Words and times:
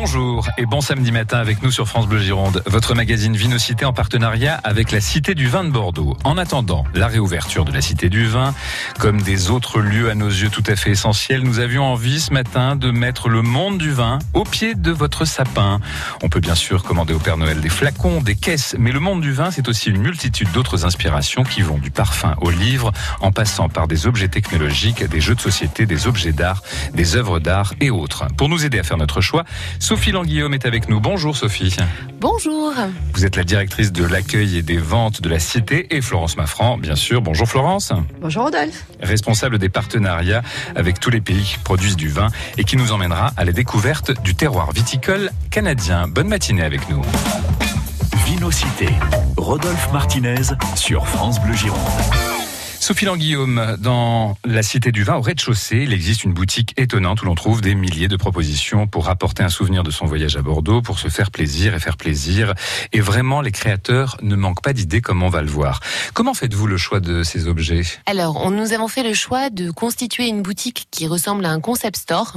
Bonjour 0.00 0.48
et 0.56 0.64
bon 0.64 0.80
samedi 0.80 1.10
matin 1.10 1.38
avec 1.38 1.60
nous 1.64 1.72
sur 1.72 1.88
France 1.88 2.06
Bleu 2.06 2.20
Gironde, 2.20 2.62
votre 2.66 2.94
magazine 2.94 3.36
Vinocité 3.36 3.84
en 3.84 3.92
partenariat 3.92 4.54
avec 4.62 4.92
la 4.92 5.00
Cité 5.00 5.34
du 5.34 5.48
Vin 5.48 5.64
de 5.64 5.70
Bordeaux. 5.70 6.16
En 6.22 6.38
attendant 6.38 6.84
la 6.94 7.08
réouverture 7.08 7.64
de 7.64 7.72
la 7.72 7.80
Cité 7.80 8.08
du 8.08 8.24
Vin, 8.24 8.54
comme 9.00 9.20
des 9.20 9.50
autres 9.50 9.80
lieux 9.80 10.08
à 10.08 10.14
nos 10.14 10.28
yeux 10.28 10.50
tout 10.50 10.62
à 10.68 10.76
fait 10.76 10.92
essentiels, 10.92 11.42
nous 11.42 11.58
avions 11.58 11.82
envie 11.82 12.20
ce 12.20 12.32
matin 12.32 12.76
de 12.76 12.92
mettre 12.92 13.28
le 13.28 13.42
monde 13.42 13.78
du 13.78 13.90
vin 13.90 14.20
au 14.34 14.44
pied 14.44 14.76
de 14.76 14.92
votre 14.92 15.24
sapin. 15.24 15.80
On 16.22 16.28
peut 16.28 16.38
bien 16.38 16.54
sûr 16.54 16.84
commander 16.84 17.12
au 17.12 17.18
Père 17.18 17.36
Noël 17.36 17.60
des 17.60 17.68
flacons, 17.68 18.20
des 18.20 18.36
caisses, 18.36 18.76
mais 18.78 18.92
le 18.92 19.00
monde 19.00 19.20
du 19.20 19.32
vin, 19.32 19.50
c'est 19.50 19.66
aussi 19.66 19.90
une 19.90 19.98
multitude 19.98 20.52
d'autres 20.52 20.84
inspirations 20.84 21.42
qui 21.42 21.62
vont 21.62 21.78
du 21.78 21.90
parfum 21.90 22.36
au 22.40 22.50
livre, 22.50 22.92
en 23.20 23.32
passant 23.32 23.68
par 23.68 23.88
des 23.88 24.06
objets 24.06 24.28
technologiques, 24.28 25.02
des 25.02 25.20
jeux 25.20 25.34
de 25.34 25.40
société, 25.40 25.86
des 25.86 26.06
objets 26.06 26.32
d'art, 26.32 26.62
des 26.94 27.16
œuvres 27.16 27.40
d'art 27.40 27.74
et 27.80 27.90
autres. 27.90 28.26
Pour 28.36 28.48
nous 28.48 28.64
aider 28.64 28.78
à 28.78 28.84
faire 28.84 28.96
notre 28.96 29.20
choix, 29.20 29.44
Sophie 29.88 30.12
Languillaume 30.12 30.52
est 30.52 30.66
avec 30.66 30.90
nous. 30.90 31.00
Bonjour 31.00 31.34
Sophie. 31.34 31.74
Bonjour. 32.20 32.74
Vous 33.14 33.24
êtes 33.24 33.36
la 33.36 33.42
directrice 33.42 33.90
de 33.90 34.04
l'accueil 34.04 34.58
et 34.58 34.62
des 34.62 34.76
ventes 34.76 35.22
de 35.22 35.30
la 35.30 35.38
Cité 35.38 35.96
et 35.96 36.02
Florence 36.02 36.36
Maffran, 36.36 36.76
bien 36.76 36.94
sûr. 36.94 37.22
Bonjour 37.22 37.48
Florence. 37.48 37.94
Bonjour 38.20 38.44
Rodolphe. 38.44 38.84
Responsable 39.00 39.56
des 39.56 39.70
partenariats 39.70 40.42
avec 40.76 41.00
tous 41.00 41.08
les 41.08 41.22
pays 41.22 41.42
qui 41.42 41.58
produisent 41.60 41.96
du 41.96 42.08
vin 42.08 42.28
et 42.58 42.64
qui 42.64 42.76
nous 42.76 42.92
emmènera 42.92 43.32
à 43.38 43.46
la 43.46 43.52
découverte 43.52 44.12
du 44.22 44.34
terroir 44.34 44.72
viticole 44.72 45.30
canadien. 45.50 46.06
Bonne 46.06 46.28
matinée 46.28 46.64
avec 46.64 46.90
nous. 46.90 47.00
Vinocité. 48.26 48.90
Rodolphe 49.38 49.90
Martinez 49.90 50.52
sur 50.74 51.08
France 51.08 51.40
Bleu 51.40 51.54
Gironde. 51.54 51.78
Sophie 52.80 53.06
Languillaume, 53.06 53.76
dans 53.80 54.38
la 54.44 54.62
Cité 54.62 54.92
du 54.92 55.02
Vin, 55.02 55.16
au 55.16 55.20
rez-de-chaussée, 55.20 55.78
il 55.82 55.92
existe 55.92 56.22
une 56.24 56.32
boutique 56.32 56.74
étonnante 56.78 57.20
où 57.22 57.26
l'on 57.26 57.34
trouve 57.34 57.60
des 57.60 57.74
milliers 57.74 58.06
de 58.06 58.16
propositions 58.16 58.86
pour 58.86 59.06
rapporter 59.06 59.42
un 59.42 59.48
souvenir 59.48 59.82
de 59.82 59.90
son 59.90 60.06
voyage 60.06 60.36
à 60.36 60.42
Bordeaux, 60.42 60.80
pour 60.80 60.98
se 60.98 61.08
faire 61.08 61.30
plaisir 61.32 61.74
et 61.74 61.80
faire 61.80 61.96
plaisir. 61.96 62.54
Et 62.92 63.00
vraiment, 63.00 63.40
les 63.40 63.50
créateurs 63.50 64.16
ne 64.22 64.36
manquent 64.36 64.62
pas 64.62 64.72
d'idées 64.72 65.00
comme 65.00 65.22
on 65.22 65.28
va 65.28 65.42
le 65.42 65.48
voir. 65.48 65.80
Comment 66.14 66.34
faites-vous 66.34 66.66
le 66.68 66.76
choix 66.76 67.00
de 67.00 67.24
ces 67.24 67.48
objets? 67.48 67.82
Alors, 68.06 68.36
on, 68.46 68.50
nous 68.50 68.72
avons 68.72 68.88
fait 68.88 69.02
le 69.02 69.12
choix 69.12 69.50
de 69.50 69.70
constituer 69.70 70.28
une 70.28 70.42
boutique 70.42 70.86
qui 70.90 71.08
ressemble 71.08 71.44
à 71.46 71.50
un 71.50 71.60
concept 71.60 71.96
store, 71.96 72.36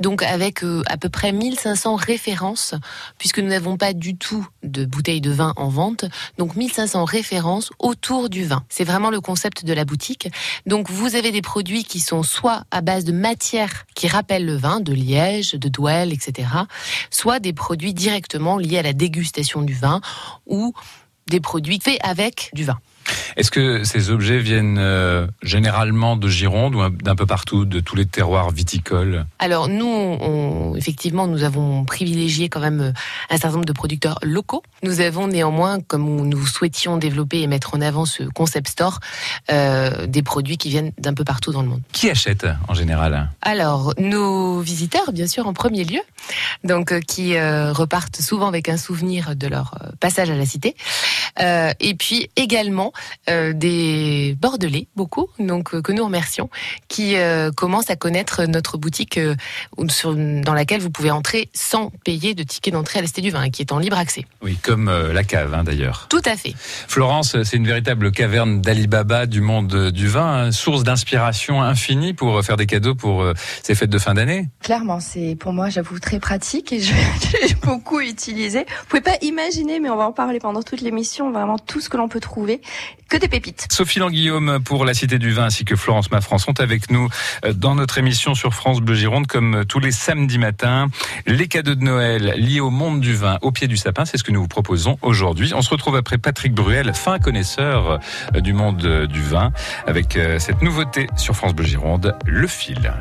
donc 0.00 0.22
avec 0.22 0.64
euh, 0.64 0.82
à 0.88 0.96
peu 0.96 1.08
près 1.08 1.30
1500 1.30 1.94
références, 1.94 2.74
puisque 3.18 3.38
nous 3.38 3.48
n'avons 3.48 3.76
pas 3.76 3.92
du 3.92 4.16
tout 4.16 4.46
de 4.64 4.84
bouteilles 4.84 5.20
de 5.20 5.30
vin 5.30 5.52
en 5.56 5.68
vente, 5.68 6.04
donc 6.38 6.56
1500 6.56 7.04
références 7.04 7.70
autour 7.78 8.28
du 8.28 8.44
vin. 8.44 8.64
C'est 8.68 8.84
vraiment 8.84 9.10
le 9.10 9.20
concept 9.20 9.64
de 9.64 9.75
la 9.76 9.84
boutique. 9.84 10.28
Donc 10.66 10.90
vous 10.90 11.14
avez 11.14 11.30
des 11.30 11.42
produits 11.42 11.84
qui 11.84 12.00
sont 12.00 12.22
soit 12.22 12.64
à 12.70 12.80
base 12.80 13.04
de 13.04 13.12
matières 13.12 13.84
qui 13.94 14.08
rappellent 14.08 14.46
le 14.46 14.56
vin, 14.56 14.80
de 14.80 14.92
liège, 14.92 15.52
de 15.52 15.68
douelle, 15.68 16.12
etc., 16.12 16.48
soit 17.10 17.38
des 17.38 17.52
produits 17.52 17.94
directement 17.94 18.58
liés 18.58 18.78
à 18.78 18.82
la 18.82 18.92
dégustation 18.92 19.62
du 19.62 19.74
vin 19.74 20.00
ou 20.46 20.72
des 21.28 21.40
produits 21.40 21.80
faits 21.80 21.98
avec 22.02 22.50
du 22.52 22.64
vin. 22.64 22.78
Est-ce 23.36 23.50
que 23.50 23.84
ces 23.84 24.10
objets 24.10 24.38
viennent 24.38 24.78
euh, 24.78 25.26
généralement 25.42 26.16
de 26.16 26.26
Gironde 26.26 26.74
ou 26.74 26.88
d'un 26.88 27.14
peu 27.14 27.26
partout, 27.26 27.66
de 27.66 27.80
tous 27.80 27.94
les 27.94 28.06
terroirs 28.06 28.50
viticoles? 28.50 29.26
Alors 29.38 29.68
nous, 29.68 29.86
on, 29.86 30.74
effectivement, 30.74 31.26
nous 31.26 31.42
avons 31.42 31.84
privilégié 31.84 32.48
quand 32.48 32.60
même 32.60 32.80
euh, 32.80 32.92
un 33.28 33.36
certain 33.36 33.56
nombre 33.56 33.66
de 33.66 33.74
producteurs 33.74 34.18
locaux. 34.22 34.62
Nous 34.82 35.00
avons 35.00 35.28
néanmoins, 35.28 35.80
comme 35.80 36.26
nous 36.26 36.46
souhaitions 36.46 36.96
développer 36.96 37.42
et 37.42 37.46
mettre 37.46 37.74
en 37.74 37.82
avant 37.82 38.06
ce 38.06 38.22
concept 38.22 38.68
store, 38.68 39.00
euh, 39.50 40.06
des 40.06 40.22
produits 40.22 40.56
qui 40.56 40.70
viennent 40.70 40.92
d'un 40.98 41.12
peu 41.12 41.24
partout 41.24 41.52
dans 41.52 41.62
le 41.62 41.68
monde. 41.68 41.82
Qui 41.92 42.08
achète 42.08 42.46
en 42.68 42.74
général? 42.74 43.28
Alors 43.42 43.92
nos 43.98 44.60
visiteurs, 44.60 45.12
bien 45.12 45.26
sûr, 45.26 45.46
en 45.46 45.52
premier 45.52 45.84
lieu, 45.84 46.00
donc 46.64 46.90
euh, 46.90 47.00
qui 47.00 47.38
repartent 47.38 48.20
souvent 48.22 48.48
avec 48.48 48.70
un 48.70 48.78
souvenir 48.78 49.36
de 49.36 49.46
leur 49.46 49.78
passage 50.00 50.30
à 50.30 50.36
la 50.36 50.46
cité, 50.46 50.74
et 51.38 51.94
puis 51.98 52.30
également 52.36 52.92
euh, 53.28 53.52
des 53.52 54.36
Bordelais, 54.40 54.86
beaucoup, 54.96 55.28
donc 55.38 55.74
euh, 55.74 55.82
que 55.82 55.92
nous 55.92 56.04
remercions, 56.04 56.50
qui 56.88 57.16
commencent 57.56 57.90
à 57.90 57.96
connaître 57.96 58.44
notre 58.44 58.78
boutique 58.78 59.18
dans 59.76 60.54
laquelle 60.54 60.80
vous 60.80 60.90
pouvez 60.90 61.10
entrer 61.10 61.48
sans 61.52 61.90
payer 62.04 62.34
de 62.34 62.42
ticket 62.42 62.70
d'entrée 62.70 62.98
à 62.98 63.02
la 63.02 63.08
Cité 63.08 63.20
du 63.20 63.30
Vin, 63.30 63.48
qui 63.50 63.62
est 63.62 63.72
en 63.72 63.78
libre 63.78 63.98
accès. 63.98 64.24
Oui, 64.42 64.56
comme 64.62 64.90
la 64.90 65.24
cave 65.24 65.54
hein, 65.54 65.64
d'ailleurs. 65.64 66.06
Tout 66.08 66.22
à 66.24 66.36
fait. 66.36 66.54
Florence, 66.56 67.42
c'est 67.42 67.56
une 67.56 67.66
véritable 67.66 68.12
caverne 68.12 68.60
d'Alibaba 68.60 69.26
du 69.26 69.40
monde 69.40 69.90
du 69.90 70.08
vin, 70.08 70.46
hein, 70.46 70.52
source 70.52 70.84
d'inspiration 70.84 71.62
infinie 71.62 72.14
pour 72.14 72.42
faire 72.44 72.56
des 72.56 72.66
cadeaux 72.66 72.94
pour 72.94 73.24
ces 73.62 73.74
fêtes 73.74 73.90
de 73.90 73.98
fin 73.98 74.14
d'année. 74.14 74.48
Clairement, 74.62 75.00
c'est 75.00 75.36
pour 75.38 75.52
moi, 75.52 75.68
j'avoue, 75.68 75.98
très 75.98 76.20
pratique 76.20 76.72
et 76.72 76.80
je 76.80 76.92
l'ai 77.42 77.54
beaucoup 77.62 78.00
utilisé. 78.00 78.60
Vous 78.60 78.86
pouvez 78.88 79.02
pas 79.02 79.16
imaginer, 79.22 79.80
mais 79.80 79.90
on 79.90 79.96
va 79.96 80.06
en 80.06 80.12
parler 80.12 80.38
pendant 80.38 80.62
toute 80.62 80.80
l'émission, 80.80 81.30
vraiment 81.30 81.58
tout 81.58 81.80
ce 81.80 81.88
que 81.88 81.96
l'on 81.96 82.08
peut 82.08 82.20
trouver 82.20 82.60
que 83.08 83.15
des 83.18 83.28
pépites. 83.28 83.66
Sophie 83.70 83.98
Languillaume 83.98 84.60
pour 84.64 84.84
la 84.84 84.94
Cité 84.94 85.18
du 85.18 85.32
Vin 85.32 85.44
ainsi 85.44 85.64
que 85.64 85.76
Florence 85.76 86.10
Maffran 86.10 86.38
sont 86.38 86.60
avec 86.60 86.90
nous 86.90 87.08
euh, 87.44 87.52
dans 87.52 87.74
notre 87.74 87.98
émission 87.98 88.34
sur 88.34 88.54
France 88.54 88.80
Bleu 88.80 88.94
Gironde 88.94 89.26
comme 89.26 89.56
euh, 89.56 89.64
tous 89.64 89.80
les 89.80 89.92
samedis 89.92 90.38
matins. 90.38 90.88
Les 91.26 91.48
cadeaux 91.48 91.74
de 91.74 91.82
Noël 91.82 92.34
liés 92.36 92.60
au 92.60 92.70
monde 92.70 93.00
du 93.00 93.14
vin 93.14 93.38
au 93.42 93.52
pied 93.52 93.68
du 93.68 93.76
sapin, 93.76 94.04
c'est 94.04 94.18
ce 94.18 94.24
que 94.24 94.32
nous 94.32 94.42
vous 94.42 94.48
proposons 94.48 94.98
aujourd'hui. 95.02 95.52
On 95.54 95.62
se 95.62 95.70
retrouve 95.70 95.96
après 95.96 96.18
Patrick 96.18 96.54
Bruel, 96.54 96.92
fin 96.94 97.18
connaisseur 97.18 98.00
euh, 98.34 98.40
du 98.40 98.52
monde 98.52 99.06
du 99.06 99.22
vin, 99.22 99.52
avec 99.86 100.18
cette 100.38 100.62
nouveauté 100.62 101.06
sur 101.16 101.34
France 101.34 101.54
Bleu 101.54 101.66
Gironde, 101.66 102.14
le 102.26 102.46
fil. 102.46 102.92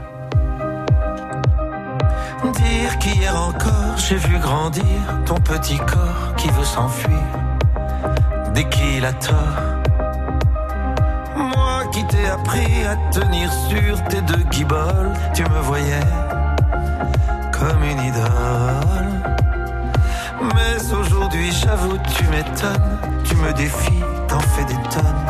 Dire 2.43 2.99
qu'hier 2.99 3.35
encore 3.35 3.97
j'ai 3.97 4.17
vu 4.17 4.37
grandir 4.39 4.83
ton 5.25 5.35
petit 5.35 5.77
corps 5.77 6.35
qui 6.37 6.47
veut 6.49 6.63
s'enfuir 6.63 7.19
dès 8.53 8.67
qu'il 8.69 9.03
a 9.03 9.13
tort 9.13 9.74
qui 11.95 12.03
t'ai 12.07 12.27
appris 12.27 12.83
à 12.83 12.97
tenir 13.09 13.49
sur 13.69 14.03
tes 14.09 14.21
deux 14.21 14.43
guiboles. 14.51 15.13
Tu 15.33 15.43
me 15.43 15.61
voyais 15.61 16.07
comme 17.57 17.81
une 17.83 18.01
idole. 18.11 19.11
Mais 20.55 20.93
aujourd'hui, 20.93 21.49
j'avoue, 21.53 21.97
tu 22.17 22.23
m'étonnes. 22.25 22.97
Tu 23.23 23.35
me 23.35 23.53
défies, 23.53 24.03
t'en 24.27 24.41
fais 24.41 24.65
des 24.65 24.81
tonnes. 24.93 25.25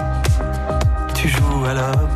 Tu 1.13 1.27
joues 1.29 1.65
à 1.69 1.73
l'homme. 1.75 2.09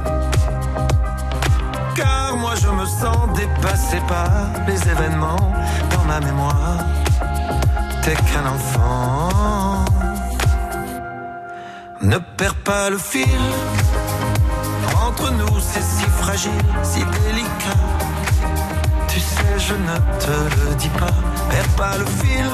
Car 1.96 2.36
moi, 2.38 2.54
je 2.56 2.70
me 2.70 2.86
sens 2.86 3.22
dépassé 3.36 3.98
par 4.08 4.32
les 4.68 4.82
événements 4.90 5.54
dans 5.92 6.06
ma 6.06 6.20
mémoire. 6.22 6.80
T'es 8.02 8.16
qu'un 8.16 8.48
enfant. 8.56 9.86
Ne 12.02 12.18
perds 12.38 12.56
pas 12.64 12.90
le 12.90 12.98
fil 12.98 13.28
c'est 15.72 15.84
si 15.84 16.06
fragile, 16.22 16.52
si 16.84 17.00
délicat. 17.00 17.82
Tu 19.08 19.20
sais, 19.20 19.54
je 19.58 19.74
ne 19.74 19.96
te 20.24 20.36
le 20.56 20.76
dis 20.76 20.90
pas, 20.90 21.14
perds 21.50 21.76
pas 21.78 21.98
le 21.98 22.06
fil. 22.06 22.50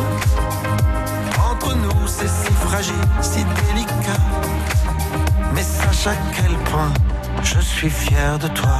Entre 1.49 1.75
nous, 1.75 2.07
c'est 2.07 2.27
si 2.27 2.51
fragile, 2.65 3.05
si 3.21 3.43
délicat. 3.43 4.21
Mais 5.53 5.63
sache 5.63 6.07
à 6.07 6.15
quel 6.35 6.53
point 6.69 6.91
je 7.43 7.59
suis 7.59 7.89
fier 7.89 8.37
de 8.39 8.47
toi. 8.49 8.79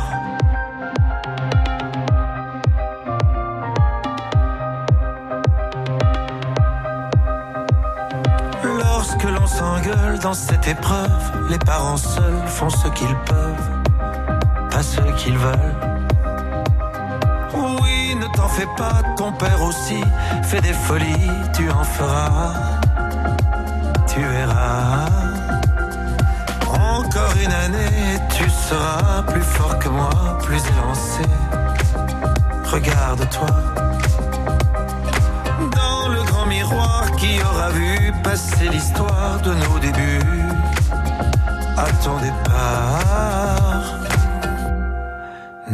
Lorsque 8.63 9.23
l'on 9.23 9.47
s'engueule 9.47 10.19
dans 10.19 10.33
cette 10.33 10.67
épreuve, 10.67 11.49
les 11.49 11.59
parents 11.59 11.97
seuls 11.97 12.43
font 12.47 12.69
ce 12.69 12.87
qu'ils 12.89 13.15
peuvent 13.25 13.74
qu'ils 15.25 15.37
veulent. 15.37 15.75
Oui, 17.81 18.15
ne 18.15 18.27
t'en 18.35 18.47
fais 18.47 18.67
pas, 18.77 19.01
ton 19.17 19.31
père 19.31 19.61
aussi 19.63 20.01
fait 20.43 20.61
des 20.61 20.73
folies, 20.73 21.31
tu 21.55 21.69
en 21.71 21.83
feras, 21.83 22.53
tu 24.07 24.21
verras. 24.21 25.05
Encore 26.99 27.33
une 27.43 27.51
année, 27.65 28.19
tu 28.37 28.47
seras 28.49 29.23
plus 29.23 29.47
fort 29.55 29.79
que 29.79 29.89
moi, 29.89 30.09
plus 30.43 30.61
élancé. 30.73 31.25
Regarde-toi 32.71 33.53
dans 35.79 36.07
le 36.09 36.21
grand 36.23 36.45
miroir 36.45 37.11
qui 37.17 37.39
aura 37.41 37.69
vu 37.69 38.13
passer 38.23 38.67
l'histoire 38.69 39.39
de 39.43 39.53
nos 39.63 39.79
débuts 39.79 40.49
à 41.77 41.87
ton 42.03 42.17
départ. 42.19 43.74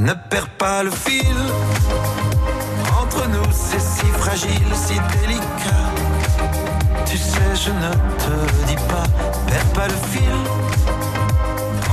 Ne 0.01 0.13
perds 0.13 0.49
pas 0.57 0.81
le 0.81 0.89
fil. 0.89 1.37
Entre 2.99 3.27
nous, 3.27 3.45
c'est 3.51 3.79
si 3.79 4.07
fragile, 4.17 4.71
si 4.73 4.95
délicat. 4.95 5.85
Tu 7.05 7.17
sais, 7.17 7.53
je 7.53 7.69
ne 7.69 7.91
te 8.23 8.65
dis 8.65 8.81
pas. 8.89 9.03
Perds 9.45 9.71
pas 9.75 9.87
le 9.87 9.99
fil. 10.11 10.37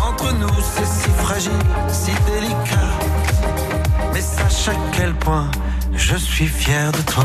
Entre 0.08 0.32
nous, 0.32 0.58
c'est 0.75 0.87
si 0.87 1.10
fragile, 1.19 1.52
si 1.90 2.12
délicat. 2.25 2.88
Mais 4.14 4.22
sache 4.22 4.69
à 4.69 4.78
quel 4.96 5.12
point 5.12 5.50
je 5.93 6.16
suis 6.16 6.46
fier 6.46 6.90
de 6.90 7.02
toi. 7.02 7.25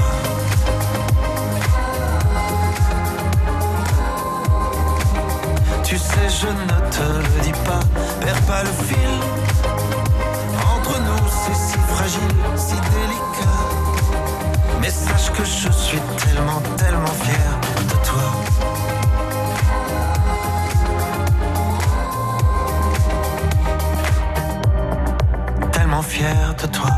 Tu 5.85 5.97
sais, 5.97 6.27
je 6.41 6.47
ne 6.47 6.77
te 6.91 7.07
le 7.25 7.41
dis 7.41 7.57
pas, 7.63 7.79
perds 8.19 8.41
pas 8.41 8.63
le 8.63 8.71
fil. 8.85 9.72
C'est 11.45 11.55
si 11.55 11.77
fragile, 11.77 12.21
si 12.55 12.75
délicat. 12.75 13.59
Mais 14.79 14.89
sache 14.89 15.29
que 15.31 15.43
je 15.43 15.69
suis 15.71 15.99
tellement, 16.17 16.61
tellement 16.77 17.05
fier 17.07 17.59
de 17.89 17.95
toi. 18.05 18.23
Tellement 25.71 26.01
fier 26.01 26.55
de 26.61 26.67
toi. 26.67 26.89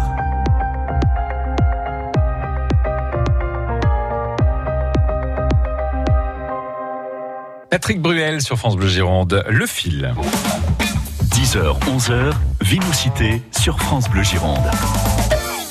Patrick 7.71 7.99
Bruel 7.99 8.41
sur 8.41 8.57
France 8.57 8.75
Bleu 8.75 8.87
Gironde, 8.87 9.43
le 9.49 9.65
fil. 9.65 10.13
10h, 11.31 11.77
11h, 11.97 12.33
Vinocité 12.65 13.43
sur 13.55 13.79
France 13.79 14.09
Bleu 14.09 14.23
Gironde. 14.23 14.65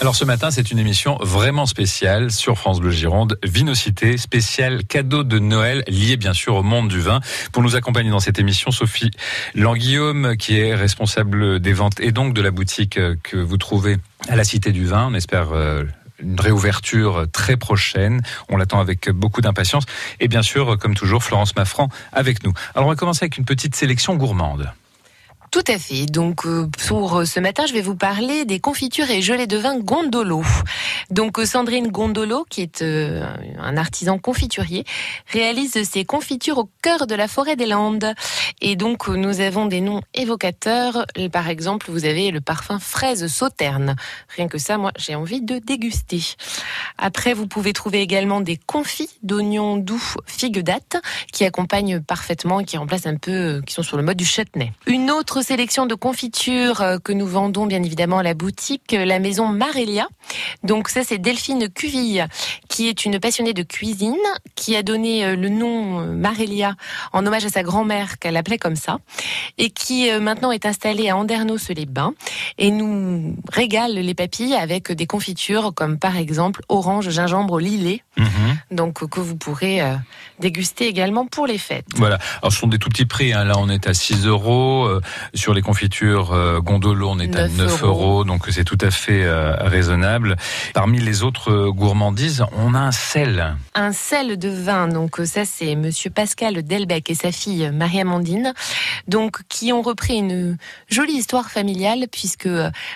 Alors 0.00 0.14
ce 0.14 0.24
matin, 0.24 0.52
c'est 0.52 0.70
une 0.70 0.78
émission 0.78 1.18
vraiment 1.20 1.66
spéciale 1.66 2.30
sur 2.30 2.56
France 2.56 2.78
Bleu 2.78 2.92
Gironde, 2.92 3.36
Vinocité, 3.42 4.16
spécial 4.16 4.84
cadeau 4.84 5.24
de 5.24 5.40
Noël 5.40 5.82
lié 5.88 6.16
bien 6.16 6.32
sûr 6.32 6.54
au 6.54 6.62
monde 6.62 6.86
du 6.86 7.00
vin. 7.00 7.18
Pour 7.50 7.64
nous 7.64 7.74
accompagner 7.74 8.10
dans 8.10 8.20
cette 8.20 8.38
émission, 8.38 8.70
Sophie 8.70 9.10
Languillaume, 9.56 10.36
qui 10.36 10.56
est 10.56 10.76
responsable 10.76 11.58
des 11.58 11.72
ventes 11.72 11.98
et 11.98 12.12
donc 12.12 12.32
de 12.32 12.40
la 12.40 12.52
boutique 12.52 13.00
que 13.24 13.36
vous 13.38 13.56
trouvez 13.56 13.96
à 14.28 14.36
la 14.36 14.44
Cité 14.44 14.70
du 14.70 14.86
Vin. 14.86 15.08
On 15.10 15.14
espère 15.14 15.50
euh, 15.50 15.82
une 16.20 16.38
réouverture 16.38 17.26
très 17.32 17.56
prochaine. 17.56 18.22
On 18.48 18.56
l'attend 18.56 18.78
avec 18.78 19.10
beaucoup 19.10 19.40
d'impatience. 19.40 19.82
Et 20.20 20.28
bien 20.28 20.42
sûr, 20.42 20.78
comme 20.78 20.94
toujours, 20.94 21.24
Florence 21.24 21.56
Maffran 21.56 21.88
avec 22.12 22.44
nous. 22.44 22.52
Alors 22.76 22.86
on 22.86 22.90
va 22.90 22.96
commencer 22.96 23.24
avec 23.24 23.36
une 23.36 23.44
petite 23.44 23.74
sélection 23.74 24.14
gourmande. 24.14 24.72
Tout 25.54 25.62
à 25.68 25.78
fait. 25.78 26.06
Donc 26.06 26.46
euh, 26.46 26.68
pour 26.88 27.24
ce 27.24 27.38
matin, 27.38 27.64
je 27.64 27.72
vais 27.72 27.80
vous 27.80 27.94
parler 27.94 28.44
des 28.44 28.58
confitures 28.58 29.08
et 29.08 29.22
gelées 29.22 29.46
de 29.46 29.56
vin 29.56 29.78
Gondolo. 29.78 30.42
Donc 31.10 31.38
euh, 31.38 31.46
Sandrine 31.46 31.92
Gondolo, 31.92 32.44
qui 32.50 32.60
est 32.62 32.82
euh, 32.82 33.24
un 33.60 33.76
artisan 33.76 34.18
confiturier, 34.18 34.84
réalise 35.28 35.80
ses 35.88 36.04
confitures 36.04 36.58
au 36.58 36.68
cœur 36.82 37.06
de 37.06 37.14
la 37.14 37.28
forêt 37.28 37.54
des 37.54 37.66
Landes. 37.66 38.14
Et 38.62 38.74
donc 38.74 39.06
nous 39.06 39.40
avons 39.40 39.66
des 39.66 39.80
noms 39.80 40.00
évocateurs. 40.12 41.06
Par 41.30 41.48
exemple, 41.48 41.88
vous 41.88 42.04
avez 42.04 42.32
le 42.32 42.40
parfum 42.40 42.80
fraise 42.80 43.28
sauterne. 43.28 43.94
Rien 44.36 44.48
que 44.48 44.58
ça, 44.58 44.76
moi, 44.76 44.90
j'ai 44.96 45.14
envie 45.14 45.40
de 45.40 45.60
déguster. 45.60 46.34
Après, 46.98 47.32
vous 47.32 47.46
pouvez 47.46 47.72
trouver 47.72 48.00
également 48.00 48.40
des 48.40 48.56
confits 48.56 49.10
d'oignons 49.22 49.76
doux 49.76 50.02
figue 50.26 50.62
date 50.62 50.96
qui 51.32 51.44
accompagnent 51.44 52.00
parfaitement 52.00 52.58
et 52.58 52.64
qui 52.64 52.76
remplacent 52.76 53.06
un 53.06 53.16
peu, 53.16 53.62
qui 53.64 53.72
sont 53.72 53.84
sur 53.84 53.96
le 53.96 54.02
mode 54.02 54.16
du 54.16 54.24
chutney. 54.24 54.72
Une 54.86 55.12
autre 55.12 55.43
sélection 55.44 55.86
de 55.86 55.94
confitures 55.94 56.80
euh, 56.80 56.98
que 56.98 57.12
nous 57.12 57.26
vendons 57.26 57.66
bien 57.66 57.82
évidemment 57.82 58.18
à 58.18 58.22
la 58.22 58.34
boutique, 58.34 58.94
euh, 58.94 59.04
la 59.04 59.20
maison 59.20 59.46
Marélia. 59.46 60.08
Donc 60.64 60.88
ça 60.88 61.02
c'est 61.04 61.18
Delphine 61.18 61.68
Cuville 61.68 62.26
qui 62.68 62.88
est 62.88 63.04
une 63.04 63.20
passionnée 63.20 63.52
de 63.52 63.62
cuisine 63.62 64.16
qui 64.56 64.74
a 64.74 64.82
donné 64.82 65.24
euh, 65.24 65.36
le 65.36 65.50
nom 65.50 66.06
Marélia 66.06 66.74
en 67.12 67.24
hommage 67.26 67.44
à 67.44 67.50
sa 67.50 67.62
grand-mère 67.62 68.18
qu'elle 68.18 68.36
appelait 68.36 68.58
comme 68.58 68.74
ça 68.74 68.98
et 69.58 69.70
qui 69.70 70.10
maintenant 70.18 70.50
est 70.50 70.66
installée 70.66 71.10
à 71.10 71.16
Andernos-les-Bains 71.16 72.14
et 72.58 72.70
nous 72.70 73.36
régale 73.52 73.92
les 73.92 74.14
papilles 74.14 74.54
avec 74.54 74.90
des 74.90 75.06
confitures 75.06 75.72
comme 75.74 75.98
par 75.98 76.16
exemple 76.16 76.62
orange, 76.68 77.10
gingembre, 77.10 77.60
lillet. 77.60 78.02
Mhm. 78.16 78.26
Donc 78.70 79.08
que 79.08 79.20
vous 79.20 79.36
pourrez 79.36 79.82
déguster 80.40 80.86
également 80.86 81.26
pour 81.26 81.46
les 81.46 81.58
fêtes. 81.58 81.86
Voilà. 81.96 82.18
Alors 82.40 82.52
ce 82.52 82.58
sont 82.58 82.66
des 82.66 82.78
tout 82.78 82.88
petits 82.88 83.06
prix. 83.06 83.32
Hein. 83.32 83.44
Là 83.44 83.54
on 83.58 83.68
est 83.68 83.86
à 83.86 83.94
6 83.94 84.26
euros. 84.26 84.88
Sur 85.32 85.54
les 85.54 85.62
confitures 85.62 86.32
euh, 86.32 86.60
Gondolo, 86.60 87.08
on 87.10 87.18
est 87.18 87.34
à 87.36 87.48
9 87.48 87.82
euros. 87.84 88.24
donc 88.24 88.46
c'est 88.50 88.64
tout 88.64 88.78
à 88.80 88.90
fait 88.90 89.24
euh, 89.24 89.54
raisonnable. 89.56 90.36
Parmi 90.74 91.00
les 91.00 91.22
autres 91.22 91.50
euh, 91.50 91.70
gourmandises, 91.70 92.44
on 92.52 92.74
a 92.74 92.80
un 92.80 92.92
sel. 92.92 93.56
Un 93.74 93.92
sel 93.92 94.38
de 94.38 94.48
vin, 94.48 94.88
donc 94.88 95.20
ça 95.24 95.44
c'est 95.44 95.74
Monsieur 95.76 96.10
Pascal 96.10 96.62
Delbecq 96.62 97.10
et 97.10 97.14
sa 97.14 97.32
fille 97.32 97.70
Marie-Amandine, 97.72 98.54
donc 99.08 99.40
qui 99.48 99.72
ont 99.72 99.82
repris 99.82 100.16
une 100.16 100.56
jolie 100.88 101.14
histoire 101.14 101.50
familiale 101.50 102.06
puisque 102.10 102.48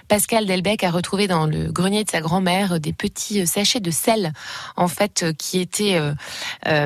Pascal 0.08 0.46
Delbecq 0.46 0.84
a 0.84 0.90
retrouvé 0.90 1.26
dans 1.26 1.46
le 1.46 1.72
grenier 1.72 2.04
de 2.04 2.10
sa 2.10 2.20
grand-mère 2.20 2.80
des 2.80 2.92
petits 2.92 3.46
sachets 3.46 3.80
de 3.80 3.90
sel 3.90 4.32
en 4.76 4.88
fait 4.88 5.26
qui 5.38 5.60
étaient 5.60 6.00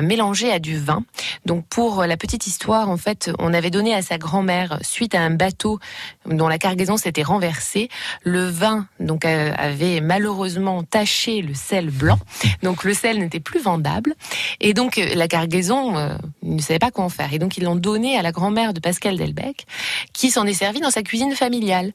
mélangés 0.01 0.51
à 0.51 0.59
du 0.59 0.77
vin. 0.77 1.03
Donc 1.45 1.65
pour 1.67 2.03
la 2.05 2.17
petite 2.17 2.47
histoire, 2.47 2.89
en 2.89 2.97
fait, 2.97 3.31
on 3.39 3.53
avait 3.53 3.71
donné 3.71 3.93
à 3.93 4.01
sa 4.01 4.17
grand-mère 4.17 4.79
suite 4.81 5.15
à 5.15 5.21
un 5.21 5.32
bateau 5.37 5.79
dont 6.25 6.47
la 6.47 6.57
cargaison 6.57 6.97
s'était 6.97 7.23
renversée. 7.23 7.89
Le 8.23 8.47
vin 8.47 8.87
donc 8.99 9.25
euh, 9.25 9.53
avait 9.57 10.01
malheureusement 10.01 10.83
taché 10.83 11.41
le 11.41 11.53
sel 11.53 11.89
blanc, 11.89 12.19
donc 12.61 12.83
le 12.83 12.93
sel 12.93 13.19
n'était 13.19 13.39
plus 13.39 13.59
vendable. 13.59 14.15
Et 14.59 14.73
donc 14.73 14.97
euh, 14.97 15.15
la 15.15 15.27
cargaison 15.27 15.97
euh, 15.97 16.15
ne 16.41 16.61
savait 16.61 16.79
pas 16.79 16.91
quoi 16.91 17.05
en 17.05 17.09
faire. 17.09 17.33
Et 17.33 17.39
donc 17.39 17.57
ils 17.57 17.63
l'ont 17.63 17.75
donné 17.75 18.17
à 18.17 18.21
la 18.21 18.31
grand-mère 18.31 18.73
de 18.73 18.79
Pascal 18.79 19.17
Delbecq, 19.17 19.65
qui 20.13 20.31
s'en 20.31 20.45
est 20.45 20.53
servi 20.53 20.79
dans 20.79 20.91
sa 20.91 21.03
cuisine 21.03 21.33
familiale. 21.35 21.93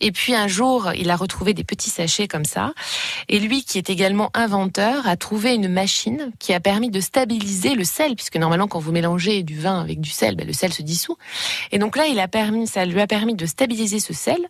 Et 0.00 0.12
puis 0.12 0.34
un 0.34 0.48
jour, 0.48 0.90
il 0.96 1.10
a 1.10 1.16
retrouvé 1.16 1.54
des 1.54 1.64
petits 1.64 1.90
sachets 1.90 2.28
comme 2.28 2.44
ça. 2.44 2.72
Et 3.28 3.38
lui, 3.38 3.64
qui 3.64 3.78
est 3.78 3.90
également 3.90 4.30
inventeur, 4.34 5.06
a 5.06 5.16
trouvé 5.16 5.54
une 5.54 5.68
machine 5.68 6.32
qui 6.38 6.52
a 6.52 6.60
permis 6.60 6.90
de 6.90 7.00
stabiliser 7.00 7.74
le 7.74 7.84
sel, 7.84 8.14
puisque 8.14 8.36
normalement 8.36 8.68
quand 8.68 8.78
vous 8.78 8.92
mélangez 8.92 9.42
du 9.42 9.58
vin 9.58 9.80
avec 9.80 10.00
du 10.00 10.10
sel, 10.10 10.36
ben, 10.36 10.46
le 10.46 10.52
sel 10.52 10.72
se 10.72 10.82
dissout. 10.82 11.16
Et 11.72 11.78
donc 11.78 11.96
là, 11.96 12.06
il 12.06 12.18
a 12.20 12.28
permis, 12.28 12.66
ça 12.74 12.84
lui 12.84 13.00
a 13.00 13.06
permis 13.06 13.34
de 13.34 13.46
stabiliser 13.46 14.00
ce 14.00 14.12
sel 14.12 14.40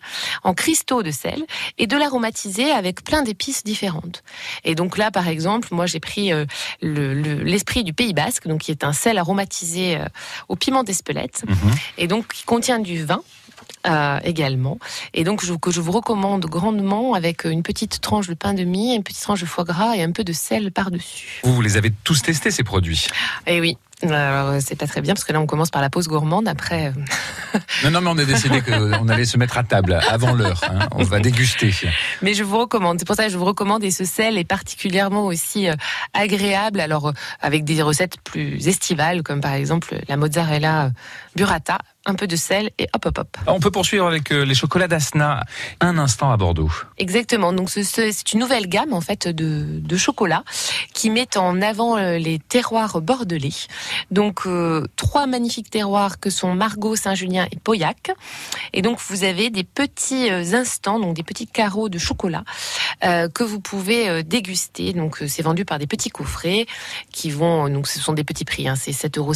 en 0.45 0.55
cristaux 0.55 1.03
de 1.03 1.11
sel 1.11 1.45
et 1.77 1.87
de 1.87 1.97
l'aromatiser 1.97 2.71
avec 2.71 3.05
plein 3.05 3.23
d'épices 3.23 3.65
différentes. 3.65 4.23
Et 4.65 4.75
donc 4.75 4.97
là, 4.97 5.11
par 5.11 5.29
exemple, 5.29 5.69
moi 5.73 5.85
j'ai 5.85 6.01
pris 6.01 6.33
euh, 6.33 6.47
l'esprit 6.81 7.85
du 7.85 7.93
Pays 7.93 8.15
Basque, 8.15 8.49
donc 8.49 8.63
qui 8.63 8.71
est 8.71 8.83
un 8.83 8.95
sel 8.95 9.19
aromatisé 9.19 9.97
euh, 9.97 10.07
au 10.49 10.57
piment 10.57 10.85
d'Espelette, 10.85 11.45
mhm. 11.47 11.75
et 11.99 12.07
donc 12.07 12.29
qui 12.29 12.45
contient 12.45 12.79
du 12.79 13.05
vin. 13.05 13.23
Euh, 13.87 14.19
également. 14.25 14.79
Et 15.13 15.25
donc, 15.25 15.45
je, 15.45 15.53
que 15.55 15.71
je 15.71 15.81
vous 15.81 15.93
recommande 15.93 16.45
grandement 16.47 17.13
avec 17.13 17.45
une 17.45 17.63
petite 17.63 18.01
tranche 18.01 18.27
de 18.29 18.35
pain 18.35 18.55
de 18.55 18.65
mie, 18.65 18.95
une 18.95 19.03
petite 19.03 19.23
tranche 19.23 19.41
de 19.41 19.47
foie 19.47 19.65
gras 19.65 19.95
et 19.95 20.03
un 20.03 20.11
peu 20.11 20.25
de 20.25 20.33
sel 20.33 20.73
par-dessus. 20.73 21.41
Vous, 21.45 21.55
vous 21.55 21.61
les 21.61 21.77
avez 21.77 21.93
tous 22.03 22.23
testés, 22.23 22.51
ces 22.51 22.65
produits? 22.65 23.07
Eh 23.47 23.61
oui, 23.61 23.77
alors, 24.13 24.61
c'est 24.61 24.77
pas 24.77 24.87
très 24.87 25.01
bien 25.01 25.15
parce 25.15 25.25
que 25.25 25.33
là, 25.33 25.41
on 25.41 25.47
commence 25.47 25.71
par 25.71 25.83
la 25.83 25.91
pause 25.91 26.09
gourmande. 26.09 26.49
Après. 26.49 26.87
Euh, 26.87 27.59
non, 27.85 27.91
non, 27.91 28.01
mais 28.01 28.11
on 28.11 28.19
a 28.19 28.25
décidé 28.25 28.61
qu'on 28.61 29.09
allait 29.09 29.25
se 29.25 29.37
mettre 29.37 29.59
à 29.59 29.63
table 29.63 29.99
avant 30.09 30.33
l'heure. 30.35 30.61
Hein. 30.65 30.89
On 30.93 31.05
va 31.05 31.21
déguster. 31.21 31.73
Mais 32.23 32.35
je 32.35 32.45
vous 32.45 32.59
recommande. 32.59 32.99
C'est 32.99 33.07
pour 33.07 33.17
ça 33.17 33.27
que 33.27 33.33
je 33.33 33.39
vous 33.39 33.45
recommande. 33.45 33.85
Et 33.85 33.91
ce 33.91 34.05
sel 34.05 34.39
est 34.39 34.45
particulièrement 34.45 35.27
aussi 35.27 35.69
euh, 35.69 35.75
agréable. 36.13 36.81
Alors, 36.81 37.09
euh, 37.09 37.13
avec 37.41 37.65
des 37.65 37.83
recettes 37.83 38.17
plus 38.23 38.69
estivales, 38.69 39.23
comme 39.23 39.41
par 39.41 39.53
exemple 39.53 39.97
la 40.09 40.17
mozzarella 40.17 40.91
burrata 41.37 41.79
un 42.07 42.15
peu 42.15 42.27
de 42.27 42.37
sel 42.37 42.71
et 42.79 42.87
hop 42.93 43.07
hop 43.07 43.19
hop. 43.19 43.37
On 43.47 43.61
peut 43.61 43.71
poursuivre 43.71 44.07
avec 44.07 44.29
les 44.29 44.55
chocolats 44.55 44.89
d'Asna 44.89 45.43
un 45.81 45.97
instant 45.97 46.31
à 46.31 46.37
Bordeaux. 46.37 46.71
Exactement. 46.99 47.55
Donc 47.55 47.71
c'est 47.71 48.33
une 48.33 48.41
nouvelle 48.41 48.69
gamme 48.69 48.93
en 48.93 49.01
fait 49.01 49.27
de, 49.27 49.81
de 49.81 49.97
chocolat 49.97 50.45
qui 50.93 51.09
met 51.09 51.39
en 51.39 51.63
avant 51.63 51.97
les 51.97 52.39
terroirs 52.39 53.01
bordelais. 53.01 53.55
Donc 54.11 54.43
euh, 54.47 54.87
trois 54.97 55.27
magnifiques 55.27 55.71
terroirs 55.71 56.21
que 56.21 56.31
sont 56.31 56.55
Margot, 56.55 56.97
Saint-Julien 56.97 57.47
et 57.51 57.57
Pauillac. 57.57 58.13
Et 58.73 58.83
donc 58.83 58.99
vous 59.09 59.25
avez 59.25 59.51
des 59.51 59.65
petits 59.65 60.31
euh, 60.31 60.55
instants, 60.55 60.99
donc 61.01 61.15
des 61.15 61.23
petits 61.23 61.47
carreaux 61.47 61.89
de 61.89 61.99
chocolat 61.99 62.45
euh, 63.05 63.29
que 63.29 63.45
vous 63.45 63.61
pouvez 63.61 64.23
déguster. 64.23 64.93
Donc 64.93 65.23
c'est 65.27 65.43
vendu 65.43 65.65
par 65.65 65.79
des 65.79 65.87
petits 65.87 66.11
coffrets 66.11 66.67
qui 67.11 67.31
vont, 67.31 67.69
donc 67.69 67.87
ce 67.87 67.99
sont 67.99 68.13
des 68.13 68.25
petits 68.25 68.45
prix, 68.45 68.69
hein, 68.69 68.77
c'est 68.77 68.93
7,50 68.93 69.19
euros 69.19 69.35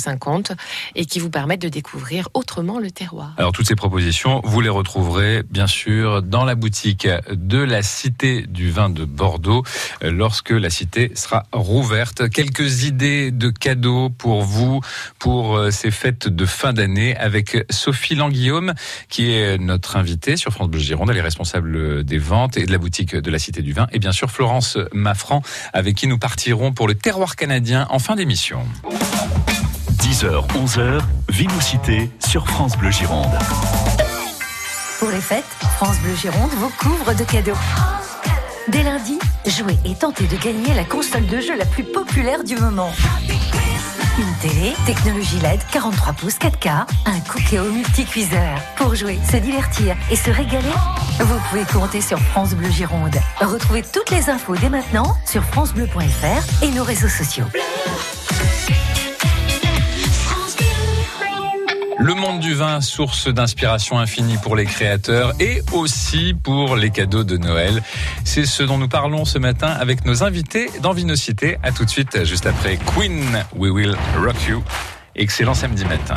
et 0.95 1.07
qui 1.07 1.19
vous 1.19 1.31
permettent 1.31 1.63
de 1.63 1.69
découvrir 1.69 2.29
autrement 2.35 2.79
le 2.79 2.91
terroir. 2.91 3.35
Alors 3.37 3.53
toutes 3.53 3.67
ces 3.67 3.77
propositions, 3.77 4.41
vous 4.45 4.61
les 4.61 4.69
retrouverez 4.69 5.43
bien 5.51 5.67
sûr 5.67 6.23
dans 6.23 6.45
la 6.45 6.55
boutique 6.55 7.09
de 7.31 7.59
la 7.59 7.83
Cité 7.83 8.43
du 8.43 8.71
vin 8.71 8.91
de 8.91 9.05
Bordeaux 9.05 9.65
lorsque 10.03 10.51
la 10.51 10.71
cité 10.71 11.13
sera 11.15 11.45
rouverte. 11.53 12.29
Quelques 12.29 12.85
idées 12.85 13.31
de 13.31 13.51
cadeaux 13.51 14.11
pour 14.11 14.43
vous 14.49 14.81
pour 15.19 15.57
euh, 15.57 15.71
ces 15.71 15.91
fêtes 15.91 16.29
de 16.29 16.47
fin 16.47 16.73
d'année 16.73 17.17
avec 17.17 17.65
Sophie 17.71 18.15
Languillaume, 18.15 18.75
qui 19.09 19.33
est 19.33 19.59
notre 19.59 19.97
invitée 19.97 20.37
sur 20.37 20.53
France 20.53 20.69
Bleu 20.69 20.81
Gironde. 20.81 21.11
Elle 21.11 21.19
est 21.19 21.23
responsable 21.23 22.03
des 22.05 22.19
ventes 22.19 22.57
et 22.57 22.67
de 22.67 22.73
la 22.73 22.79
boutique 22.79 23.15
de 23.15 23.31
la 23.31 23.39
Cité 23.39 23.63
du 23.63 23.73
Vin. 23.73 23.87
Et 23.93 23.99
bien 23.99 24.13
sûr, 24.13 24.31
Florence 24.31 24.79
Maffran, 24.93 25.43
avec 25.73 25.95
qui 25.95 26.07
nous 26.07 26.19
partirons 26.19 26.73
pour 26.73 26.89
le 26.89 26.95
terroir 26.95 27.37
canadien 27.37 27.87
en 27.91 27.99
fin 27.99 28.17
d'émission. 28.17 28.61
10h, 30.03 30.47
11h, 30.55 31.01
Vinocité 31.29 32.11
sur 32.27 32.49
France 32.49 32.77
Bleu 32.77 32.91
Gironde. 32.91 33.39
Pour 34.99 35.11
les 35.11 35.21
fêtes, 35.21 35.45
France 35.77 35.99
Bleu 36.01 36.15
Gironde 36.15 36.51
vous 36.57 36.71
couvre 36.71 37.15
de 37.15 37.25
cadeaux. 37.25 37.53
Dès 38.69 38.83
lundi, 38.83 39.19
jouez 39.47 39.79
et 39.85 39.95
tentez 39.95 40.27
de 40.27 40.37
gagner 40.37 40.75
la 40.75 40.85
console 40.85 41.27
de 41.27 41.41
jeu 41.41 41.57
la 41.57 41.65
plus 41.65 41.85
populaire 41.85 42.45
du 42.45 42.57
moment. 42.57 42.93
Une 44.19 44.35
télé, 44.41 44.73
technologie 44.85 45.39
LED, 45.39 45.61
43 45.71 46.13
pouces 46.15 46.39
4K, 46.39 46.87
un 47.07 47.21
Cookéo 47.21 47.71
multicuiseur. 47.71 48.59
Pour 48.77 48.97
jouer, 48.97 49.17
se 49.31 49.37
divertir 49.37 49.97
et 50.11 50.17
se 50.17 50.31
régaler, 50.31 50.75
vous 51.21 51.39
pouvez 51.49 51.65
compter 51.73 52.01
sur 52.01 52.19
France 52.19 52.55
Bleu 52.55 52.69
Gironde. 52.69 53.15
Retrouvez 53.41 53.83
toutes 53.83 54.11
les 54.11 54.29
infos 54.29 54.57
dès 54.57 54.71
maintenant 54.71 55.15
sur 55.25 55.45
francebleu.fr 55.45 56.65
et 56.65 56.71
nos 56.73 56.83
réseaux 56.83 57.09
sociaux. 57.09 57.45
Le 62.01 62.15
monde 62.15 62.39
du 62.39 62.55
vin, 62.55 62.81
source 62.81 63.27
d'inspiration 63.27 63.99
infinie 63.99 64.37
pour 64.37 64.55
les 64.55 64.67
créateurs 64.67 65.35
et 65.41 65.63
aussi 65.73 66.33
pour 66.33 66.77
les 66.77 66.91
cadeaux 66.91 67.25
de 67.25 67.37
Noël. 67.37 67.83
C'est 68.25 68.47
ce 68.47 68.63
dont 68.63 68.79
nous 68.79 68.89
parlons 68.89 69.25
ce 69.25 69.39
matin 69.39 69.69
avec 69.69 70.05
nos 70.05 70.23
invités 70.23 70.71
dans 70.81 70.93
Vinocité. 70.93 71.59
À 71.65 71.73
tout 71.73 71.85
de 71.85 71.91
suite, 71.91 72.25
juste 72.25 72.47
après 72.47 72.79
Queen, 72.95 73.45
We 73.57 73.73
Will 73.73 73.97
Rock 74.17 74.37
You. 74.49 74.63
Excellent 75.17 75.55
samedi 75.55 75.85
matin. 75.87 76.17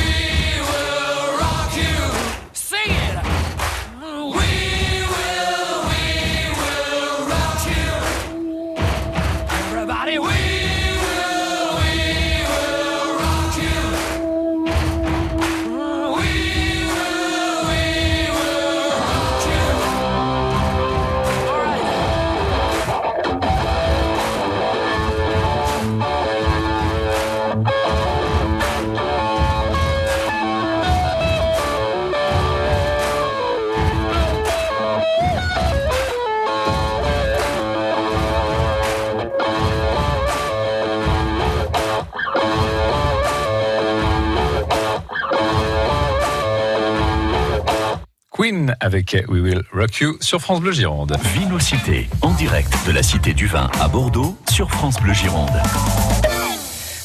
Avec 48.81 49.15
We 49.29 49.41
Will 49.41 49.63
Rock 49.73 49.99
You 50.01 50.17
sur 50.19 50.41
France 50.41 50.59
Bleu 50.59 50.73
Gironde. 50.73 51.15
Vinocité, 51.33 52.09
en 52.21 52.31
direct 52.31 52.73
de 52.85 52.91
la 52.91 53.01
Cité 53.01 53.33
du 53.33 53.47
Vin 53.47 53.69
à 53.79 53.87
Bordeaux 53.87 54.35
sur 54.49 54.69
France 54.69 54.99
Bleu 55.01 55.13
Gironde. 55.13 55.49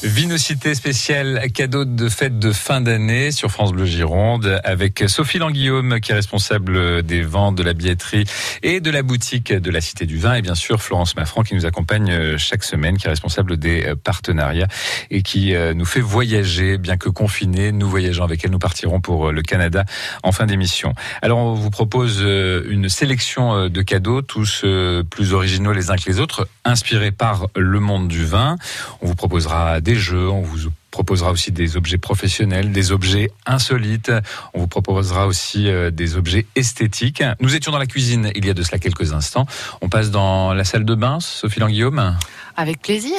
Vinocité 0.07 0.73
spéciale 0.73 1.51
cadeau 1.53 1.83
de 1.83 2.07
fête 2.07 2.39
de 2.39 2.53
fin 2.53 2.79
d'année 2.79 3.31
sur 3.31 3.51
France 3.51 3.73
Bleu 3.73 3.85
Gironde 3.85 4.61
avec 4.63 5.03
Sophie 5.07 5.37
Languillaume 5.37 5.99
qui 5.99 6.13
est 6.13 6.15
responsable 6.15 7.03
des 7.03 7.23
ventes 7.23 7.55
de 7.55 7.63
la 7.63 7.73
billetterie 7.73 8.23
et 8.63 8.79
de 8.79 8.89
la 8.89 9.03
boutique 9.03 9.51
de 9.51 9.69
la 9.69 9.81
Cité 9.81 10.05
du 10.05 10.17
Vin 10.17 10.35
et 10.35 10.41
bien 10.41 10.55
sûr 10.55 10.81
Florence 10.81 11.17
Maffran 11.17 11.43
qui 11.43 11.55
nous 11.55 11.65
accompagne 11.65 12.37
chaque 12.37 12.63
semaine 12.63 12.97
qui 12.97 13.07
est 13.07 13.09
responsable 13.09 13.57
des 13.57 13.93
partenariats 14.01 14.69
et 15.11 15.23
qui 15.23 15.53
euh, 15.53 15.73
nous 15.73 15.85
fait 15.85 15.99
voyager 15.99 16.77
bien 16.77 16.95
que 16.95 17.09
confinés. 17.09 17.73
Nous 17.73 17.89
voyageons 17.89 18.23
avec 18.23 18.45
elle, 18.45 18.51
nous 18.51 18.59
partirons 18.59 19.01
pour 19.01 19.33
le 19.33 19.41
Canada 19.41 19.83
en 20.23 20.31
fin 20.31 20.45
d'émission. 20.45 20.93
Alors 21.21 21.39
on 21.39 21.53
vous 21.53 21.69
propose 21.69 22.19
euh, 22.21 22.63
une 22.69 22.87
sélection 22.87 23.53
euh, 23.53 23.69
de 23.69 23.81
cadeaux 23.81 24.21
tous 24.21 24.65
plus 25.09 25.33
originaux 25.33 25.73
les 25.73 25.91
uns 25.91 25.97
que 25.97 26.09
les 26.09 26.21
autres 26.21 26.47
inspirés 26.63 27.11
par 27.11 27.47
le 27.57 27.81
monde 27.81 28.07
du 28.07 28.25
vin. 28.25 28.55
On 29.01 29.07
vous 29.07 29.15
proposera 29.15 29.81
des 29.81 29.96
on 30.11 30.41
vous 30.41 30.69
proposera 30.91 31.31
aussi 31.31 31.51
des 31.51 31.77
objets 31.77 31.97
professionnels, 31.97 32.71
des 32.71 32.91
objets 32.91 33.29
insolites. 33.45 34.11
On 34.53 34.61
vous 34.61 34.67
proposera 34.67 35.27
aussi 35.27 35.67
euh, 35.67 35.91
des 35.91 36.15
objets 36.15 36.45
esthétiques. 36.55 37.23
Nous 37.39 37.55
étions 37.55 37.71
dans 37.71 37.77
la 37.77 37.85
cuisine 37.85 38.31
il 38.35 38.45
y 38.45 38.49
a 38.49 38.53
de 38.53 38.63
cela 38.63 38.79
quelques 38.79 39.13
instants. 39.13 39.45
On 39.81 39.89
passe 39.89 40.09
dans 40.09 40.53
la 40.53 40.63
salle 40.63 40.85
de 40.85 40.95
bain, 40.95 41.19
Sophie 41.19 41.59
Languillaume. 41.59 42.17
Avec 42.59 42.81
plaisir. 42.81 43.15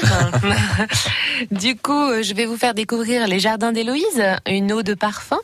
du 1.53 1.77
coup, 1.77 1.93
euh, 1.93 2.25
je 2.25 2.35
vais 2.35 2.45
vous 2.45 2.57
faire 2.57 2.75
découvrir 2.75 3.29
les 3.29 3.39
jardins 3.39 3.71
d'Héloïse, 3.71 4.21
une 4.49 4.73
eau 4.73 4.83
de 4.83 4.95
parfum. 4.95 5.39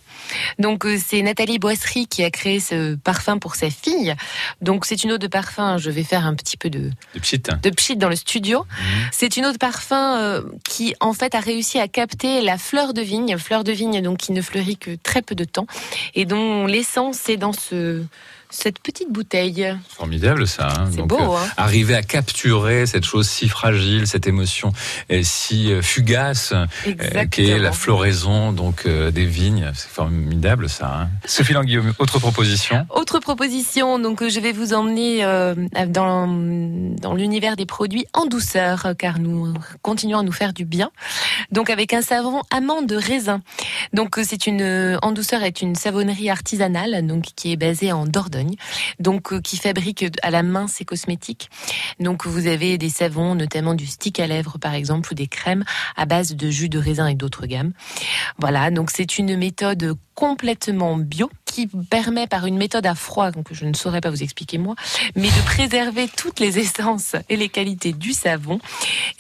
Donc, 0.59 0.85
euh, 0.85 0.99
c'est 0.99 1.23
Nathalie 1.23 1.61
Boisserie 1.61 2.09
qui 2.09 2.25
a 2.25 2.31
créé 2.31 2.59
ce 2.59 2.97
parfum 2.97 3.39
pour 3.39 3.55
sa 3.55 3.71
fille. 3.71 4.17
Donc, 4.61 4.85
c'est 4.85 5.05
une 5.05 5.13
eau 5.13 5.19
de 5.19 5.29
parfum. 5.29 5.79
Je 5.79 5.91
vais 5.91 6.03
faire 6.03 6.27
un 6.27 6.35
petit 6.35 6.57
peu 6.57 6.71
de, 6.71 6.91
De 7.15 7.21
petites. 7.21 7.51
de 7.63 7.71
pchit 7.71 7.97
dans 7.97 8.09
le 8.09 8.17
studio. 8.17 8.67
C'est 9.13 9.37
une 9.37 9.47
eau 9.47 9.53
de 9.53 9.59
parfum 9.59 10.19
euh, 10.19 10.43
qui, 10.65 10.97
en 10.99 11.13
fait, 11.13 11.37
a 11.37 11.41
réussi 11.41 11.79
à 11.79 11.87
capter 11.87 12.41
la 12.41 12.59
fleur 12.59 12.95
de 12.95 13.01
vigne. 13.01 13.39
Fleur 13.39 13.63
de 13.63 13.71
vigne, 13.71 14.03
donc, 14.03 14.19
qui 14.19 14.33
ne 14.33 14.43
fleurit 14.43 14.77
que 14.77 14.97
très 15.05 15.23
peu 15.23 15.37
de 15.37 15.45
temps. 15.45 15.69
Et 16.17 16.25
dont 16.25 16.67
l'essence 16.67 17.29
est 17.29 17.37
dans 17.37 17.53
ce, 17.53 18.03
cette 18.55 18.79
petite 18.79 19.11
bouteille. 19.11 19.77
Formidable 19.89 20.47
ça. 20.47 20.69
hein. 20.69 20.89
C'est 20.91 21.03
beau, 21.03 21.19
euh, 21.19 21.37
hein. 21.37 21.49
Arriver 21.57 21.95
à 21.95 22.03
capturer 22.03 22.87
cette 22.87 23.05
chose 23.05 23.29
si 23.29 23.49
fragile, 23.49 24.07
cette 24.07 24.27
émotion 24.27 24.73
euh, 25.11 25.21
si 25.23 25.73
euh, 25.73 25.83
fugace, 25.83 26.53
euh, 26.53 27.25
qui 27.27 27.51
est 27.51 27.59
la 27.59 27.73
floraison 27.73 28.53
donc 28.53 28.85
euh, 28.87 29.11
des 29.11 29.27
vignes, 29.27 29.71
c'est 29.75 29.89
formidable 29.91 30.69
ça. 30.69 30.87
hein. 31.03 31.09
Sophie 31.25 31.53
Languillaume, 31.53 31.93
autre 31.99 32.19
proposition? 32.19 32.87
Autre 32.91 33.19
proposition, 33.19 33.99
donc 33.99 34.27
je 34.27 34.41
vais 34.41 34.53
vous 34.53 34.73
emmener 34.75 35.23
dans, 35.89 36.27
dans 36.27 37.15
l'univers 37.15 37.57
des 37.57 37.67
produits 37.67 38.07
en 38.13 38.27
douceur, 38.27 38.95
car 38.99 39.19
nous 39.19 39.53
continuons 39.83 40.19
à 40.21 40.23
nous 40.23 40.33
faire 40.33 40.53
du 40.53 40.65
bien. 40.65 40.91
Donc 41.51 41.71
avec 41.71 41.93
un 41.93 42.03
savon 42.03 42.43
amande 42.51 42.87
de 42.87 42.97
raisin. 42.97 43.41
Donc 43.93 44.19
c'est 44.23 44.47
une 44.47 44.99
en 45.03 45.13
douceur 45.13 45.43
est 45.43 45.63
une 45.63 45.75
savonnerie 45.75 46.31
artisanale, 46.31 47.07
donc 47.07 47.25
qui 47.37 47.53
est 47.53 47.57
basée 47.57 47.93
en 47.93 48.07
Dordogne, 48.07 48.44
donc 48.99 49.33
euh, 49.33 49.41
qui 49.41 49.57
fabrique 49.57 50.05
à 50.23 50.31
la 50.31 50.43
main 50.43 50.67
ses 50.67 50.85
cosmétiques. 50.85 51.51
Donc 52.01 52.27
vous 52.27 52.47
avez 52.47 52.79
des 52.79 52.89
savons, 52.89 53.35
notamment 53.35 53.75
du 53.75 53.87
stick 53.87 54.21
à 54.21 54.27
lèvres 54.27 54.59
par 54.59 54.75
exemple, 54.75 55.13
ou 55.13 55.15
des 55.15 55.27
crèmes 55.27 55.65
à 55.97 56.07
base 56.07 56.35
de 56.35 56.51
jus 56.51 56.69
de 56.69 56.79
raisin 56.79 57.07
et 57.07 57.15
d'autres 57.15 57.47
gammes. 57.47 57.73
Voilà, 58.39 58.71
donc 58.71 58.91
c'est 58.91 59.19
une 59.19 59.37
méthode 59.37 59.97
complètement 60.15 60.97
bio 60.97 61.31
qui 61.45 61.69
permet 61.89 62.27
par 62.27 62.47
une 62.47 62.57
méthode 62.57 62.85
à 62.85 62.97
froid, 62.97 63.31
donc 63.31 63.49
je 63.53 63.65
ne 63.65 63.75
saurais 63.75 64.01
pas 64.01 64.11
vous 64.11 64.25
expliquer 64.25 64.59
moi, 64.59 64.75
mais 65.15 65.29
de 65.29 65.45
préserver 65.45 66.09
toutes 66.09 66.41
les 66.41 66.59
essences 66.59 67.15
et 67.29 67.37
les 67.37 67.49
qualités 67.49 67.93
du 67.93 68.13
savon 68.13 68.59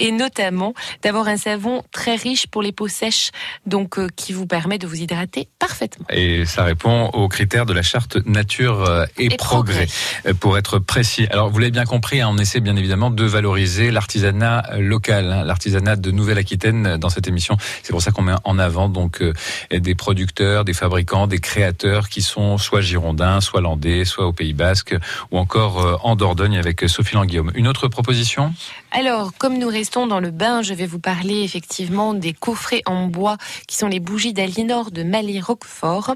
et 0.00 0.10
notamment 0.10 0.74
d'avoir 1.02 1.28
un 1.28 1.36
savon 1.36 1.84
très 1.92 2.16
riche 2.16 2.48
pour 2.48 2.62
les 2.62 2.72
peaux 2.72 2.88
sèches, 2.88 3.30
donc 3.66 3.98
euh, 3.98 4.08
qui 4.16 4.32
vous 4.32 4.46
permet 4.46 4.78
de 4.78 4.86
vous 4.86 4.96
hydrater 4.96 5.48
parfaitement. 5.60 6.06
Et 6.10 6.44
ça 6.44 6.64
répond 6.64 7.06
aux 7.12 7.28
critères 7.28 7.66
de 7.66 7.72
la 7.72 7.82
charte 7.82 8.16
nature 8.26 8.82
euh, 8.82 9.06
et, 9.16 9.26
Et 9.26 9.36
progrès, 9.36 9.86
euh, 10.26 10.34
pour 10.34 10.58
être 10.58 10.78
précis. 10.78 11.26
Alors, 11.30 11.50
vous 11.50 11.58
l'avez 11.58 11.70
bien 11.70 11.84
compris, 11.84 12.20
hein, 12.20 12.28
on 12.30 12.38
essaie 12.38 12.60
bien 12.60 12.76
évidemment 12.76 13.10
de 13.10 13.24
valoriser 13.24 13.90
l'artisanat 13.90 14.64
local, 14.78 15.32
hein, 15.32 15.44
l'artisanat 15.44 15.96
de 15.96 16.10
Nouvelle-Aquitaine 16.10 16.96
dans 16.96 17.10
cette 17.10 17.28
émission. 17.28 17.56
C'est 17.82 17.92
pour 17.92 18.02
ça 18.02 18.10
qu'on 18.10 18.22
met 18.22 18.34
en 18.44 18.58
avant 18.58 18.88
donc 18.88 19.22
euh, 19.22 19.32
des 19.70 19.94
producteurs, 19.94 20.64
des 20.64 20.72
fabricants, 20.84 21.26
des 21.26 21.38
créateurs 21.38 22.10
qui 22.10 22.20
sont 22.20 22.58
soit 22.58 22.82
girondins, 22.82 23.40
soit 23.40 23.62
landais, 23.62 24.04
soit 24.04 24.26
au 24.26 24.34
Pays 24.34 24.52
Basque, 24.52 24.94
ou 25.30 25.38
encore 25.38 25.80
euh, 25.80 25.96
en 26.02 26.14
Dordogne 26.14 26.58
avec 26.58 26.84
Sophie 26.88 27.14
Languillaume. 27.14 27.50
Une 27.54 27.68
autre 27.68 27.88
proposition? 27.88 28.52
Alors, 28.96 29.32
comme 29.36 29.58
nous 29.58 29.66
restons 29.66 30.06
dans 30.06 30.20
le 30.20 30.30
bain, 30.30 30.62
je 30.62 30.72
vais 30.72 30.86
vous 30.86 31.00
parler 31.00 31.42
effectivement 31.42 32.14
des 32.14 32.32
coffrets 32.32 32.82
en 32.86 33.08
bois 33.08 33.36
qui 33.66 33.76
sont 33.76 33.88
les 33.88 33.98
bougies 33.98 34.32
d'Alinor 34.32 34.92
de 34.92 35.02
Mallet 35.02 35.40
Roquefort, 35.40 36.14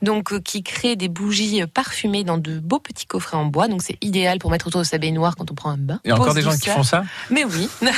donc 0.00 0.32
euh, 0.32 0.38
qui 0.40 0.62
créent 0.62 0.94
des 0.94 1.08
bougies 1.08 1.60
parfumées 1.66 2.22
dans 2.22 2.38
de 2.38 2.60
beaux 2.60 2.78
petits 2.78 3.06
coffrets 3.06 3.36
en 3.36 3.46
bois. 3.46 3.66
Donc 3.66 3.82
c'est 3.82 3.96
idéal 4.00 4.38
pour 4.38 4.52
mettre 4.52 4.68
autour 4.68 4.80
de 4.80 4.86
sa 4.86 4.98
baignoire 4.98 5.34
quand 5.34 5.50
on 5.50 5.54
prend 5.54 5.70
un 5.70 5.76
bain. 5.76 5.98
Il 6.04 6.08
y 6.08 6.12
a 6.12 6.14
encore 6.14 6.34
des 6.34 6.42
gens 6.42 6.56
qui 6.56 6.68
font 6.68 6.84
ça 6.84 7.02
Mais 7.30 7.44
oui. 7.44 7.68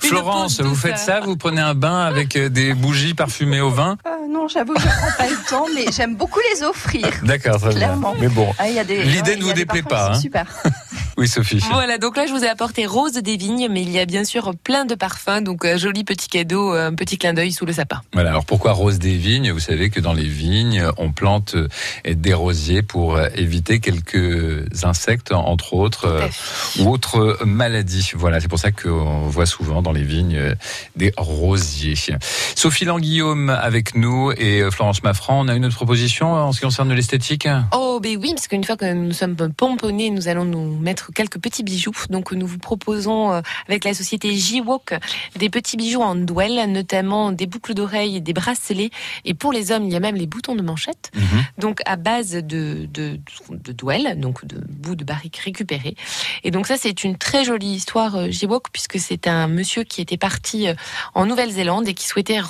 Florence, 0.00 0.60
vous 0.60 0.74
faites 0.74 0.98
ça 0.98 1.20
Vous 1.20 1.36
prenez 1.36 1.60
un 1.60 1.74
bain 1.74 2.00
avec 2.00 2.36
euh, 2.36 2.48
des 2.48 2.72
bougies 2.72 3.12
parfumées 3.12 3.60
au 3.60 3.70
vin? 3.70 3.98
Euh, 4.06 4.10
non, 4.30 4.48
j'avoue 4.48 4.72
que 4.72 4.80
je 4.80 4.86
prends 4.86 5.16
pas 5.18 5.28
le 5.28 5.48
temps, 5.48 5.66
mais 5.74 5.84
j'aime 5.92 6.16
beaucoup 6.16 6.40
les 6.54 6.62
offrir. 6.62 7.06
D'accord, 7.22 7.60
très 7.60 7.68
bien. 7.70 7.78
Clairement. 7.78 8.14
Mais 8.18 8.28
bon, 8.28 8.50
Ah, 8.58 8.68
il 8.70 8.74
y 8.74 8.78
a 8.78 8.84
des, 8.84 9.02
L'idée 9.04 9.32
ouais, 9.32 9.36
ne 9.36 9.44
vous 9.44 9.52
déplaît 9.52 9.82
pas, 9.82 10.12
hein. 10.12 10.14
Super. 10.14 10.46
oui 11.18 11.28
Sophie. 11.28 11.62
Voilà, 11.70 11.98
donc 11.98 12.16
là 12.16 12.26
je 12.26 12.32
vous 12.32 12.44
ai 12.44 12.48
apporté 12.48 12.86
Rose 12.94 13.14
des 13.14 13.36
Vignes, 13.36 13.66
mais 13.72 13.82
il 13.82 13.90
y 13.90 13.98
a 13.98 14.06
bien 14.06 14.22
sûr 14.22 14.52
plein 14.62 14.84
de 14.84 14.94
parfums, 14.94 15.42
donc 15.42 15.64
un 15.64 15.76
joli 15.76 16.04
petit 16.04 16.28
cadeau, 16.28 16.70
un 16.70 16.94
petit 16.94 17.18
clin 17.18 17.34
d'œil 17.34 17.50
sous 17.50 17.66
le 17.66 17.72
sapin. 17.72 18.02
Voilà, 18.12 18.30
alors 18.30 18.44
pourquoi 18.44 18.70
rose 18.70 19.00
des 19.00 19.16
vignes? 19.16 19.50
Vous 19.50 19.58
savez 19.58 19.90
que 19.90 19.98
dans 19.98 20.12
les 20.12 20.28
vignes, 20.28 20.80
on 20.96 21.10
plante 21.10 21.56
euh, 21.56 21.66
des 22.08 22.34
rosiers 22.34 22.82
pour 22.82 23.16
euh, 23.16 23.26
éviter 23.34 23.80
quelques 23.80 24.84
insectes, 24.84 25.32
entre 25.32 25.74
autres, 25.74 26.04
euh, 26.06 26.28
ou 26.78 26.88
autres 26.88 27.40
maladies. 27.44 28.12
Voilà, 28.14 28.38
c'est 28.38 28.46
pour 28.46 28.60
ça 28.60 28.70
qu'on 28.70 29.26
voit 29.26 29.46
souvent 29.46 29.82
dans 29.82 29.90
les 29.90 30.04
vignes 30.04 30.36
euh, 30.36 30.54
des 30.94 31.12
rosiers. 31.16 31.96
Sophie 32.54 32.84
Languillaume 32.84 33.50
avec 33.50 33.96
nous 33.96 34.30
et 34.30 34.60
euh, 34.60 34.70
Florence 34.70 35.02
Maffran, 35.02 35.40
on 35.40 35.48
a 35.48 35.56
une 35.56 35.64
autre 35.64 35.74
proposition 35.74 36.32
en 36.32 36.52
ce 36.52 36.60
qui 36.60 36.64
concerne 36.64 36.92
l'esthétique? 36.92 37.48
Oh, 37.72 37.98
ben 38.00 38.16
oui, 38.22 38.34
parce 38.34 38.46
qu'une 38.46 38.62
fois 38.62 38.76
que 38.76 38.92
nous 38.92 39.12
sommes 39.12 39.34
pomponnés, 39.56 40.10
nous 40.10 40.28
allons 40.28 40.44
nous 40.44 40.78
mettre 40.78 41.10
quelques 41.12 41.40
petits 41.40 41.64
bijoux. 41.64 41.90
Donc, 42.08 42.30
nous 42.30 42.46
vous 42.46 42.58
proposons, 42.58 42.83
euh, 42.88 43.42
avec 43.68 43.84
la 43.84 43.94
société 43.94 44.34
J-Walk, 44.34 44.94
des 45.36 45.50
petits 45.50 45.76
bijoux 45.76 46.02
en 46.02 46.14
douelle, 46.14 46.70
notamment 46.70 47.32
des 47.32 47.46
boucles 47.46 47.74
d'oreilles, 47.74 48.20
des 48.20 48.32
bracelets. 48.32 48.90
Et 49.24 49.34
pour 49.34 49.52
les 49.52 49.72
hommes, 49.72 49.84
il 49.84 49.92
y 49.92 49.96
a 49.96 50.00
même 50.00 50.16
les 50.16 50.26
boutons 50.26 50.54
de 50.54 50.62
manchette. 50.62 51.10
Mhm. 51.14 51.44
Donc, 51.58 51.80
à 51.86 51.96
base 51.96 52.32
de, 52.32 52.86
de, 52.92 53.18
de 53.50 53.72
douelle, 53.72 54.18
donc 54.18 54.44
de 54.46 54.56
bouts 54.68 54.96
de 54.96 55.04
barrique 55.04 55.36
récupérés. 55.38 55.96
Et 56.42 56.50
donc, 56.50 56.66
ça, 56.66 56.76
c'est 56.76 57.04
une 57.04 57.16
très 57.16 57.44
jolie 57.44 57.74
histoire, 57.74 58.16
euh, 58.16 58.30
J-Walk, 58.30 58.66
puisque 58.72 58.98
c'est 58.98 59.26
un 59.26 59.48
monsieur 59.48 59.84
qui 59.84 60.00
était 60.00 60.16
parti 60.16 60.68
euh, 60.68 60.74
en 61.14 61.26
Nouvelle-Zélande 61.26 61.88
et 61.88 61.94
qui 61.94 62.06
souhaitait 62.06 62.40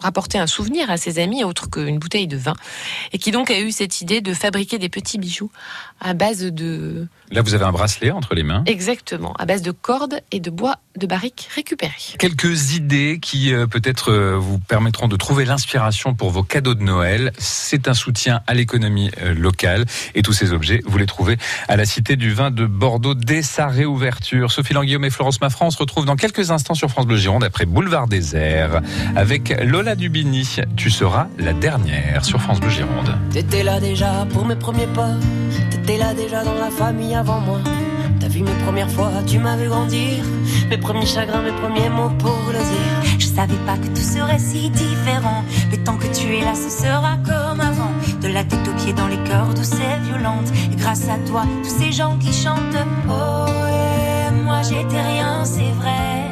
rapporter 0.00 0.38
un 0.38 0.46
souvenir 0.46 0.90
à 0.90 0.96
ses 0.96 1.18
amis, 1.18 1.44
autre 1.44 1.68
qu'une 1.70 1.98
bouteille 1.98 2.26
de 2.26 2.36
vin 2.36 2.54
et 3.12 3.18
qui 3.18 3.30
donc 3.30 3.50
a 3.50 3.60
eu 3.60 3.70
cette 3.70 4.00
idée 4.00 4.20
de 4.20 4.34
fabriquer 4.34 4.78
des 4.78 4.88
petits 4.88 5.18
bijoux 5.18 5.50
à 6.00 6.14
base 6.14 6.40
de 6.44 7.06
Là, 7.30 7.42
vous 7.42 7.54
avez 7.54 7.64
un 7.64 7.72
bracelet 7.72 8.10
entre 8.10 8.34
les 8.34 8.42
mains. 8.42 8.62
exactement 8.66 9.32
à 9.34 9.44
base 9.48 9.62
de 9.62 9.70
cordes 9.70 10.20
et 10.30 10.40
de 10.40 10.50
bois 10.50 10.76
de 10.98 11.06
barrique 11.06 11.48
récupérés. 11.54 11.94
Quelques 12.18 12.74
idées 12.74 13.18
qui 13.20 13.54
euh, 13.54 13.66
peut-être 13.66 14.12
euh, 14.12 14.36
vous 14.36 14.58
permettront 14.58 15.08
de 15.08 15.16
trouver 15.16 15.46
l'inspiration 15.46 16.12
pour 16.12 16.30
vos 16.30 16.42
cadeaux 16.42 16.74
de 16.74 16.82
Noël. 16.82 17.32
C'est 17.38 17.88
un 17.88 17.94
soutien 17.94 18.42
à 18.46 18.52
l'économie 18.52 19.10
euh, 19.22 19.32
locale 19.32 19.86
et 20.14 20.20
tous 20.20 20.34
ces 20.34 20.52
objets, 20.52 20.82
vous 20.84 20.98
les 20.98 21.06
trouvez 21.06 21.38
à 21.66 21.76
la 21.76 21.86
Cité 21.86 22.16
du 22.16 22.34
Vin 22.34 22.50
de 22.50 22.66
Bordeaux 22.66 23.14
dès 23.14 23.40
sa 23.40 23.68
réouverture. 23.68 24.52
Sophie 24.52 24.74
Languillaume 24.74 25.06
et 25.06 25.10
Florence 25.10 25.40
Maffran, 25.40 25.68
on 25.68 25.70
se 25.70 25.78
retrouve 25.78 26.04
dans 26.04 26.16
quelques 26.16 26.50
instants 26.50 26.74
sur 26.74 26.90
France 26.90 27.06
Bleu 27.06 27.16
Gironde 27.16 27.42
après 27.42 27.64
Boulevard 27.64 28.06
des 28.06 28.36
Airs 28.36 28.82
avec 29.16 29.54
Lola 29.64 29.94
Dubini. 29.94 30.56
Tu 30.76 30.90
seras 30.90 31.28
la 31.38 31.54
dernière 31.54 32.26
sur 32.26 32.42
France 32.42 32.60
Bleu 32.60 32.68
Gironde. 32.68 33.16
T'étais 33.30 33.62
là 33.62 33.80
déjà 33.80 34.26
pour 34.30 34.44
mes 34.44 34.56
premiers 34.56 34.88
pas. 34.88 35.14
T'étais 35.70 35.96
là 35.96 36.12
déjà 36.12 36.44
dans 36.44 36.54
la 36.54 36.70
famille 36.70 37.14
avant 37.14 37.40
moi. 37.40 37.60
Mes 38.42 38.64
premières 38.64 38.90
fois, 38.90 39.10
tu 39.26 39.38
m'as 39.38 39.56
vu 39.56 39.68
grandir. 39.68 40.24
Mes 40.70 40.78
premiers 40.78 41.06
chagrins, 41.06 41.42
mes 41.42 41.52
premiers 41.60 41.88
mots 41.88 42.10
pour 42.18 42.38
le 42.52 42.58
dire. 42.58 43.18
Je 43.18 43.26
savais 43.26 43.60
pas 43.66 43.76
que 43.76 43.88
tout 43.88 43.96
serait 43.96 44.38
si 44.38 44.70
différent. 44.70 45.42
Mais 45.70 45.78
tant 45.78 45.96
que 45.96 46.06
tu 46.06 46.36
es 46.36 46.40
là, 46.40 46.54
ce 46.54 46.70
sera 46.70 47.16
comme 47.24 47.60
avant. 47.60 47.92
De 48.22 48.28
la 48.28 48.44
tête 48.44 48.66
aux 48.68 48.82
pieds 48.82 48.92
dans 48.92 49.08
les 49.08 49.22
cœurs 49.28 49.54
douces 49.54 49.74
et 49.74 50.00
violentes. 50.04 50.50
Et 50.72 50.76
grâce 50.76 51.08
à 51.08 51.18
toi, 51.28 51.42
tous 51.64 51.82
ces 51.82 51.92
gens 51.92 52.16
qui 52.18 52.32
chantent. 52.32 52.82
Oh, 53.08 53.46
et 53.48 54.30
moi 54.44 54.62
j'étais 54.62 55.00
rien, 55.00 55.44
c'est 55.44 55.72
vrai. 55.80 56.30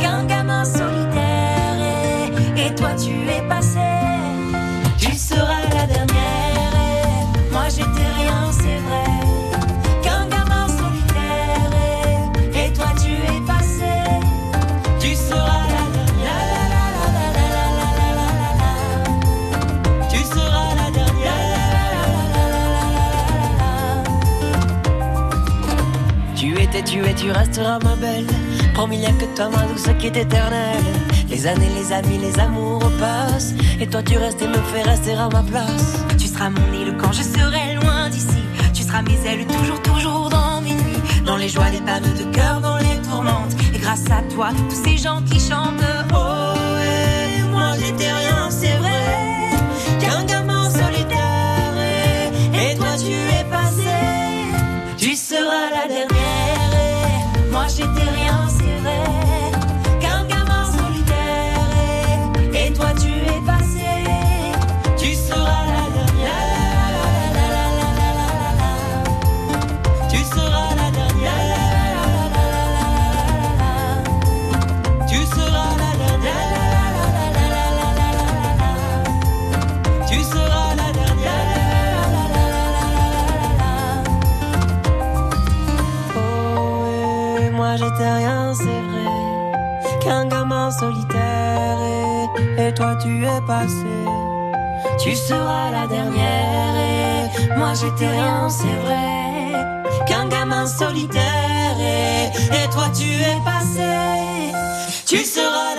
Qu'un 0.00 0.24
gamin 0.24 0.64
solitaire. 0.64 1.76
Et, 2.56 2.66
et 2.66 2.74
toi 2.74 2.90
tu 2.98 3.12
es 3.30 3.42
passé. 3.48 3.85
Tu 26.82 27.04
es, 27.04 27.14
tu 27.14 27.30
resteras 27.30 27.78
ma 27.82 27.94
belle. 27.96 28.26
Promis, 28.74 28.98
y 28.98 29.06
a 29.06 29.12
que 29.12 29.24
toi, 29.34 29.48
ma 29.48 29.62
douce, 29.64 29.88
qui 29.98 30.06
est 30.06 30.16
éternelle. 30.16 30.84
Les 31.28 31.46
années, 31.46 31.70
les 31.78 31.92
amis, 31.92 32.18
les 32.18 32.38
amours 32.38 32.90
passent. 32.98 33.54
Et 33.80 33.86
toi, 33.86 34.02
tu 34.02 34.16
restes 34.16 34.42
et 34.42 34.48
me 34.48 34.60
fais 34.72 34.82
rester 34.82 35.12
à 35.14 35.28
ma 35.28 35.42
place. 35.42 36.04
Tu 36.18 36.26
seras 36.26 36.50
mon 36.50 36.72
île 36.72 36.94
quand 36.98 37.12
je 37.12 37.22
serai 37.22 37.74
loin 37.80 38.08
d'ici. 38.10 38.42
Tu 38.74 38.82
seras 38.82 39.02
mes 39.02 39.18
ailes 39.26 39.46
toujours, 39.46 39.80
toujours 39.82 40.28
dans 40.28 40.60
mes 40.60 40.74
nuits. 40.74 41.02
Dans 41.24 41.36
les 41.36 41.48
joies, 41.48 41.70
les 41.70 41.80
pannes 41.80 42.02
de 42.02 42.24
cœur, 42.36 42.60
dans 42.60 42.76
les 42.78 42.96
tourmentes. 43.08 43.54
Et 43.74 43.78
grâce 43.78 44.04
à 44.10 44.22
toi, 44.34 44.48
tous 44.68 44.82
ces 44.84 44.96
gens 44.96 45.22
qui 45.22 45.40
chantent. 45.40 45.82
Oh, 46.12 46.54
et 46.80 47.42
moi 47.50 47.72
j'étais 47.78 48.12
rien, 48.12 48.25
Tu 94.98 95.14
seras 95.14 95.70
la 95.70 95.86
dernière 95.86 96.74
et 96.76 97.58
moi 97.58 97.72
j'étais 97.74 98.08
rien, 98.08 98.48
c'est 98.48 98.78
vrai. 98.84 99.52
Qu'un 100.06 100.26
gamin 100.28 100.66
solitaire 100.66 101.76
et, 101.80 102.26
et 102.56 102.68
toi 102.70 102.88
tu 102.96 103.04
es 103.04 103.38
passé. 103.44 104.52
Tu 105.06 105.18
seras 105.18 105.75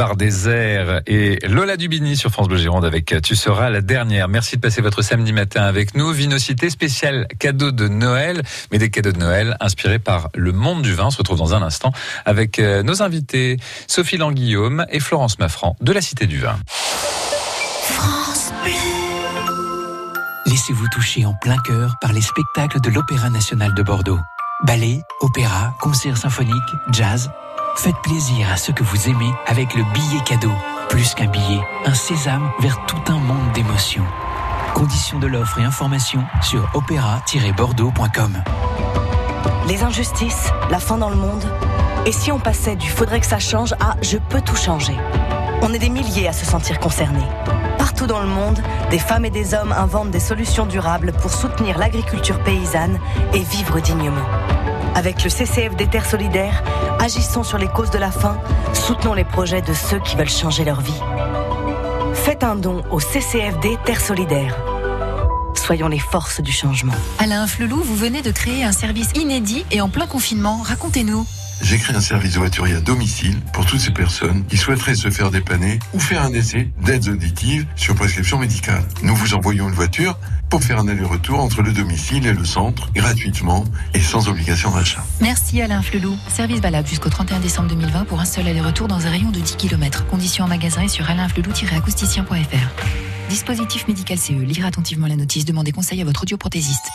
Gérard 0.00 0.16
Désert 0.16 1.02
et 1.06 1.38
Lola 1.46 1.76
Dubini 1.76 2.16
sur 2.16 2.30
France 2.30 2.48
Bleu 2.48 2.56
Gironde 2.56 2.86
avec 2.86 3.14
Tu 3.22 3.36
seras 3.36 3.68
la 3.68 3.82
dernière. 3.82 4.28
Merci 4.28 4.56
de 4.56 4.62
passer 4.62 4.80
votre 4.80 5.02
samedi 5.02 5.34
matin 5.34 5.60
avec 5.60 5.94
nous. 5.94 6.10
Vinocité 6.10 6.70
spécial 6.70 7.28
cadeau 7.38 7.70
de 7.70 7.86
Noël, 7.86 8.40
mais 8.72 8.78
des 8.78 8.88
cadeaux 8.88 9.12
de 9.12 9.18
Noël 9.18 9.58
inspirés 9.60 9.98
par 9.98 10.30
le 10.34 10.52
monde 10.52 10.80
du 10.80 10.94
vin. 10.94 11.08
On 11.08 11.10
se 11.10 11.18
retrouve 11.18 11.36
dans 11.36 11.52
un 11.52 11.60
instant 11.60 11.92
avec 12.24 12.58
euh, 12.58 12.82
nos 12.82 13.02
invités 13.02 13.58
Sophie 13.88 14.16
Languillaume 14.16 14.86
et 14.88 15.00
Florence 15.00 15.38
Maffran 15.38 15.76
de 15.82 15.92
la 15.92 16.00
Cité 16.00 16.26
du 16.26 16.38
Vin. 16.38 16.58
France. 17.82 18.54
Laissez-vous 20.46 20.88
toucher 20.94 21.26
en 21.26 21.34
plein 21.42 21.58
cœur 21.58 21.96
par 22.00 22.14
les 22.14 22.22
spectacles 22.22 22.80
de 22.80 22.88
l'Opéra 22.88 23.28
national 23.28 23.74
de 23.74 23.82
Bordeaux. 23.82 24.20
Ballet, 24.64 25.02
opéra, 25.20 25.74
concert 25.78 26.16
symphonique, 26.16 26.54
jazz. 26.90 27.30
Faites 27.76 27.96
plaisir 28.02 28.50
à 28.52 28.56
ceux 28.56 28.72
que 28.72 28.84
vous 28.84 29.08
aimez 29.08 29.30
avec 29.46 29.74
le 29.74 29.82
billet 29.94 30.20
cadeau. 30.24 30.52
Plus 30.88 31.14
qu'un 31.14 31.26
billet, 31.26 31.60
un 31.86 31.94
sésame 31.94 32.50
vers 32.60 32.84
tout 32.86 33.00
un 33.08 33.18
monde 33.18 33.52
d'émotions. 33.54 34.04
Conditions 34.74 35.18
de 35.18 35.26
l'offre 35.26 35.58
et 35.58 35.64
informations 35.64 36.24
sur 36.42 36.68
opéra-bordeaux.com. 36.74 38.42
Les 39.66 39.82
injustices, 39.82 40.50
la 40.70 40.78
faim 40.78 40.98
dans 40.98 41.10
le 41.10 41.16
monde. 41.16 41.44
Et 42.06 42.12
si 42.12 42.32
on 42.32 42.38
passait 42.38 42.76
du 42.76 42.88
faudrait 42.88 43.20
que 43.20 43.26
ça 43.26 43.38
change 43.38 43.72
à 43.74 43.96
je 44.02 44.18
peux 44.18 44.40
tout 44.40 44.56
changer 44.56 44.94
On 45.62 45.72
est 45.72 45.78
des 45.78 45.90
milliers 45.90 46.28
à 46.28 46.32
se 46.32 46.44
sentir 46.44 46.80
concernés. 46.80 47.28
Partout 47.78 48.06
dans 48.06 48.20
le 48.20 48.28
monde, 48.28 48.60
des 48.90 48.98
femmes 48.98 49.24
et 49.24 49.30
des 49.30 49.54
hommes 49.54 49.72
inventent 49.72 50.10
des 50.10 50.20
solutions 50.20 50.66
durables 50.66 51.12
pour 51.12 51.30
soutenir 51.30 51.78
l'agriculture 51.78 52.42
paysanne 52.42 52.98
et 53.32 53.40
vivre 53.40 53.80
dignement. 53.80 54.26
Avec 54.94 55.22
le 55.24 55.30
CCF 55.30 55.76
des 55.76 55.86
Terres 55.86 56.06
Solidaires, 56.06 56.62
agissons 56.98 57.42
sur 57.42 57.58
les 57.58 57.68
causes 57.68 57.90
de 57.90 57.98
la 57.98 58.10
faim, 58.10 58.38
soutenons 58.74 59.14
les 59.14 59.24
projets 59.24 59.62
de 59.62 59.72
ceux 59.72 59.98
qui 60.00 60.16
veulent 60.16 60.28
changer 60.28 60.64
leur 60.64 60.80
vie. 60.80 61.00
Faites 62.14 62.44
un 62.44 62.56
don 62.56 62.82
au 62.90 63.00
CCFD 63.00 63.78
Terres 63.84 64.00
Solidaires. 64.00 64.56
Soyons 65.54 65.88
les 65.88 65.98
forces 65.98 66.40
du 66.40 66.52
changement. 66.52 66.92
Alain 67.18 67.46
Flelou, 67.46 67.76
vous 67.76 67.94
venez 67.94 68.22
de 68.22 68.30
créer 68.30 68.64
un 68.64 68.72
service 68.72 69.10
inédit 69.14 69.64
et 69.70 69.80
en 69.80 69.88
plein 69.88 70.06
confinement. 70.06 70.60
Racontez-nous. 70.62 71.26
J'ai 71.62 71.78
créé 71.78 71.94
un 71.94 72.00
service 72.00 72.34
de 72.34 72.38
voiturier 72.38 72.76
à 72.76 72.80
domicile 72.80 73.38
pour 73.52 73.66
toutes 73.66 73.80
ces 73.80 73.90
personnes 73.90 74.44
qui 74.46 74.56
souhaiteraient 74.56 74.94
se 74.94 75.10
faire 75.10 75.30
dépanner 75.30 75.78
ou 75.92 76.00
faire 76.00 76.22
un 76.22 76.32
essai 76.32 76.70
d'aides 76.84 77.08
auditives 77.08 77.66
sur 77.76 77.94
prescription 77.94 78.38
médicale. 78.38 78.82
Nous 79.02 79.14
vous 79.14 79.34
envoyons 79.34 79.68
une 79.68 79.74
voiture 79.74 80.18
pour 80.48 80.62
faire 80.62 80.78
un 80.80 80.88
aller-retour 80.88 81.38
entre 81.38 81.62
le 81.62 81.72
domicile 81.72 82.26
et 82.26 82.32
le 82.32 82.44
centre 82.44 82.90
gratuitement 82.92 83.64
et 83.94 84.00
sans 84.00 84.28
obligation 84.28 84.70
d'achat. 84.70 85.04
Merci 85.20 85.60
Alain 85.60 85.82
Flelou. 85.82 86.16
Service 86.28 86.60
valable 86.60 86.88
jusqu'au 86.88 87.10
31 87.10 87.40
décembre 87.40 87.68
2020 87.68 88.04
pour 88.06 88.20
un 88.20 88.24
seul 88.24 88.48
aller-retour 88.48 88.88
dans 88.88 89.06
un 89.06 89.10
rayon 89.10 89.30
de 89.30 89.38
10 89.38 89.56
km. 89.56 90.06
Conditions 90.06 90.44
en 90.44 90.48
magasin 90.48 90.82
et 90.82 90.88
sur 90.88 91.08
alainflelou-acousticien.fr. 91.08 92.68
Dispositif 93.28 93.86
médical 93.86 94.18
CE. 94.18 94.32
Lire 94.32 94.66
attentivement 94.66 95.06
la 95.06 95.14
notice. 95.14 95.44
Demandez 95.44 95.70
conseil 95.70 96.00
à 96.02 96.04
votre 96.04 96.22
audioprothésiste. 96.22 96.86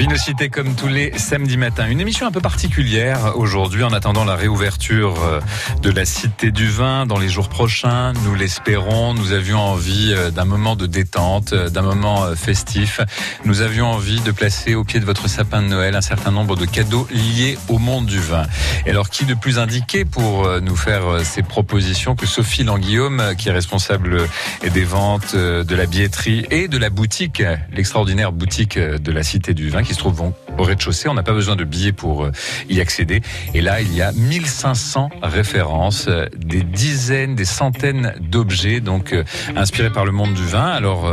Vinocité 0.00 0.48
comme 0.48 0.74
tous 0.76 0.88
les 0.88 1.12
samedis 1.18 1.58
matins. 1.58 1.86
Une 1.86 2.00
émission 2.00 2.26
un 2.26 2.30
peu 2.30 2.40
particulière 2.40 3.34
aujourd'hui 3.36 3.84
en 3.84 3.92
attendant 3.92 4.24
la 4.24 4.34
réouverture 4.34 5.22
euh, 5.22 5.40
de 5.82 5.90
la 5.90 6.06
Cité 6.06 6.50
du 6.50 6.70
Vin 6.70 7.04
dans 7.04 7.18
les 7.18 7.28
jours 7.28 7.50
prochains. 7.50 8.14
Nous 8.24 8.34
l'espérons. 8.34 9.12
Nous 9.12 9.32
avions 9.32 9.58
envie 9.58 10.14
euh, 10.16 10.30
d'un 10.30 10.46
moment 10.46 10.74
de 10.74 10.86
détente, 10.86 11.52
euh, 11.52 11.68
d'un 11.68 11.82
moment 11.82 12.34
festif. 12.34 13.02
Nous 13.44 13.60
avions 13.60 13.88
envie 13.88 14.22
de 14.22 14.30
placer 14.30 14.74
au 14.74 14.84
pied 14.84 15.00
de 15.00 15.04
votre 15.04 15.28
sapin 15.28 15.60
de 15.60 15.66
Noël 15.66 15.94
un 15.94 16.00
certain 16.00 16.30
nombre 16.30 16.56
de 16.56 16.64
cadeaux 16.64 17.06
liés 17.10 17.58
au 17.68 17.76
monde 17.76 18.06
du 18.06 18.20
vin. 18.20 18.46
Et 18.86 18.90
alors, 18.92 19.10
qui 19.10 19.26
de 19.26 19.34
plus 19.34 19.58
indiqué 19.58 20.06
pour 20.06 20.48
nous 20.62 20.76
faire 20.76 21.20
ces 21.24 21.42
propositions 21.42 22.16
que 22.16 22.24
Sophie 22.24 22.64
Languillaume, 22.64 23.34
qui 23.36 23.50
est 23.50 23.52
responsable 23.52 24.26
des 24.62 24.84
ventes 24.84 25.36
de 25.36 25.74
la 25.74 25.84
billetterie 25.84 26.46
et 26.50 26.68
de 26.68 26.78
la 26.78 26.88
boutique, 26.88 27.42
l'extraordinaire 27.70 28.32
boutique 28.32 28.78
de 28.78 29.12
la 29.12 29.22
Cité 29.22 29.52
du 29.52 29.68
Vin 29.68 29.82
qui 29.90 29.94
se 29.94 29.98
trouve 29.98 30.32
au 30.56 30.62
rez-de-chaussée. 30.62 31.08
On 31.08 31.14
n'a 31.14 31.24
pas 31.24 31.32
besoin 31.32 31.56
de 31.56 31.64
billets 31.64 31.90
pour 31.90 32.24
euh, 32.24 32.32
y 32.68 32.80
accéder. 32.80 33.22
Et 33.54 33.60
là, 33.60 33.80
il 33.80 33.92
y 33.92 34.02
a 34.02 34.12
1500 34.12 35.10
références, 35.20 36.06
euh, 36.06 36.26
des 36.36 36.62
dizaines, 36.62 37.34
des 37.34 37.44
centaines 37.44 38.14
d'objets, 38.20 38.78
donc 38.78 39.12
euh, 39.12 39.24
inspirés 39.56 39.90
par 39.90 40.04
le 40.04 40.12
monde 40.12 40.32
du 40.34 40.46
vin. 40.46 40.66
Alors, 40.66 41.10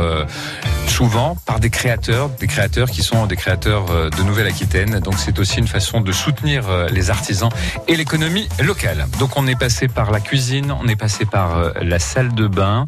souvent 0.86 1.36
par 1.44 1.58
des 1.58 1.70
créateurs, 1.70 2.28
des 2.28 2.46
créateurs 2.46 2.88
qui 2.90 3.02
sont 3.02 3.26
des 3.26 3.36
créateurs 3.36 3.86
de 4.10 4.22
Nouvelle-Aquitaine. 4.22 5.00
Donc, 5.00 5.14
c'est 5.18 5.38
aussi 5.38 5.58
une 5.58 5.66
façon 5.66 6.00
de 6.00 6.12
soutenir 6.12 6.64
les 6.90 7.10
artisans 7.10 7.50
et 7.88 7.96
l'économie 7.96 8.48
locale. 8.62 9.06
Donc, 9.18 9.36
on 9.36 9.46
est 9.46 9.58
passé 9.58 9.88
par 9.88 10.10
la 10.10 10.20
cuisine, 10.20 10.72
on 10.72 10.86
est 10.88 10.96
passé 10.96 11.24
par 11.24 11.72
la 11.80 11.98
salle 11.98 12.34
de 12.34 12.46
bain. 12.46 12.86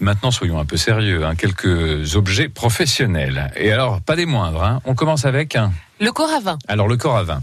Maintenant, 0.00 0.30
soyons 0.30 0.58
un 0.58 0.64
peu 0.64 0.76
sérieux. 0.76 1.24
Hein, 1.24 1.34
quelques 1.34 2.16
objets 2.16 2.48
professionnels. 2.48 3.50
Et 3.56 3.72
alors, 3.72 4.00
pas 4.00 4.16
des 4.16 4.26
moindres. 4.26 4.62
Hein. 4.62 4.80
On 4.84 4.94
commence 4.94 5.15
avec 5.24 5.56
Le 6.00 6.12
corps 6.12 6.30
à 6.30 6.40
vin. 6.40 6.58
alors 6.68 6.88
le 6.88 6.96
corps 6.96 7.16
à 7.16 7.22
vin. 7.22 7.42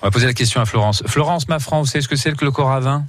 On 0.00 0.06
va 0.06 0.10
poser 0.10 0.26
la 0.26 0.34
question 0.34 0.60
à 0.60 0.64
Florence. 0.64 1.02
Florence 1.06 1.48
Maffran, 1.48 1.80
vous 1.80 1.86
savez 1.86 2.02
ce 2.02 2.08
que 2.08 2.16
c'est 2.16 2.36
que 2.36 2.44
le 2.44 2.50
corps 2.50 2.72
à 2.72 2.80
vin 2.80 3.04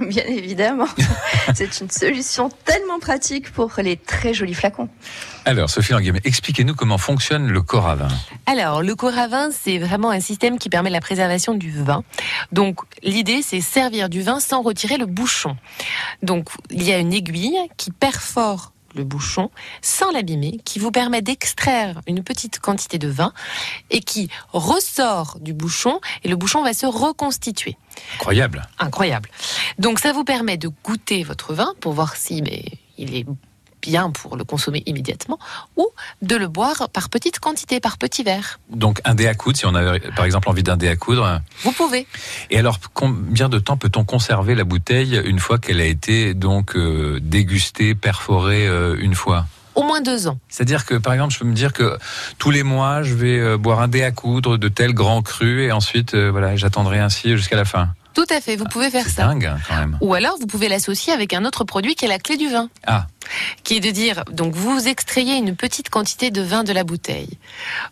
Bien 0.00 0.24
évidemment. 0.24 0.86
C'est 1.54 1.80
une 1.80 1.90
solution 1.90 2.48
tellement 2.64 2.98
pratique 2.98 3.52
pour 3.52 3.72
les 3.78 3.96
très 3.96 4.32
jolis 4.32 4.54
flacons. 4.54 4.88
Alors, 5.44 5.68
Sophie 5.68 5.92
Languem, 5.92 6.18
expliquez-nous 6.24 6.74
comment 6.74 6.96
fonctionne 6.96 7.48
le 7.48 7.60
corps 7.60 7.88
à 7.88 7.96
vin. 7.96 8.08
Alors, 8.46 8.82
le 8.82 8.94
corps 8.94 9.18
à 9.18 9.28
vin, 9.28 9.50
c'est 9.52 9.78
vraiment 9.78 10.10
un 10.10 10.20
système 10.20 10.58
qui 10.58 10.70
permet 10.70 10.88
la 10.88 11.00
préservation 11.00 11.54
du 11.54 11.70
vin. 11.70 12.04
Donc, 12.52 12.78
l'idée, 13.02 13.42
c'est 13.42 13.60
servir 13.60 14.08
du 14.08 14.22
vin 14.22 14.40
sans 14.40 14.62
retirer 14.62 14.96
le 14.96 15.06
bouchon. 15.06 15.56
Donc, 16.22 16.48
il 16.70 16.82
y 16.84 16.92
a 16.92 16.98
une 16.98 17.12
aiguille 17.12 17.58
qui 17.76 17.90
perfore 17.90 18.71
le 18.94 19.04
bouchon 19.04 19.50
sans 19.80 20.10
l'abîmer, 20.10 20.58
qui 20.64 20.78
vous 20.78 20.90
permet 20.90 21.22
d'extraire 21.22 22.00
une 22.06 22.22
petite 22.22 22.58
quantité 22.58 22.98
de 22.98 23.08
vin 23.08 23.32
et 23.90 24.00
qui 24.00 24.28
ressort 24.52 25.38
du 25.40 25.52
bouchon 25.52 26.00
et 26.24 26.28
le 26.28 26.36
bouchon 26.36 26.62
va 26.62 26.74
se 26.74 26.86
reconstituer. 26.86 27.76
Incroyable. 28.14 28.68
Incroyable. 28.78 29.28
Donc 29.78 29.98
ça 29.98 30.12
vous 30.12 30.24
permet 30.24 30.56
de 30.56 30.68
goûter 30.84 31.22
votre 31.22 31.54
vin 31.54 31.74
pour 31.80 31.92
voir 31.92 32.16
si 32.16 32.42
mais, 32.42 32.64
il 32.98 33.14
est 33.14 33.26
bien 33.82 34.10
pour 34.10 34.36
le 34.36 34.44
consommer 34.44 34.82
immédiatement 34.86 35.38
ou 35.76 35.88
de 36.22 36.36
le 36.36 36.48
boire 36.48 36.88
par 36.92 37.10
petite 37.10 37.38
quantité, 37.38 37.80
par 37.80 37.98
petits 37.98 38.22
verres. 38.22 38.60
Donc 38.70 39.00
un 39.04 39.14
dé 39.14 39.26
à 39.26 39.34
coudre, 39.34 39.58
si 39.58 39.66
on 39.66 39.74
a 39.74 39.98
par 40.16 40.24
exemple 40.24 40.48
envie 40.48 40.62
d'un 40.62 40.76
dé 40.76 40.88
à 40.88 40.96
coudre. 40.96 41.40
Vous 41.64 41.72
pouvez. 41.72 42.06
Et 42.50 42.58
alors, 42.58 42.78
combien 42.94 43.48
de 43.48 43.58
temps 43.58 43.76
peut-on 43.76 44.04
conserver 44.04 44.54
la 44.54 44.64
bouteille 44.64 45.20
une 45.24 45.38
fois 45.38 45.58
qu'elle 45.58 45.80
a 45.80 45.84
été 45.84 46.34
donc 46.34 46.76
euh, 46.76 47.18
dégustée, 47.20 47.94
perforée 47.94 48.66
euh, 48.66 48.96
une 48.98 49.14
fois? 49.14 49.46
Au 49.74 49.82
moins 49.82 50.02
deux 50.02 50.28
ans. 50.28 50.38
C'est-à-dire 50.48 50.84
que, 50.84 50.94
par 50.94 51.14
exemple, 51.14 51.32
je 51.32 51.38
peux 51.38 51.46
me 51.46 51.54
dire 51.54 51.72
que 51.72 51.96
tous 52.38 52.50
les 52.50 52.62
mois, 52.62 53.02
je 53.02 53.14
vais 53.14 53.38
euh, 53.38 53.56
boire 53.56 53.80
un 53.80 53.88
dé 53.88 54.02
à 54.02 54.10
coudre 54.10 54.58
de 54.58 54.68
tel 54.68 54.92
grand 54.92 55.22
cru 55.22 55.64
et 55.64 55.72
ensuite, 55.72 56.14
euh, 56.14 56.30
voilà, 56.30 56.56
j'attendrai 56.56 56.98
ainsi 56.98 57.36
jusqu'à 57.36 57.56
la 57.56 57.64
fin. 57.64 57.88
Tout 58.14 58.26
à 58.30 58.40
fait, 58.40 58.56
vous 58.56 58.64
pouvez 58.64 58.90
faire 58.90 59.08
ça. 59.08 59.26
dingue, 59.26 59.46
hein, 59.46 59.58
quand 59.68 59.76
même. 59.76 59.98
Ou 60.00 60.14
alors, 60.14 60.36
vous 60.38 60.46
pouvez 60.46 60.68
l'associer 60.68 61.12
avec 61.12 61.32
un 61.32 61.44
autre 61.44 61.64
produit 61.64 61.94
qui 61.94 62.04
est 62.04 62.08
la 62.08 62.18
clé 62.18 62.36
du 62.36 62.48
vin. 62.48 62.68
Ah, 62.86 63.06
qui 63.64 63.76
est 63.76 63.80
de 63.80 63.90
dire, 63.90 64.24
donc 64.30 64.54
vous 64.54 64.88
extrayez 64.88 65.36
une 65.36 65.56
petite 65.56 65.88
quantité 65.88 66.30
de 66.30 66.42
vin 66.42 66.64
de 66.64 66.72
la 66.72 66.84
bouteille. 66.84 67.38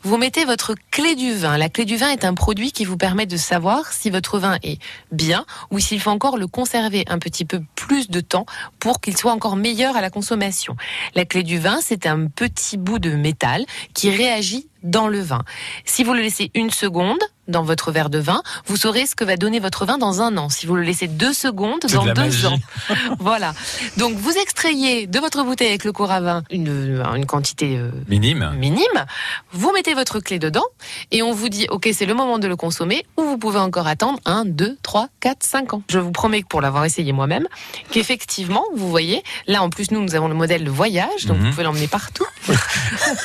Vous 0.03 0.17
mettez 0.17 0.45
votre 0.45 0.75
clé 0.91 1.15
du 1.15 1.33
vin. 1.33 1.57
La 1.57 1.69
clé 1.69 1.85
du 1.85 1.97
vin 1.97 2.11
est 2.11 2.25
un 2.25 2.35
produit 2.35 2.73
qui 2.73 2.85
vous 2.85 2.97
permet 2.97 3.27
de 3.27 3.37
savoir 3.37 3.93
si 3.93 4.11
votre 4.11 4.39
vin 4.39 4.59
est 4.63 4.79
bien 5.13 5.45
ou 5.71 5.79
s'il 5.79 6.01
faut 6.01 6.11
encore 6.11 6.37
le 6.37 6.47
conserver 6.47 7.05
un 7.09 7.19
petit 7.19 7.45
peu 7.45 7.61
plus 7.75 8.11
de 8.11 8.21
temps 8.21 8.47
pour 8.79 9.01
qu'il 9.01 9.17
soit 9.17 9.33
encore 9.33 9.57
meilleur 9.57 9.97
à 9.97 10.01
la 10.01 10.11
consommation. 10.11 10.77
La 11.15 11.25
clé 11.25 11.43
du 11.43 11.59
vin, 11.59 11.79
c'est 11.83 12.07
un 12.07 12.27
petit 12.27 12.77
bout 12.77 12.99
de 12.99 13.11
métal 13.11 13.65
qui 13.95 14.11
réagit 14.11 14.69
dans 14.83 15.09
le 15.09 15.21
vin. 15.21 15.43
Si 15.85 16.05
vous 16.05 16.15
le 16.15 16.23
laissez 16.23 16.51
une 16.55 16.71
seconde 16.71 17.21
dans 17.51 17.63
votre 17.63 17.93
verre 17.93 18.11
de 18.11 18.19
vin, 18.19 18.43
vous 18.67 18.77
saurez 18.77 19.07
ce 19.07 19.15
que 19.15 19.25
va 19.25 19.37
donner 19.37 19.61
votre 19.61 19.85
vin 19.85 19.99
dans 19.99 20.23
un 20.23 20.37
an. 20.37 20.49
Si 20.49 20.67
vous 20.67 20.75
le 20.77 20.83
laissez 20.83 21.09
deux 21.09 21.33
secondes, 21.33 21.81
de 21.83 21.93
dans 21.93 22.05
deux 22.05 22.15
magie. 22.15 22.47
ans. 22.47 22.59
voilà. 23.19 23.53
Donc 23.97 24.15
vous 24.17 24.33
extrayez 24.33 25.07
de 25.07 25.19
votre 25.19 25.43
bouteille 25.45 25.69
avec 25.69 25.85
le 25.85 25.93
cours 25.93 26.11
à 26.11 26.21
vin 26.21 26.43
une, 26.51 27.03
une 27.17 27.27
quantité 27.27 27.77
euh, 27.77 27.91
minime. 28.09 28.53
minime, 28.59 29.07
vous 29.53 29.73
mettez 29.73 29.95
votre 29.95 30.21
clé 30.21 30.39
dedans 30.39 30.65
et 31.11 31.23
on 31.23 31.33
vous 31.33 31.49
dit 31.49 31.67
ok 31.71 31.89
c'est 31.93 32.07
le 32.07 32.15
moment 32.15 32.39
de 32.39 32.49
le 32.49 32.57
consommer 32.57 33.05
ou 33.17 33.23
vous 33.25 33.39
pouvez 33.39 33.59
encore 33.59 33.87
attendre 33.87 34.19
1, 34.25 34.45
2, 34.47 34.79
3, 34.83 35.09
4, 35.21 35.43
5 35.43 35.75
ans. 35.75 35.83
Je 35.89 35.99
vous 35.99 36.13
promets 36.13 36.43
que 36.43 36.49
pour 36.49 36.61
l'avoir 36.61 36.85
essayé 36.85 37.13
moi-même, 37.13 37.47
qu'effectivement 37.91 38.65
vous 38.75 38.89
voyez, 38.89 39.23
là 39.47 39.63
en 39.63 39.71
plus 39.71 39.91
nous 39.91 40.01
nous 40.03 40.15
avons 40.15 40.29
le 40.29 40.35
modèle 40.35 40.65
de 40.65 40.71
voyage 40.71 41.27
donc 41.27 41.39
Mhm. 41.39 41.45
vous 41.45 41.51
pouvez 41.51 41.65
l'emmener 41.65 41.89
partout. 41.89 42.27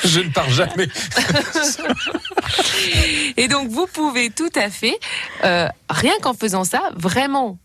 Je 0.05 0.19
ne 0.21 0.29
pars 0.29 0.49
jamais. 0.49 0.87
Et 3.37 3.47
donc 3.47 3.69
vous 3.69 3.87
pouvez 3.87 4.14
tout 4.35 4.49
à 4.55 4.69
fait, 4.69 4.97
euh, 5.43 5.67
rien 5.89 6.13
qu'en 6.21 6.33
faisant 6.33 6.63
ça, 6.63 6.91
vraiment, 6.95 7.57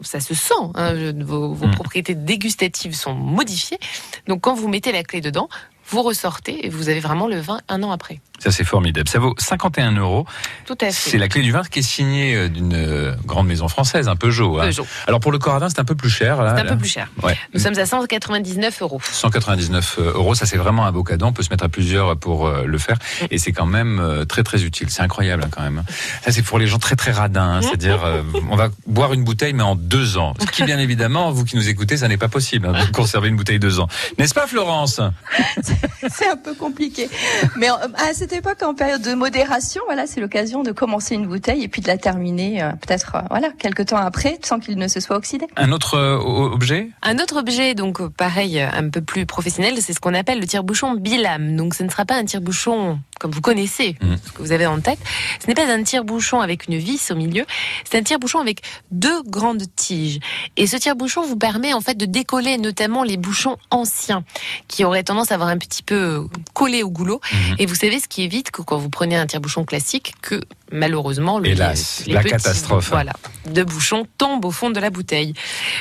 ça 0.00 0.20
se 0.20 0.34
sent, 0.34 0.54
hein, 0.74 0.94
vos, 1.20 1.52
vos 1.52 1.66
Mm. 1.66 1.70
propriétés 1.72 2.14
dégustatives 2.14 2.94
sont 2.94 3.14
modifiées. 3.14 3.78
Donc 4.26 4.40
quand 4.42 4.54
vous 4.54 4.68
mettez 4.68 4.92
la 4.92 5.02
clé 5.02 5.20
dedans, 5.20 5.48
vous 5.90 6.02
ressortez 6.02 6.66
et 6.66 6.68
vous 6.68 6.88
avez 6.88 7.00
vraiment 7.00 7.26
le 7.26 7.40
vin 7.40 7.60
un 7.68 7.82
an 7.82 7.90
après. 7.90 8.20
Ça, 8.38 8.50
c'est 8.50 8.64
formidable. 8.64 9.06
Ça 9.06 9.18
vaut 9.18 9.34
51 9.36 9.92
euros. 9.96 10.24
Tout 10.64 10.78
à 10.80 10.86
fait. 10.86 11.10
C'est 11.10 11.18
la 11.18 11.28
clé 11.28 11.42
du 11.42 11.52
vin 11.52 11.62
qui 11.62 11.80
est 11.80 11.82
signée 11.82 12.34
euh, 12.34 12.48
d'une 12.48 12.72
euh, 12.72 13.14
grande 13.26 13.46
maison 13.46 13.68
française, 13.68 14.08
un 14.08 14.16
Peugeot. 14.16 14.58
hein. 14.58 14.64
Peugeot. 14.66 14.86
Alors 15.06 15.20
pour 15.20 15.30
le 15.30 15.38
Corradin, 15.38 15.68
c'est 15.68 15.78
un 15.80 15.84
peu 15.84 15.94
plus 15.94 16.08
cher. 16.08 16.38
C'est 16.56 16.62
un 16.62 16.64
peu 16.64 16.78
plus 16.78 16.88
cher. 16.88 17.08
Ouais. 17.22 17.36
Nous 17.52 17.60
sommes 17.60 17.78
à 17.78 17.84
199 17.84 18.80
euros. 18.80 19.00
199 19.04 19.98
euros, 19.98 20.34
ça 20.34 20.46
c'est 20.46 20.56
vraiment 20.56 20.86
un 20.86 20.92
beau 20.92 21.04
cadeau. 21.04 21.26
On 21.26 21.32
peut 21.34 21.42
se 21.42 21.50
mettre 21.50 21.64
à 21.64 21.68
plusieurs 21.68 22.16
pour 22.16 22.46
euh, 22.46 22.64
le 22.64 22.78
faire, 22.78 22.96
et 23.30 23.36
c'est 23.36 23.52
quand 23.52 23.66
même 23.66 23.98
euh, 24.00 24.24
très 24.24 24.42
très 24.42 24.62
utile. 24.64 24.88
C'est 24.88 25.02
incroyable 25.02 25.42
hein, 25.44 25.48
quand 25.50 25.62
même. 25.62 25.82
Ça 26.24 26.32
c'est 26.32 26.42
pour 26.42 26.58
les 26.58 26.66
gens 26.66 26.78
très 26.78 26.96
très 26.96 27.12
radins, 27.12 27.56
hein. 27.56 27.60
c'est-à-dire 27.62 28.02
euh, 28.04 28.22
on 28.50 28.56
va 28.56 28.68
boire 28.86 29.12
une 29.12 29.22
bouteille 29.24 29.52
mais 29.52 29.62
en 29.62 29.76
deux 29.76 30.16
ans. 30.16 30.32
Ce 30.40 30.46
qui 30.46 30.62
bien 30.64 30.78
évidemment, 30.78 31.30
vous 31.30 31.44
qui 31.44 31.56
nous 31.56 31.68
écoutez, 31.68 31.98
ça 31.98 32.08
n'est 32.08 32.16
pas 32.16 32.28
possible 32.28 32.68
hein, 32.68 32.86
de 32.86 32.90
conserver 32.90 33.28
une 33.28 33.36
bouteille 33.36 33.58
deux 33.58 33.80
ans, 33.80 33.88
n'est-ce 34.18 34.34
pas 34.34 34.46
Florence? 34.46 35.00
C'est 36.10 36.28
un 36.28 36.36
peu 36.36 36.54
compliqué. 36.54 37.08
Mais 37.56 37.70
euh, 37.70 37.74
à 37.96 38.14
cette 38.14 38.32
époque, 38.32 38.62
en 38.62 38.74
période 38.74 39.02
de 39.02 39.14
modération, 39.14 39.82
voilà, 39.86 40.06
c'est 40.06 40.20
l'occasion 40.20 40.62
de 40.62 40.72
commencer 40.72 41.14
une 41.14 41.26
bouteille 41.26 41.62
et 41.62 41.68
puis 41.68 41.82
de 41.82 41.88
la 41.88 41.98
terminer 41.98 42.62
euh, 42.62 42.70
peut-être 42.72 43.16
euh, 43.16 43.20
voilà 43.30 43.50
quelques 43.58 43.86
temps 43.86 43.96
après, 43.96 44.38
sans 44.42 44.60
qu'il 44.60 44.78
ne 44.78 44.88
se 44.88 45.00
soit 45.00 45.16
oxydé. 45.16 45.46
Un 45.56 45.72
autre 45.72 45.94
euh, 45.94 46.16
objet? 46.18 46.90
Un 47.02 47.18
autre 47.18 47.38
objet, 47.38 47.74
donc 47.74 48.06
pareil, 48.08 48.60
un 48.60 48.88
peu 48.88 49.00
plus 49.00 49.26
professionnel, 49.26 49.74
c'est 49.80 49.92
ce 49.92 50.00
qu'on 50.00 50.14
appelle 50.14 50.40
le 50.40 50.46
tire-bouchon 50.46 50.94
bilame. 50.94 51.56
Donc 51.56 51.74
ce 51.74 51.82
ne 51.82 51.88
sera 51.88 52.04
pas 52.04 52.16
un 52.16 52.24
tire-bouchon 52.24 52.98
comme 53.20 53.30
vous 53.30 53.40
connaissez, 53.40 53.94
Mm. 54.00 54.14
ce 54.26 54.32
que 54.32 54.42
vous 54.42 54.50
avez 54.50 54.66
en 54.66 54.80
tête. 54.80 54.98
Ce 55.40 55.46
n'est 55.46 55.54
pas 55.54 55.70
un 55.70 55.82
tire-bouchon 55.84 56.40
avec 56.40 56.66
une 56.66 56.76
vis 56.78 57.10
au 57.12 57.14
milieu, 57.14 57.44
c'est 57.88 57.98
un 57.98 58.02
tire-bouchon 58.02 58.40
avec 58.40 58.62
deux 58.90 59.22
grandes 59.22 59.62
tiges. 59.76 60.18
Et 60.56 60.66
ce 60.66 60.76
tire-bouchon 60.76 61.22
vous 61.22 61.36
permet 61.36 61.72
en 61.74 61.80
fait 61.80 61.96
de 61.96 62.06
décoller 62.06 62.56
notamment 62.58 63.04
les 63.04 63.16
bouchons 63.18 63.56
anciens 63.70 64.24
qui 64.66 64.84
auraient 64.84 65.04
tendance 65.04 65.30
à 65.30 65.34
avoir 65.34 65.50
un 65.50 65.58
petit 65.58 65.82
peu 65.82 66.26
collé 66.54 66.82
au 66.82 66.90
goulot. 66.90 67.20
Mhm. 67.32 67.56
Et 67.58 67.66
vous 67.66 67.74
savez 67.76 68.00
ce 68.00 68.08
qui 68.08 68.22
évite 68.22 68.50
que 68.50 68.62
quand 68.62 68.78
vous 68.78 68.88
prenez 68.90 69.16
un 69.16 69.26
tire-bouchon 69.26 69.64
classique, 69.64 70.14
que 70.22 70.40
malheureusement 70.72 71.38
le 71.38 71.48
Hélas, 71.50 72.04
les 72.06 72.14
la 72.14 72.20
petits, 72.20 72.30
catastrophe. 72.32 72.88
Voilà, 72.90 73.12
de 73.52 73.62
bouchons 73.62 74.06
tombent 74.18 74.44
au 74.44 74.50
fond 74.50 74.70
de 74.70 74.80
la 74.80 74.90
bouteille. 74.90 75.34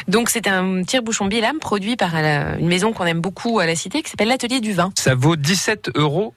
Donc 0.07 0.29
c'est 0.29 0.47
un 0.47 0.83
tire-bouchon 0.83 1.27
bilame 1.27 1.59
produit 1.59 1.95
par 1.95 2.13
la- 2.21 2.57
une 2.57 2.67
maison 2.67 2.91
qu'on 2.91 3.05
aime 3.05 3.21
beaucoup 3.21 3.59
à 3.59 3.65
la 3.65 3.75
cité 3.75 4.01
qui 4.01 4.09
s'appelle 4.09 4.27
l'Atelier 4.29 4.59
du 4.61 4.73
Vin. 4.73 4.91
Ça 4.97 5.13
vaut 5.15 5.35
17,50 5.35 5.91
euros. 5.95 6.33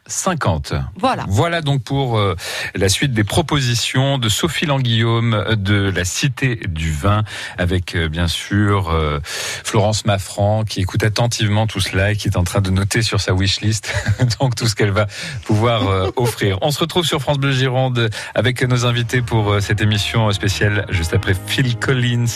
Voilà. 0.99 1.25
Voilà 1.29 1.61
donc 1.63 1.83
pour 1.83 2.19
euh, 2.19 2.37
la 2.75 2.89
suite 2.89 3.13
des 3.13 3.25
propositions 3.25 4.19
de 4.19 4.29
Sophie 4.29 4.67
Languillaume 4.67 5.35
euh, 5.35 5.57
de 5.57 5.91
la 5.91 6.05
Cité 6.05 6.57
du 6.69 6.93
Vin, 6.93 7.25
avec 7.59 7.95
euh, 7.95 8.09
bien 8.09 8.29
sûr 8.29 8.91
euh, 8.91 9.21
Florence 9.25 10.05
Maffran 10.05 10.65
qui 10.65 10.81
écoute 10.81 11.03
attentivement 11.05 11.67
tout 11.67 11.81
cela 11.81 12.13
et 12.13 12.17
qui 12.17 12.29
est 12.29 12.37
en 12.37 12.45
train 12.45 12.61
de 12.61 12.71
noter 12.71 13.03
sur 13.03 13.21
sa 13.21 13.33
wishlist 13.33 13.93
donc 14.41 14.55
tout 14.55 14.67
ce 14.67 14.75
qu'elle 14.75 14.91
va 14.91 15.07
pouvoir 15.45 15.89
euh, 15.89 16.11
offrir. 16.17 16.59
On 16.63 16.71
se 16.71 16.81
retrouve 16.81 17.05
sur 17.05 17.21
France 17.21 17.39
Bleu 17.39 17.53
Gironde 17.53 18.11
avec 18.35 18.63
nos 18.63 18.87
invités 18.87 19.23
pour 19.23 19.53
euh, 19.53 19.61
cette 19.61 19.81
émission 19.81 20.31
spéciale 20.33 20.87
juste 20.91 21.15
après 21.15 21.35
Phil 21.47 21.79
Collins 21.79 22.27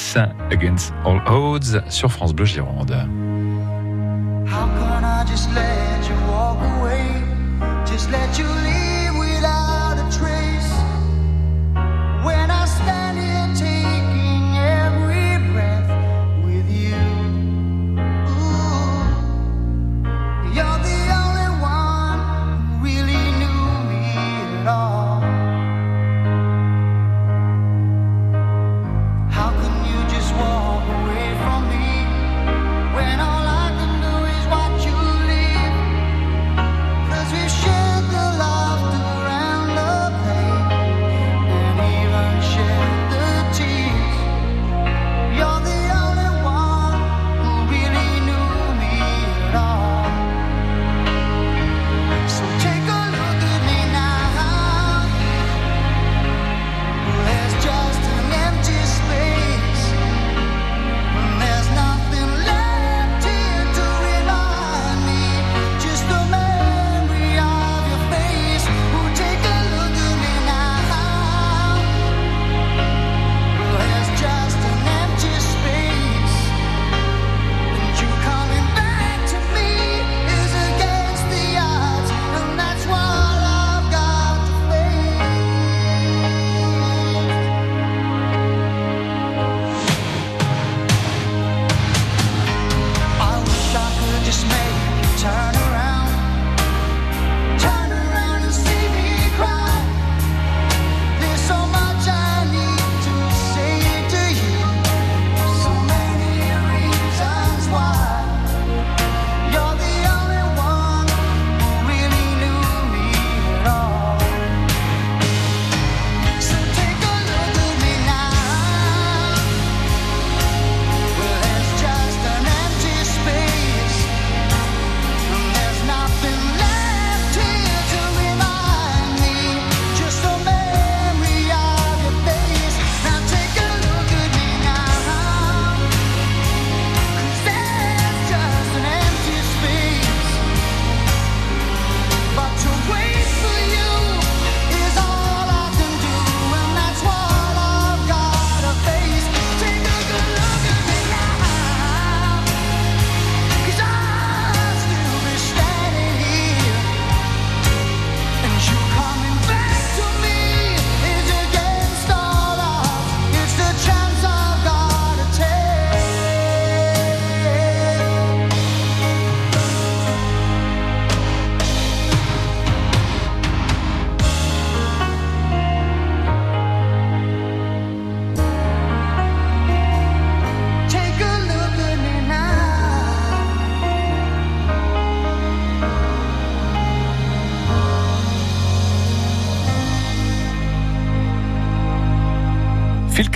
Against 0.51 0.93
All 1.05 1.23
Odds 1.27 1.83
sur 1.89 2.11
France 2.11 2.35
Bleu 2.35 2.47
Gironde. 2.47 2.93
How 4.49 4.69
can 4.79 5.05
I 5.05 5.25
just 5.29 5.49
let 5.55 5.55
you 5.55 5.55
walk 5.57 5.67
away? 5.67 5.86
Let 8.09 8.39
you 8.39 8.47
leave 8.47 8.76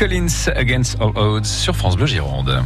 Collins 0.01 0.49
Against 0.57 0.97
All 0.99 1.13
Odds 1.15 1.45
sur 1.45 1.77
France 1.77 1.95
Bleu 1.95 2.07
Gironde. 2.07 2.65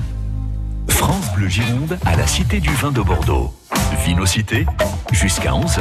France 0.87 1.35
Bleu 1.35 1.49
Gironde 1.49 1.99
à 2.07 2.15
la 2.15 2.29
Cité 2.29 2.61
du 2.61 2.73
Vin 2.75 2.93
de 2.93 3.01
Bordeaux. 3.01 3.53
Vinocité 4.05 4.65
jusqu'à 5.11 5.51
11h. 5.51 5.81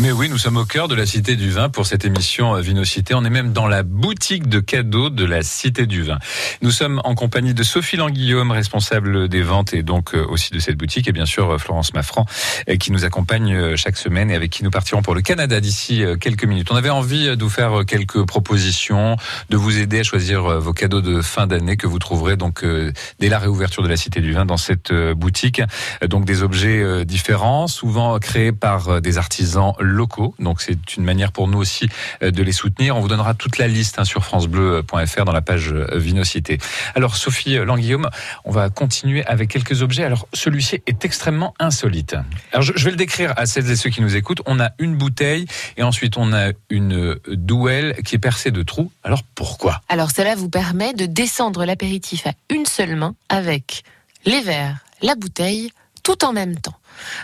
Mais 0.00 0.12
oui, 0.12 0.30
nous 0.30 0.38
sommes 0.38 0.56
au 0.56 0.64
cœur 0.64 0.88
de 0.88 0.94
la 0.94 1.04
Cité 1.04 1.36
du 1.36 1.50
Vin 1.50 1.68
pour 1.68 1.84
cette 1.84 2.06
émission 2.06 2.56
euh, 2.56 2.62
Vinocité. 2.62 3.12
On 3.14 3.22
est 3.22 3.30
même 3.30 3.52
dans 3.52 3.66
la 3.66 3.82
boutique 3.82 4.48
de 4.48 4.58
cadeaux 4.58 5.10
de 5.10 5.26
la 5.26 5.42
Cité 5.42 5.84
du 5.84 6.02
Vin. 6.02 6.18
Nous 6.62 6.70
sommes 6.70 7.02
en 7.04 7.14
compagnie 7.14 7.52
de 7.52 7.62
Sophie 7.62 7.96
Languillaume, 7.96 8.50
responsable 8.50 9.28
des 9.28 9.42
ventes 9.42 9.74
et 9.74 9.82
donc 9.82 10.14
euh, 10.14 10.24
aussi 10.26 10.52
de 10.52 10.58
cette 10.58 10.78
boutique, 10.78 11.06
et 11.06 11.12
bien 11.12 11.26
sûr 11.26 11.50
euh, 11.50 11.58
Florence 11.58 11.92
Maffran, 11.92 12.24
qui 12.78 12.92
nous 12.92 13.04
accompagne 13.04 13.76
chaque 13.76 13.98
semaine 13.98 14.30
et 14.30 14.34
avec 14.34 14.50
qui 14.50 14.64
nous 14.64 14.70
partirons 14.70 15.02
pour 15.02 15.14
le 15.14 15.20
Canada 15.20 15.60
d'ici 15.60 16.02
quelques 16.18 16.44
minutes. 16.44 16.70
On 16.70 16.76
avait 16.76 16.88
envie 16.88 17.36
de 17.36 17.42
vous 17.42 17.50
faire 17.50 17.84
quelques 17.86 18.24
propositions, 18.24 19.16
de 19.50 19.56
vous 19.58 19.78
aider 19.78 20.00
à 20.00 20.02
choisir 20.02 20.60
vos 20.60 20.72
cadeaux 20.72 21.02
de 21.02 21.20
fin 21.20 21.46
d'année 21.46 21.76
que 21.76 21.86
vous 21.86 21.98
trouverez 21.98 22.36
donc 22.36 22.64
dès 23.18 23.28
la 23.28 23.38
réouverture 23.38 23.82
de 23.82 23.88
la 23.88 23.96
Cité 23.96 24.20
du 24.20 24.32
Vin 24.32 24.46
dans 24.46 24.56
cette 24.56 24.92
boutique. 24.92 25.62
Donc 26.06 26.24
des 26.24 26.42
objets 26.42 27.04
différents, 27.04 27.66
souvent 27.66 28.18
créés 28.18 28.52
par 28.52 29.00
des 29.00 29.18
artisans 29.18 29.74
locaux. 29.90 30.34
Donc 30.38 30.60
c'est 30.60 30.96
une 30.96 31.04
manière 31.04 31.32
pour 31.32 31.48
nous 31.48 31.58
aussi 31.58 31.88
euh, 32.22 32.30
de 32.30 32.42
les 32.42 32.52
soutenir. 32.52 32.96
On 32.96 33.00
vous 33.00 33.08
donnera 33.08 33.34
toute 33.34 33.58
la 33.58 33.68
liste 33.68 33.98
hein, 33.98 34.04
sur 34.04 34.24
francebleu.fr 34.24 35.24
dans 35.24 35.32
la 35.32 35.42
page 35.42 35.72
euh, 35.72 35.86
Vinocité. 35.98 36.58
Alors 36.94 37.16
Sophie 37.16 37.56
Languillaume, 37.56 38.08
on 38.44 38.50
va 38.50 38.70
continuer 38.70 39.24
avec 39.26 39.50
quelques 39.50 39.82
objets. 39.82 40.04
Alors 40.04 40.26
celui-ci 40.32 40.82
est 40.86 41.04
extrêmement 41.04 41.54
insolite. 41.58 42.16
Alors 42.52 42.62
je, 42.62 42.72
je 42.76 42.84
vais 42.84 42.90
le 42.90 42.96
décrire 42.96 43.34
à 43.36 43.46
celles 43.46 43.70
et 43.70 43.76
ceux 43.76 43.90
qui 43.90 44.00
nous 44.00 44.16
écoutent. 44.16 44.42
On 44.46 44.60
a 44.60 44.70
une 44.78 44.96
bouteille 44.96 45.46
et 45.76 45.82
ensuite 45.82 46.16
on 46.16 46.32
a 46.32 46.52
une 46.68 46.94
euh, 46.94 47.20
douelle 47.28 47.96
qui 48.04 48.14
est 48.14 48.18
percée 48.18 48.50
de 48.50 48.62
trous. 48.62 48.90
Alors 49.04 49.22
pourquoi? 49.34 49.82
Alors 49.88 50.10
cela 50.10 50.34
vous 50.34 50.48
permet 50.48 50.92
de 50.94 51.06
descendre 51.06 51.64
l'apéritif 51.64 52.26
à 52.26 52.32
une 52.48 52.66
seule 52.66 52.96
main 52.96 53.14
avec 53.28 53.82
les 54.24 54.40
verres, 54.40 54.78
la 55.02 55.14
bouteille, 55.14 55.70
tout 56.02 56.24
en 56.24 56.32
même 56.32 56.56
temps. 56.56 56.76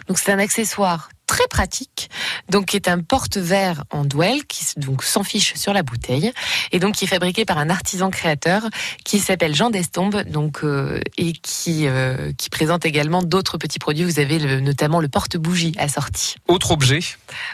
Donc 0.09 0.19
c'est 0.19 0.33
un 0.33 0.39
accessoire 0.39 1.09
très 1.27 1.47
pratique, 1.49 2.09
donc 2.51 2.67
qui 2.67 2.77
est 2.77 2.89
un 2.89 3.01
porte-verre 3.01 3.85
en 3.91 4.05
douelle 4.05 4.45
qui 4.47 4.65
donc 4.77 5.03
s'enfiche 5.03 5.55
sur 5.57 5.73
la 5.73 5.83
bouteille 5.83 6.33
et 6.73 6.79
donc 6.79 6.95
qui 6.95 7.05
est 7.05 7.09
fabriqué 7.09 7.45
par 7.45 7.59
un 7.59 7.69
artisan 7.69 8.11
créateur 8.11 8.63
qui 9.05 9.19
s'appelle 9.19 9.55
Jean 9.55 9.71
Destombe 9.71 10.23
donc 10.23 10.61
euh, 10.63 11.01
et 11.19 11.33
qui 11.33 11.87
euh, 11.89 12.33
qui 12.39 12.49
présente 12.49 12.85
également 12.87 13.23
d'autres 13.23 13.59
petits 13.59 13.79
produits. 13.81 14.05
Vous 14.05 14.21
avez 14.21 14.39
le- 14.39 14.61
notamment 14.61 15.01
le 15.01 15.09
porte-bougie 15.09 15.75
assorti. 15.79 16.37
Autre 16.47 16.71
objet 16.71 17.01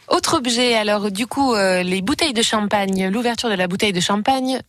Autre 0.08 0.36
objet, 0.36 0.74
alors 0.74 1.10
du 1.10 1.26
coup, 1.26 1.54
euh, 1.54 1.82
les 1.82 2.02
bouteilles 2.02 2.34
de 2.34 2.42
champagne, 2.42 3.08
l'ouverture 3.08 3.48
de 3.48 3.54
la 3.54 3.68
bouteille 3.68 3.92
de 3.94 4.00
champagne 4.00 4.60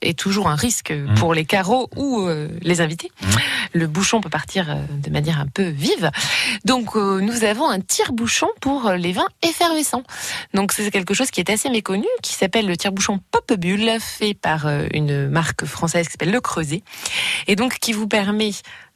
est 0.00 0.18
toujours 0.18 0.48
un 0.48 0.54
risque 0.54 0.92
pour 1.16 1.34
les 1.34 1.44
carreaux 1.44 1.88
ou 1.96 2.28
les 2.62 2.80
invités. 2.80 3.10
Le 3.72 3.86
bouchon 3.88 4.20
peut 4.20 4.30
partir 4.30 4.76
de 4.90 5.10
manière 5.10 5.40
un 5.40 5.46
peu 5.46 5.68
vive. 5.68 6.10
Donc 6.64 6.94
nous 6.94 7.44
avons 7.44 7.68
un 7.68 7.80
tire-bouchon 7.80 8.27
pour 8.60 8.86
euh, 8.86 8.96
les 8.96 9.12
vins 9.12 9.28
effervescents. 9.42 10.02
Donc 10.54 10.72
c'est 10.72 10.90
quelque 10.90 11.14
chose 11.14 11.30
qui 11.30 11.40
est 11.40 11.50
assez 11.50 11.70
méconnu, 11.70 12.06
qui 12.22 12.34
s'appelle 12.34 12.66
le 12.66 12.76
tire-bouchon 12.76 13.20
Pop 13.30 13.52
Bulle, 13.54 13.98
fait 14.00 14.34
par 14.34 14.66
euh, 14.66 14.86
une 14.92 15.28
marque 15.28 15.64
française 15.64 16.06
qui 16.06 16.12
s'appelle 16.12 16.30
Le 16.30 16.40
Creuset, 16.40 16.82
et 17.46 17.56
donc 17.56 17.78
qui 17.78 17.92
vous 17.92 18.08
permet 18.08 18.50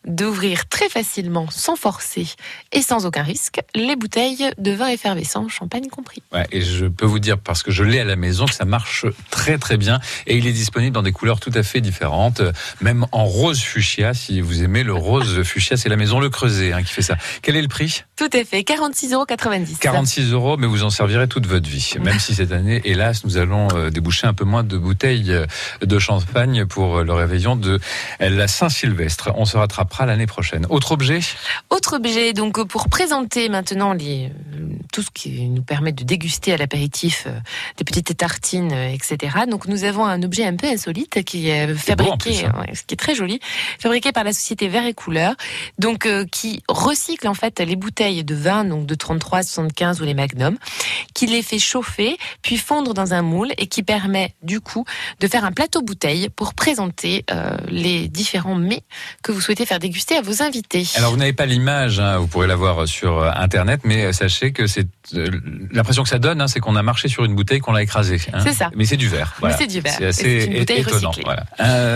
d'ouvrir 0.06 0.68
très 0.68 0.88
facilement, 0.88 1.46
sans 1.50 1.76
forcer 1.76 2.26
et 2.72 2.82
sans 2.82 3.06
aucun 3.06 3.22
risque, 3.22 3.60
les 3.74 3.96
bouteilles 3.96 4.50
de 4.58 4.72
vin 4.72 4.88
effervescent, 4.88 5.48
champagne 5.48 5.88
compris. 5.88 6.22
Ouais, 6.32 6.46
et 6.50 6.60
je 6.60 6.86
peux 6.86 7.06
vous 7.06 7.18
dire, 7.18 7.38
parce 7.38 7.62
que 7.62 7.70
je 7.70 7.84
l'ai 7.84 8.00
à 8.00 8.04
la 8.04 8.16
maison, 8.16 8.46
que 8.46 8.54
ça 8.54 8.64
marche 8.64 9.06
très 9.30 9.58
très 9.58 9.76
bien. 9.76 10.00
Et 10.26 10.36
il 10.36 10.46
est 10.46 10.52
disponible 10.52 10.92
dans 10.92 11.02
des 11.02 11.12
couleurs 11.12 11.40
tout 11.40 11.52
à 11.54 11.62
fait 11.62 11.80
différentes, 11.80 12.40
euh, 12.40 12.52
même 12.80 13.06
en 13.12 13.24
rose 13.24 13.60
fuchsia, 13.60 14.14
si 14.14 14.40
vous 14.40 14.62
aimez 14.62 14.82
le 14.82 14.94
rose 14.94 15.42
fuchsia. 15.44 15.76
C'est 15.76 15.88
la 15.88 15.96
maison 15.96 16.18
Le 16.18 16.30
Creuset 16.30 16.72
hein, 16.72 16.82
qui 16.82 16.92
fait 16.92 17.02
ça. 17.02 17.16
Quel 17.42 17.56
est 17.56 17.62
le 17.62 17.68
prix? 17.68 18.02
Tout 18.16 18.30
à 18.32 18.44
fait, 18.44 18.60
46,90 18.62 19.12
euros. 19.14 19.26
46 19.80 20.32
euros, 20.32 20.56
mais 20.56 20.66
vous 20.66 20.82
en 20.82 20.90
servirez 20.90 21.28
toute 21.28 21.46
votre 21.46 21.68
vie. 21.68 21.94
Même 22.00 22.18
si 22.18 22.34
cette 22.34 22.52
année, 22.52 22.80
hélas, 22.84 23.24
nous 23.24 23.36
allons 23.36 23.68
euh, 23.74 23.90
déboucher 23.90 24.26
un 24.26 24.34
peu 24.34 24.44
moins 24.44 24.64
de 24.64 24.76
bouteilles 24.76 25.32
euh, 25.32 25.46
de 25.80 25.98
champagne 25.98 26.66
pour 26.66 27.02
le 27.02 27.12
réveillon 27.12 27.56
de 27.56 27.78
la 28.20 28.48
Saint-Sylvestre. 28.48 29.30
On 29.36 29.44
se 29.44 29.56
rattrapera 29.92 30.07
l'année 30.07 30.26
prochaine. 30.26 30.66
Autre 30.70 30.92
objet? 30.92 31.20
Autre 31.70 31.96
objet, 31.96 32.33
donc 32.33 32.62
pour 32.66 32.88
présenter 32.88 33.48
maintenant 33.48 33.92
les, 33.92 34.31
tout 34.92 35.02
ce 35.02 35.11
qui 35.11 35.48
nous 35.48 35.62
permet 35.62 35.92
de 35.92 36.05
déguster 36.05 36.52
à 36.52 36.57
l'apéritif 36.57 37.24
euh, 37.26 37.38
des 37.76 37.85
petites 37.85 38.16
tartines, 38.16 38.72
euh, 38.72 38.92
etc. 38.92 39.44
Donc 39.48 39.66
nous 39.66 39.85
avons 39.85 40.05
un 40.05 40.22
objet 40.22 40.44
un 40.44 40.57
peu 40.57 40.66
insolite 40.66 41.22
qui 41.24 41.48
est 41.48 41.70
euh, 41.70 41.76
fabriqué, 41.76 42.16
plus, 42.18 42.44
hein. 42.44 42.55
ouais, 42.61 42.74
ce 42.74 42.83
qui 42.83 42.94
est 42.94 42.96
très 42.96 43.14
joli, 43.14 43.40
fabriqué 43.78 44.12
par 44.12 44.24
la 44.24 44.33
société 44.33 44.68
Vert 44.68 44.87
et 44.87 44.94
Couleurs, 44.94 45.35
donc 45.78 46.07
euh, 46.07 46.24
qui 46.24 46.62
recycle 46.68 47.28
en 47.28 47.35
fait 47.35 47.61
les 47.61 47.76
bouteilles 47.76 48.24
de 48.24 48.35
vin, 48.35 48.64
donc 48.64 48.87
de 48.87 48.94
33, 48.94 49.42
75 49.42 50.00
ou 50.00 50.05
les 50.05 50.14
Magnum, 50.14 50.57
qui 51.14 51.26
les 51.26 51.42
fait 51.42 51.59
chauffer 51.59 52.16
puis 52.42 52.57
fondre 52.57 52.94
dans 52.94 53.14
un 53.14 53.22
moule 53.22 53.52
et 53.59 53.66
qui 53.66 53.83
permet 53.83 54.35
du 54.42 54.61
coup 54.61 54.85
de 55.20 55.28
faire 55.28 55.44
un 55.44 55.52
plateau 55.52 55.83
bouteille 55.83 56.28
pour 56.28 56.55
présenter 56.55 57.24
les 57.68 58.09
différents 58.09 58.55
mets 58.55 58.83
que 59.22 59.33
vous 59.33 59.40
souhaitez 59.40 59.66
faire 59.66 59.78
déguster 59.82 60.16
à 60.16 60.22
vos 60.22 60.42
invités. 60.42 60.86
Alors 60.96 61.10
vous 61.10 61.16
n'avez 61.18 61.32
pas 61.32 61.44
l'image, 61.46 61.98
hein, 62.00 62.16
vous 62.18 62.26
pourrez 62.28 62.46
la 62.46 62.56
voir 62.56 62.86
sur 62.88 63.18
euh, 63.18 63.30
internet, 63.34 63.80
mais 63.84 64.04
euh, 64.06 64.12
sachez 64.12 64.52
que 64.52 64.66
c'est 64.66 64.86
euh, 65.14 65.26
l'impression 65.72 66.02
que 66.04 66.08
ça 66.08 66.18
donne, 66.18 66.40
hein, 66.40 66.46
c'est 66.48 66.60
qu'on 66.60 66.76
a 66.76 66.82
marché 66.82 67.08
sur 67.08 67.24
une 67.24 67.34
bouteille 67.34 67.60
qu'on 67.60 67.72
l'a 67.72 67.82
écrasée. 67.82 68.20
hein. 68.32 68.38
C'est 68.42 68.52
ça. 68.54 68.70
Mais 68.76 68.84
c'est 68.84 68.96
du 68.96 69.08
verre. 69.08 69.34
Voilà. 69.40 69.56
c'est 69.56 69.66
du 69.66 69.80
verre. 69.80 69.94
C'est 69.98 70.06
assez 70.06 70.40
c'est 70.40 70.46
une 70.46 70.58
bouteille 70.60 70.80
étonnant. 70.80 71.10
recyclée. 71.10 71.24
Voilà. 71.24 71.44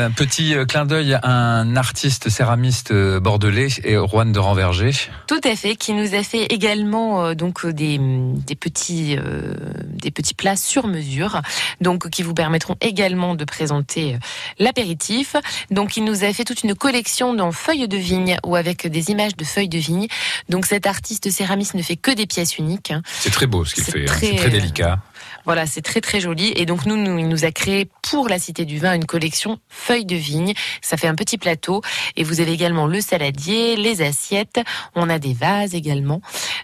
Un 0.07 0.11
petit 0.11 0.55
clin 0.69 0.85
d'œil 0.85 1.15
à 1.15 1.29
un 1.31 1.77
artiste 1.77 2.29
céramiste 2.29 2.93
bordelais 2.93 3.69
et 3.85 3.95
Juan 3.95 4.33
de 4.33 4.39
Ranverger. 4.39 4.91
Tout 5.29 5.41
à 5.45 5.55
fait, 5.55 5.77
qui 5.77 5.93
nous 5.93 6.15
a 6.15 6.23
fait 6.23 6.45
également 6.53 7.25
euh, 7.25 7.35
donc 7.35 7.65
des, 7.67 7.99
des 8.01 8.57
petits 8.57 9.17
euh, 9.17 9.55
des 9.85 10.11
petits 10.11 10.35
plats 10.35 10.57
sur 10.57 10.89
mesure, 10.89 11.41
donc 11.81 12.11
qui 12.11 12.23
vous 12.23 12.35
permettront 12.35 12.77
également 12.81 13.35
de 13.37 13.45
présenter 13.45 14.19
l'apéritif. 14.59 15.37
Donc 15.71 15.97
il 15.97 16.05
nous 16.05 16.25
a 16.25 16.33
fait 16.33 16.45
toute 16.45 16.63
une 16.65 16.75
collection 16.75 17.35
dans 17.35 17.53
feuilles 17.53 17.76
de 17.85 17.97
vigne 17.99 18.39
ou 18.45 18.57
avec 18.57 18.87
des 18.87 19.11
images 19.11 19.37
de 19.37 19.45
feuilles 19.45 19.69
de 19.69 19.79
vigne. 19.79 20.07
Donc 20.49 20.65
cet 20.65 20.87
artiste 20.87 21.31
céramiste 21.31 21.75
ne 21.75 21.83
fait 21.83 21.97
que 21.97 22.11
des 22.11 22.27
pièces 22.27 22.57
uniques. 22.57 22.91
hein. 22.91 23.03
C'est 23.21 23.31
très 23.31 23.47
beau 23.47 23.65
ce 23.67 23.75
qu'il 23.75 23.85
fait. 23.85 24.03
hein. 24.03 24.07
très, 24.07 24.27
C'est 24.29 24.37
très 24.37 24.47
euh, 24.49 24.51
délicat. 24.51 24.99
Voilà, 25.47 25.67
c'est 25.67 25.83
très 25.83 26.01
très 26.01 26.21
joli. 26.21 26.53
Et 26.57 26.67
donc 26.67 26.85
nous, 26.87 26.97
nous, 26.97 27.19
il 27.19 27.29
nous 27.29 27.45
a 27.45 27.53
créé 27.53 27.89
pour 28.11 28.29
la 28.29 28.39
Cité 28.39 28.65
du 28.65 28.79
Vin 28.79 28.95
une 28.95 29.07
collection 29.07 29.59
feuilles 29.69 30.05
de 30.05 30.17
vigne. 30.17 30.53
Ça 30.83 30.97
fait 30.97 31.09
un 31.09 31.15
petit 31.15 31.39
plateau. 31.39 31.83
Et 32.17 32.25
vous 32.25 32.41
avez 32.41 32.53
également 32.53 32.87
le 32.87 33.01
saladier, 33.01 33.77
les 33.77 34.03
assiettes. 34.03 34.61
On 34.95 35.09
a 35.09 35.19
des 35.19 35.35
vases 35.35 35.75
également. 35.75 36.21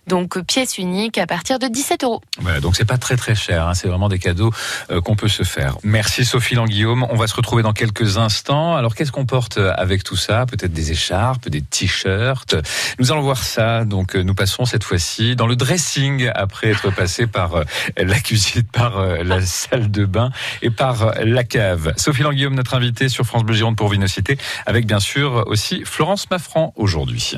Donc 0.06 0.40
pièce 0.42 0.78
unique 0.78 1.18
à 1.18 1.26
partir 1.26 1.58
de 1.58 1.66
17 1.68 2.04
euros. 2.04 2.20
Voilà, 2.40 2.60
donc 2.60 2.76
c'est 2.76 2.84
pas 2.84 2.98
très 2.98 3.16
très 3.16 3.34
cher, 3.34 3.68
hein. 3.68 3.74
c'est 3.74 3.88
vraiment 3.88 4.08
des 4.08 4.18
cadeaux 4.18 4.50
euh, 4.90 5.00
qu'on 5.00 5.16
peut 5.16 5.28
se 5.28 5.42
faire. 5.42 5.76
Merci 5.82 6.24
Sophie 6.24 6.54
Languillaume, 6.54 7.06
on 7.10 7.16
va 7.16 7.26
se 7.26 7.34
retrouver 7.34 7.62
dans 7.62 7.72
quelques 7.72 8.18
instants. 8.18 8.74
Alors 8.74 8.94
qu'est-ce 8.94 9.12
qu'on 9.12 9.26
porte 9.26 9.58
euh, 9.58 9.72
avec 9.76 10.04
tout 10.04 10.16
ça? 10.16 10.46
Peut-être 10.46 10.72
des 10.72 10.92
écharpes, 10.92 11.48
des 11.48 11.62
t-shirts. 11.62 12.56
Nous 12.98 13.12
allons 13.12 13.22
voir 13.22 13.42
ça, 13.42 13.84
donc 13.84 14.16
euh, 14.16 14.22
nous 14.22 14.34
passons 14.34 14.64
cette 14.64 14.84
fois-ci 14.84 15.36
dans 15.36 15.46
le 15.46 15.56
dressing 15.56 16.30
après 16.34 16.68
être 16.68 16.90
passé 16.90 17.26
par 17.26 17.64
la 17.96 18.20
cuisine, 18.20 18.64
par 18.72 18.98
euh, 18.98 19.22
la 19.22 19.40
salle 19.46 19.90
de 19.90 20.04
bain 20.04 20.30
et 20.62 20.70
par 20.70 21.02
euh, 21.02 21.12
la 21.24 21.44
cave. 21.44 21.92
Sophie 21.96 22.22
Languillaume, 22.22 22.54
notre 22.54 22.74
invitée 22.74 23.08
sur 23.08 23.24
France 23.24 23.44
Bleu 23.44 23.54
Gironde 23.54 23.76
pour 23.76 23.88
Vinocité, 23.88 24.38
avec 24.66 24.86
bien 24.86 25.00
sûr 25.00 25.44
aussi 25.46 25.82
Florence 25.84 26.30
Maffran 26.30 26.72
aujourd'hui. 26.76 27.36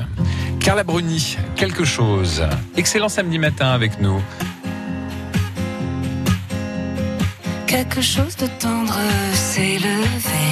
Carla 0.59 0.83
Bruni, 0.83 1.37
quelque 1.55 1.83
chose. 1.85 2.43
Excellent 2.77 3.09
samedi 3.09 3.37
matin 3.37 3.67
avec 3.67 3.99
nous. 4.01 4.21
Quelque 7.67 8.01
chose 8.01 8.35
de 8.37 8.47
tendre 8.59 8.97
s'est 9.33 9.77
levé. 9.79 10.45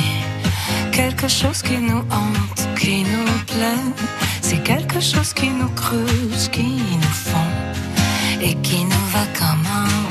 Quelque 0.92 1.28
chose 1.28 1.62
qui 1.62 1.78
nous 1.78 2.04
hante, 2.12 2.68
qui 2.78 3.04
nous 3.04 3.32
plaît. 3.48 3.94
C'est 4.42 4.62
quelque 4.62 5.00
chose 5.00 5.34
qui 5.34 5.50
nous 5.50 5.70
creuse, 5.70 6.50
qui 6.52 6.64
nous 6.64 7.02
fond. 7.02 7.50
Et 8.42 8.56
qui 8.56 8.84
nous 8.84 9.06
va 9.12 9.26
comme 9.40 9.66
un. 9.66 10.03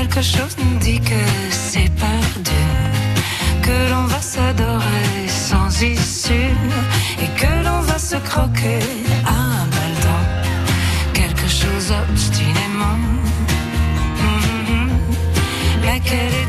Quelque 0.00 0.22
chose 0.22 0.56
nous 0.56 0.78
dit 0.78 0.98
que 0.98 1.22
c'est 1.50 1.90
perdu. 1.94 2.62
Que 3.60 3.90
l'on 3.90 4.04
va 4.04 4.18
s'adorer 4.18 5.28
sans 5.28 5.68
issue. 5.82 6.56
Et 7.22 7.28
que 7.38 7.52
l'on 7.66 7.80
va 7.80 7.98
se 7.98 8.16
croquer 8.16 8.80
à 9.26 9.66
balle 9.72 10.16
Quelque 11.12 11.46
chose 11.46 11.92
obstinément. 12.08 12.98
Mais 15.84 16.00
quel 16.02 16.39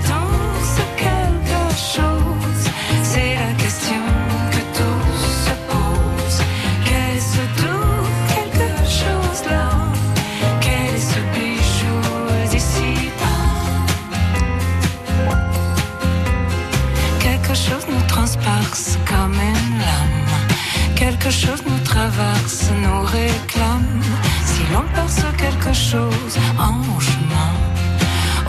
chose 21.31 21.63
nous 21.65 21.79
traverse, 21.79 22.69
nous 22.83 23.01
réclame. 23.03 24.01
Si 24.43 24.61
l'on 24.73 24.83
perce 24.93 25.23
quelque 25.37 25.73
chose 25.73 26.35
en 26.57 26.99
chemin, 26.99 27.51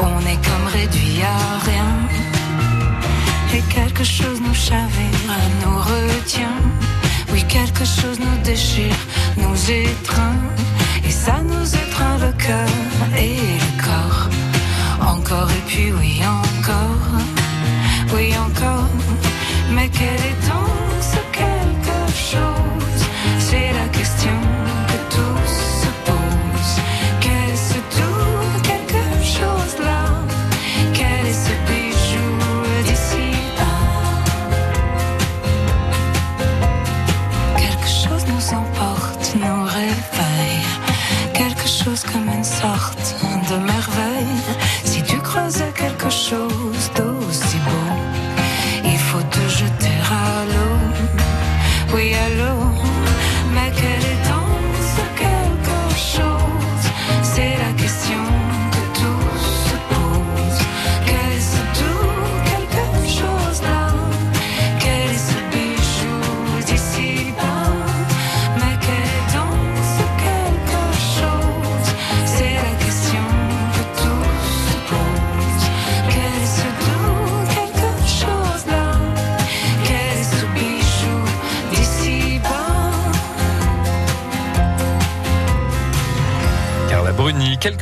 on 0.00 0.18
est 0.26 0.40
comme 0.48 0.66
réduit 0.72 1.22
à 1.22 1.38
rien. 1.70 1.92
Et 3.54 3.62
quelque 3.72 4.02
chose 4.02 4.40
nous 4.40 4.54
chavire, 4.54 5.30
nous 5.62 5.78
retient. 5.78 6.58
Oui, 7.32 7.44
quelque 7.48 7.84
chose 7.84 8.18
nous 8.18 8.38
déchire, 8.42 9.00
nous 9.36 9.70
étreint. 9.70 10.40
Et 11.04 11.10
ça 11.10 11.40
nous 11.42 11.66
étreint 11.82 12.18
le 12.18 12.32
cœur 12.32 12.68
et 13.16 13.36
le 13.62 13.82
corps. 13.86 14.28
Encore 15.14 15.50
et 15.50 15.62
puis 15.68 15.92
oui, 15.92 16.20
encore. 16.24 17.08
Oui, 18.14 18.34
encore. 18.46 18.88
Mais 19.70 19.88
quel 19.88 20.20
est 20.30 20.48
donc 20.48 20.61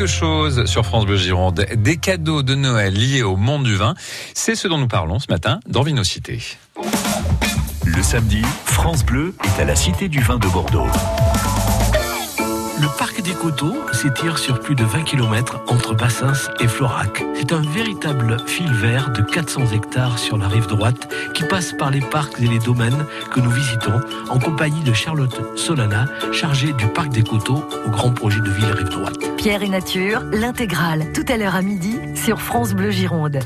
quelque 0.01 0.11
chose 0.11 0.64
sur 0.64 0.86
France 0.86 1.05
Bleu 1.05 1.18
Gironde. 1.18 1.66
Des 1.76 1.98
cadeaux 1.98 2.42
de 2.42 2.55
Noël 2.55 2.94
liés 2.94 3.22
au 3.22 3.36
monde 3.36 3.64
du 3.64 3.76
vin. 3.76 3.94
C'est 4.32 4.55
ce 4.55 4.66
dont 4.66 4.78
nous 4.78 4.88
parlons 4.88 5.18
ce 5.18 5.26
matin 5.28 5.61
dans 5.66 5.82
Vinocité. 5.82 6.40
Le 7.84 8.03
samedi, 8.03 8.40
France 8.64 9.05
Bleu 9.05 9.34
est 9.44 9.61
à 9.61 9.66
la 9.66 9.76
Cité 9.76 10.09
du 10.09 10.20
Vin 10.20 10.38
de 10.38 10.48
Bordeaux. 10.48 10.86
Le 12.80 12.88
parc 12.96 13.20
des 13.20 13.34
Coteaux 13.34 13.76
s'étire 13.92 14.38
sur 14.38 14.58
plus 14.58 14.74
de 14.74 14.84
20 14.84 15.02
km 15.02 15.60
entre 15.68 15.94
Bassins 15.94 16.32
et 16.60 16.66
Florac. 16.66 17.22
C'est 17.34 17.52
un 17.52 17.60
véritable 17.60 18.38
fil 18.46 18.72
vert 18.72 19.10
de 19.10 19.20
400 19.20 19.72
hectares 19.74 20.18
sur 20.18 20.38
la 20.38 20.48
rive 20.48 20.66
droite 20.66 21.12
qui 21.34 21.44
passe 21.44 21.74
par 21.74 21.90
les 21.90 22.00
parcs 22.00 22.40
et 22.40 22.46
les 22.46 22.58
domaines 22.58 23.04
que 23.34 23.40
nous 23.40 23.50
visitons 23.50 24.00
en 24.30 24.38
compagnie 24.38 24.82
de 24.82 24.94
Charlotte 24.94 25.58
Solana, 25.58 26.06
chargée 26.32 26.72
du 26.72 26.86
parc 26.86 27.10
des 27.10 27.22
Coteaux 27.22 27.62
au 27.84 27.90
grand 27.90 28.12
projet 28.12 28.40
de 28.40 28.48
ville 28.48 28.72
rive 28.72 28.88
droite. 28.88 29.36
Pierre 29.36 29.62
et 29.62 29.68
Nature, 29.68 30.22
l'intégrale, 30.32 31.12
tout 31.12 31.26
à 31.28 31.36
l'heure 31.36 31.56
à 31.56 31.62
midi 31.62 31.98
sur 32.14 32.40
France 32.40 32.72
Bleu 32.72 32.90
Gironde. 32.90 33.40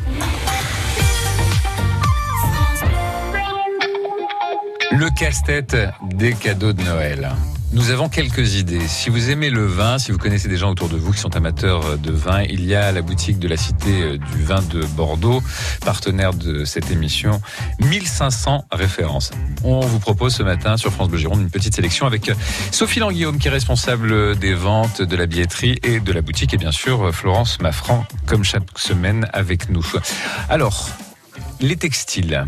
Le 4.93 5.09
casse-tête 5.19 5.77
des 6.05 6.35
cadeaux 6.35 6.73
de 6.73 6.83
Noël. 6.83 7.35
Nous 7.75 7.91
avons 7.91 8.09
quelques 8.09 8.55
idées. 8.55 8.87
Si 8.87 9.11
vous 9.11 9.31
aimez 9.31 9.51
le 9.51 9.67
vin, 9.67 9.99
si 9.99 10.13
vous 10.13 10.19
connaissez 10.19 10.47
des 10.47 10.57
gens 10.57 10.71
autour 10.71 10.89
de 10.89 10.97
vous 10.97 11.11
qui 11.11 11.19
sont 11.19 11.35
amateurs 11.35 11.99
de 11.99 12.13
vin, 12.13 12.43
il 12.43 12.65
y 12.65 12.73
a 12.77 12.93
la 12.93 13.03
boutique 13.03 13.41
de 13.41 13.49
la 13.49 13.57
Cité 13.57 14.17
du 14.17 14.45
Vin 14.45 14.63
de 14.63 14.87
Bordeaux, 14.87 15.43
partenaire 15.85 16.33
de 16.35 16.65
cette 16.65 16.93
émission, 16.93 17.43
1500 17.81 18.67
références. 18.71 19.33
On 19.65 19.81
vous 19.81 19.99
propose 19.99 20.37
ce 20.37 20.45
matin 20.45 20.77
sur 20.77 20.93
France 20.93 21.09
Bleu 21.09 21.19
Gironde 21.19 21.41
une 21.41 21.51
petite 21.51 21.75
sélection 21.75 22.07
avec 22.07 22.31
Sophie 22.71 23.01
Languillaume 23.01 23.39
qui 23.39 23.49
est 23.49 23.51
responsable 23.51 24.39
des 24.39 24.55
ventes, 24.55 25.03
de 25.03 25.17
la 25.17 25.27
billetterie 25.27 25.77
et 25.83 25.99
de 25.99 26.13
la 26.13 26.21
boutique 26.21 26.55
et 26.55 26.59
bien 26.59 26.73
sûr 26.73 27.13
Florence 27.13 27.61
Maffran 27.61 28.07
comme 28.27 28.45
chaque 28.45 28.79
semaine 28.79 29.29
avec 29.33 29.69
nous. 29.69 29.85
Alors, 30.49 30.91
les 31.61 31.77
textiles. 31.77 32.47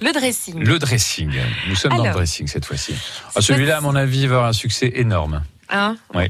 Le 0.00 0.12
dressing. 0.12 0.58
Le 0.64 0.78
dressing. 0.78 1.30
Nous 1.68 1.76
sommes 1.76 1.96
dans 1.96 2.04
le 2.04 2.10
dressing 2.12 2.46
cette 2.46 2.64
fois-ci. 2.64 2.94
Ah, 3.34 3.40
Celui-là, 3.40 3.78
à 3.78 3.80
mon 3.80 3.94
avis, 3.94 4.26
va 4.26 4.36
avoir 4.36 4.48
un 4.48 4.52
succès 4.54 4.90
énorme. 4.94 5.42
Hein 5.72 5.96
Oui. 6.14 6.24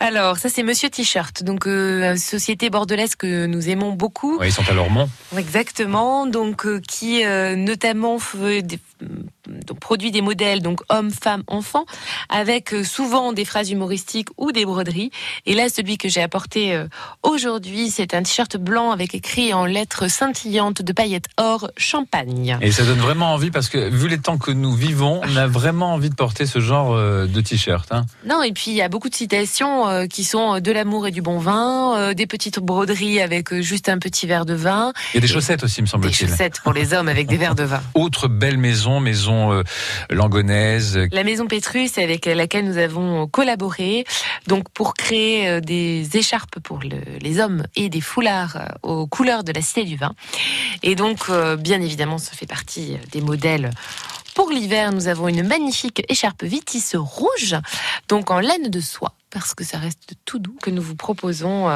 Alors, 0.00 0.36
ça 0.36 0.50
c'est 0.50 0.62
Monsieur 0.62 0.90
T-shirt, 0.90 1.42
donc 1.44 1.66
euh, 1.66 2.14
société 2.16 2.68
bordelaise 2.68 3.14
que 3.16 3.46
nous 3.46 3.70
aimons 3.70 3.92
beaucoup. 3.92 4.36
Ouais, 4.38 4.48
ils 4.48 4.52
sont 4.52 4.68
à 4.68 4.74
Lormont. 4.74 5.08
Exactement, 5.38 6.26
donc 6.26 6.66
euh, 6.66 6.78
qui 6.86 7.24
euh, 7.24 7.56
notamment 7.56 8.18
fait 8.18 8.60
des- 8.60 8.78
donc, 9.66 9.80
produit 9.80 10.10
des 10.10 10.22
modèles 10.22 10.62
donc 10.62 10.80
hommes, 10.88 11.10
femmes, 11.10 11.42
enfants, 11.46 11.84
avec 12.28 12.72
euh, 12.72 12.84
souvent 12.84 13.32
des 13.32 13.44
phrases 13.44 13.70
humoristiques 13.70 14.28
ou 14.38 14.52
des 14.52 14.64
broderies. 14.64 15.10
Et 15.46 15.54
là, 15.54 15.68
celui 15.68 15.98
que 15.98 16.08
j'ai 16.08 16.22
apporté 16.22 16.74
euh, 16.74 16.86
aujourd'hui, 17.22 17.90
c'est 17.90 18.14
un 18.14 18.22
t-shirt 18.22 18.56
blanc 18.56 18.90
avec 18.90 19.14
écrit 19.14 19.52
en 19.52 19.64
lettres 19.66 20.08
scintillantes 20.08 20.82
de 20.82 20.92
paillettes 20.92 21.26
or 21.36 21.70
champagne. 21.76 22.58
Et 22.60 22.72
ça 22.72 22.84
donne 22.84 22.98
vraiment 22.98 23.32
envie 23.32 23.50
parce 23.50 23.68
que 23.68 23.88
vu 23.90 24.08
les 24.08 24.18
temps 24.18 24.38
que 24.38 24.50
nous 24.50 24.74
vivons, 24.74 25.20
on 25.24 25.36
a 25.36 25.46
vraiment 25.46 25.94
envie 25.94 26.10
de 26.10 26.14
porter 26.14 26.46
ce 26.46 26.60
genre 26.60 26.92
euh, 26.94 27.26
de 27.26 27.40
t-shirt. 27.40 27.90
hein. 27.92 28.04
Non, 28.26 28.42
et 28.42 28.52
puis 28.52 28.70
il 28.70 28.74
y 28.74 28.82
a 28.82 28.88
beaucoup 28.88 29.08
de 29.08 29.14
citations 29.14 29.88
euh, 29.88 30.06
qui 30.06 30.24
sont 30.24 30.54
euh, 30.56 30.60
de 30.60 30.72
l'amour 30.72 31.06
et 31.06 31.10
du 31.10 31.22
bon 31.22 31.38
vin, 31.38 31.96
euh, 31.96 32.14
des 32.14 32.26
petites 32.26 32.58
broderies 32.58 33.20
avec 33.20 33.52
euh, 33.52 33.62
juste 33.62 33.88
un 33.88 33.98
petit 33.98 34.26
verre 34.26 34.46
de 34.46 34.54
vin, 34.54 34.92
Il 35.12 35.16
y 35.16 35.18
a 35.18 35.20
des 35.20 35.26
chaussettes 35.26 35.64
aussi, 35.64 35.80
me 35.82 35.86
des 35.86 35.90
semble-t-il. 35.90 36.28
chaussettes 36.28 36.60
pour 36.62 36.72
les 36.72 36.92
hommes 36.94 37.08
avec 37.08 37.26
des 37.28 37.36
verres 37.36 37.54
de 37.54 37.64
vin. 37.64 37.80
Autre 37.94 38.28
belle 38.28 38.58
maison, 38.58 38.91
maison 39.00 39.52
euh, 39.52 39.62
langonaise. 40.10 40.98
La 41.12 41.24
maison 41.24 41.46
Pétrus 41.46 41.98
avec 41.98 42.26
laquelle 42.26 42.66
nous 42.66 42.78
avons 42.78 43.26
collaboré, 43.26 44.04
donc 44.46 44.68
pour 44.70 44.94
créer 44.94 45.48
euh, 45.48 45.60
des 45.60 46.16
écharpes 46.16 46.58
pour 46.60 46.80
le- 46.80 47.18
les 47.20 47.40
hommes 47.40 47.64
et 47.76 47.88
des 47.88 48.00
foulards 48.00 48.56
euh, 48.56 48.66
aux 48.82 49.06
couleurs 49.06 49.44
de 49.44 49.52
la 49.52 49.62
Cité 49.62 49.84
du 49.84 49.96
Vin. 49.96 50.14
Et 50.82 50.94
donc, 50.94 51.30
bien 51.58 51.80
évidemment, 51.80 52.18
ça 52.18 52.32
fait 52.32 52.46
partie 52.46 52.96
des 53.10 53.20
modèles. 53.20 53.70
Pour 54.34 54.50
l'hiver, 54.50 54.92
nous 54.92 55.08
avons 55.08 55.28
une 55.28 55.46
magnifique 55.46 56.02
écharpe 56.08 56.42
Vitis 56.44 56.96
rouge, 56.96 57.54
donc 58.08 58.30
en 58.30 58.40
laine 58.40 58.68
de 58.70 58.80
soie, 58.80 59.12
parce 59.30 59.54
que 59.54 59.62
ça 59.62 59.78
reste 59.78 60.14
tout 60.24 60.38
doux, 60.38 60.56
que 60.62 60.70
nous 60.70 60.82
vous 60.82 60.96
proposons 60.96 61.68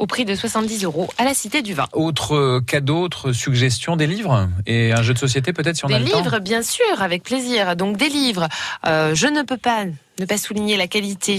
au 0.00 0.06
prix 0.06 0.24
de 0.24 0.34
70 0.34 0.84
euros 0.84 1.08
à 1.18 1.24
la 1.24 1.34
Cité 1.34 1.60
du 1.60 1.74
Vin. 1.74 1.84
Autre 1.92 2.60
cadeau, 2.66 3.02
autre 3.02 3.32
suggestion, 3.32 3.96
des 3.96 4.06
livres 4.06 4.48
et 4.66 4.92
un 4.92 5.02
jeu 5.02 5.12
de 5.12 5.18
société 5.18 5.52
peut-être 5.52 5.76
si 5.76 5.84
on 5.84 5.88
Des 5.88 5.94
a 5.94 5.98
le 5.98 6.06
temps. 6.06 6.18
livres, 6.22 6.38
bien 6.38 6.62
sûr, 6.62 7.00
avec 7.00 7.22
plaisir. 7.22 7.76
Donc 7.76 7.98
des 7.98 8.08
livres. 8.08 8.48
Euh, 8.86 9.14
je 9.14 9.26
ne 9.26 9.42
peux 9.42 9.58
pas 9.58 9.84
ne 10.18 10.24
pas 10.26 10.38
souligner 10.38 10.76
la 10.76 10.86
qualité 10.86 11.38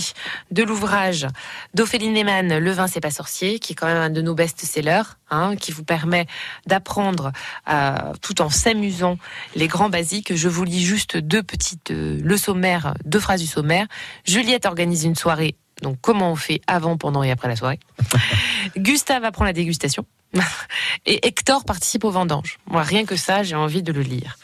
de 0.52 0.64
l'ouvrage 0.64 1.28
d'Ophélie 1.76 2.10
Neyman, 2.10 2.58
Le 2.58 2.72
vin 2.72 2.88
c'est 2.88 3.00
pas 3.00 3.12
sorcier, 3.12 3.60
qui 3.60 3.74
est 3.74 3.76
quand 3.76 3.86
même 3.88 3.98
un 3.98 4.10
de 4.10 4.22
nos 4.22 4.34
best-sellers, 4.34 5.04
hein, 5.30 5.56
qui 5.56 5.72
vous 5.72 5.84
permet 5.84 6.26
d'apprendre 6.66 7.32
euh, 7.70 7.94
tout 8.22 8.42
en 8.42 8.50
s'amusant 8.50 9.18
les 9.56 9.68
grands 9.68 9.90
basiques. 9.90 10.36
Je 10.36 10.50
vous 10.50 10.64
lis 10.64 10.84
juste 10.84 11.18
deux 11.18 11.44
petites, 11.44 11.92
euh, 11.92 12.20
le 12.24 12.38
sommaire, 12.38 12.96
deux 13.06 13.20
phrases 13.20 13.42
du 13.42 13.48
sommaire. 13.48 13.86
Juliette 14.26 14.66
organise 14.66 15.04
une 15.04 15.16
soirée. 15.16 15.56
Donc 15.82 15.98
comment 16.02 16.32
on 16.32 16.36
fait 16.36 16.62
avant, 16.68 16.98
pendant 16.98 17.24
et 17.24 17.32
après 17.32 17.48
la 17.48 17.56
soirée. 17.56 17.80
Gustave 18.78 19.24
apprend 19.24 19.46
la 19.46 19.54
dégustation. 19.54 20.06
Et 21.06 21.28
Hector 21.28 21.66
participe 21.66 22.04
aux 22.04 22.12
vendanges. 22.12 22.60
Moi, 22.68 22.84
rien 22.84 23.06
que 23.06 23.16
ça, 23.16 23.44
j'ai 23.44 23.56
envie 23.56 23.84
de 23.84 23.92
le 23.92 24.02
lire. 24.02 24.38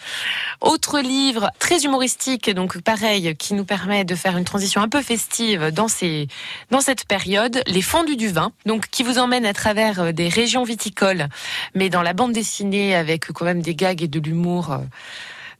Autre 0.60 1.00
livre 1.00 1.52
très 1.60 1.84
humoristique, 1.84 2.50
donc 2.50 2.82
pareil, 2.82 3.36
qui 3.38 3.54
nous 3.54 3.64
permet 3.64 4.04
de 4.04 4.16
faire 4.16 4.38
une 4.38 4.44
transition 4.44 4.82
un 4.82 4.90
peu 4.90 5.02
festive 5.02 5.72
dans 5.72 5.88
ces, 5.88 6.28
dans 6.72 6.82
cette 6.82 7.06
période, 7.06 7.62
Les 7.68 7.82
Fondus 7.82 8.18
du 8.18 8.28
vin, 8.28 8.52
donc 8.66 8.88
qui 8.90 9.04
vous 9.04 9.18
emmène 9.18 9.46
à 9.46 9.54
travers 9.54 10.02
euh, 10.02 10.12
des 10.12 10.30
régions 10.30 10.64
viticoles, 10.64 11.28
mais 11.76 11.90
dans 11.90 12.02
la 12.02 12.14
bande 12.14 12.34
dessinée 12.34 12.96
avec 12.96 13.32
quand 13.32 13.46
même 13.46 13.62
des 13.62 13.76
gags 13.76 14.02
et 14.02 14.08
de 14.08 14.20
l'humour. 14.20 14.72
euh, 14.72 14.80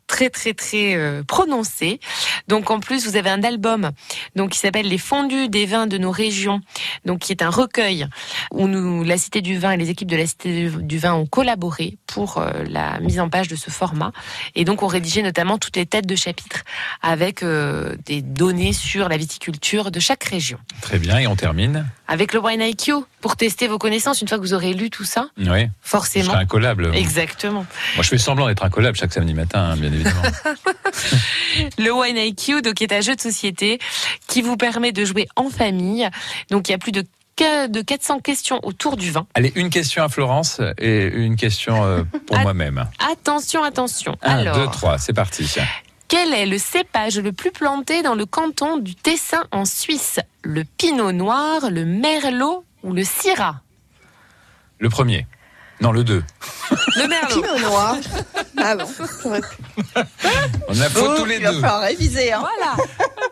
très 0.08 0.30
très 0.30 0.54
très 0.54 0.96
euh, 0.96 1.22
prononcé. 1.24 2.00
Donc 2.48 2.72
en 2.72 2.80
plus, 2.80 3.06
vous 3.08 3.16
avez 3.18 3.30
un 3.30 3.44
album 3.44 3.92
donc 4.36 4.52
qui 4.52 4.60
s'appelle 4.60 4.88
Les 4.88 4.98
fondus 4.98 5.50
des 5.50 5.66
vins 5.66 5.86
de 5.88 5.98
nos 5.98 6.12
régions, 6.12 6.62
donc 7.06 7.20
qui 7.20 7.32
est 7.32 7.42
un 7.42 7.50
recueil 7.50 8.08
où 8.52 8.68
nous, 8.68 9.04
la 9.04 9.18
Cité 9.18 9.42
du 9.42 9.58
Vin 9.58 9.72
et 9.72 9.78
les 9.78 9.90
équipes 9.90 10.10
de 10.10 10.16
la 10.18 10.26
Cité 10.26 10.70
du- 10.70 10.98
Vin 10.98 11.14
ont 11.14 11.26
collaboré 11.28 11.98
pour 12.08 12.38
euh, 12.38 12.50
la 12.70 13.00
mise 13.02 13.20
en 13.20 13.30
page 13.30 13.48
de 13.50 13.56
ce 13.56 13.70
format 13.70 14.12
et 14.56 14.64
donc 14.66 14.82
ont 14.82 14.88
rédigé 14.88 15.22
notamment 15.22 15.58
toutes 15.58 15.76
les 15.76 15.86
têtes 15.86 16.08
de 16.08 16.16
chapitre 16.16 16.64
avec 17.02 17.44
euh, 17.44 17.96
des 18.06 18.22
données 18.22 18.74
sur 18.74 19.10
la 19.10 19.18
viticulture 19.18 19.92
de 19.92 20.00
chaque 20.00 20.24
région. 20.24 20.58
Très 20.82 20.98
bien, 21.00 21.20
et 21.20 21.28
on 21.28 21.36
termine. 21.36 21.86
Avec 22.08 22.34
le 22.34 22.40
Wine 22.40 22.62
IQ 22.62 22.94
pour 23.22 23.36
tester 23.36 23.68
vos 23.68 23.78
connaissances 23.78 24.22
une 24.22 24.28
fois 24.28 24.38
que 24.38 24.44
vous 24.44 24.54
aurez 24.54 24.74
lu 24.74 24.90
tout 24.90 25.04
ça, 25.04 25.30
Oui. 25.38 25.64
Je 25.66 25.68
forcément. 25.82 26.32
serai 26.32 26.38
incollable. 26.44 26.96
Exactement. 26.96 27.66
Moi, 27.96 28.04
je 28.04 28.08
fais 28.10 28.18
semblant 28.18 28.48
d'être 28.48 28.64
incollable 28.64 28.98
chaque 28.98 29.14
samedi 29.14 29.34
matin, 29.34 29.72
hein, 29.72 29.76
bien 29.78 29.92
évidemment. 29.92 30.22
Le 31.78 31.92
Wine 31.92 32.18
IQ, 32.18 32.62
donc, 32.62 32.82
est 32.82 32.92
un 32.94 33.02
jeu 33.02 33.16
de 33.16 33.22
société 33.22 33.80
qui 34.28 34.42
vous 34.42 34.58
permet 34.58 34.92
de 34.92 35.04
jouer 35.06 35.28
en 35.36 35.50
famille. 35.50 36.08
Donc, 36.50 36.70
il 36.70 36.72
y 36.72 36.76
a 36.76 36.78
plus 36.78 36.92
de 36.92 37.04
de 37.70 37.82
400 37.84 38.20
questions 38.22 38.60
autour 38.64 38.98
du 38.98 39.12
vin. 39.12 39.28
Allez, 39.36 39.52
une 39.56 39.70
question 39.70 40.04
à 40.04 40.10
Florence 40.10 40.60
et 40.80 41.04
une 41.06 41.36
question 41.36 41.86
euh, 41.86 42.02
pour 42.26 42.40
moi-même. 42.40 42.88
Attention, 43.12 43.64
attention. 43.64 44.18
Un, 44.24 44.40
Alors, 44.40 44.58
deux, 44.58 44.66
trois, 44.72 44.98
c'est 44.98 45.14
parti. 45.14 45.48
Quel 46.08 46.34
est 46.34 46.46
le 46.46 46.58
cépage 46.58 47.20
le 47.20 47.32
plus 47.32 47.52
planté 47.52 48.02
dans 48.02 48.16
le 48.16 48.26
canton 48.26 48.78
du 48.78 48.96
Tessin 48.96 49.44
en 49.52 49.66
Suisse? 49.66 50.20
Le 50.44 50.64
Pinot 50.64 51.12
Noir, 51.12 51.70
le 51.72 51.86
Merlot 51.86 52.64
ou 52.84 52.94
le 52.94 53.04
Syrah? 53.04 53.62
Le 54.80 54.90
premier. 54.90 55.28
Non, 55.82 55.92
le 55.92 56.04
deux. 56.04 56.24
Le 56.96 57.08
Merlot. 57.08 57.42
Pinot 57.42 57.60
noir. 57.70 57.96
Ah 58.58 58.76
bon, 58.76 58.86
j'aurais 59.24 59.42
pu. 59.42 59.58
On 60.68 60.80
a 60.82 60.90
faux 60.90 61.06
Oh, 61.10 61.18
tous 61.20 61.26
les 61.26 61.36
il 61.38 61.44
va 61.44 61.52
deux. 61.52 61.60
falloir 61.62 61.82
réviser. 61.82 62.32
Hein. 62.34 62.40
Voilà. 62.42 62.76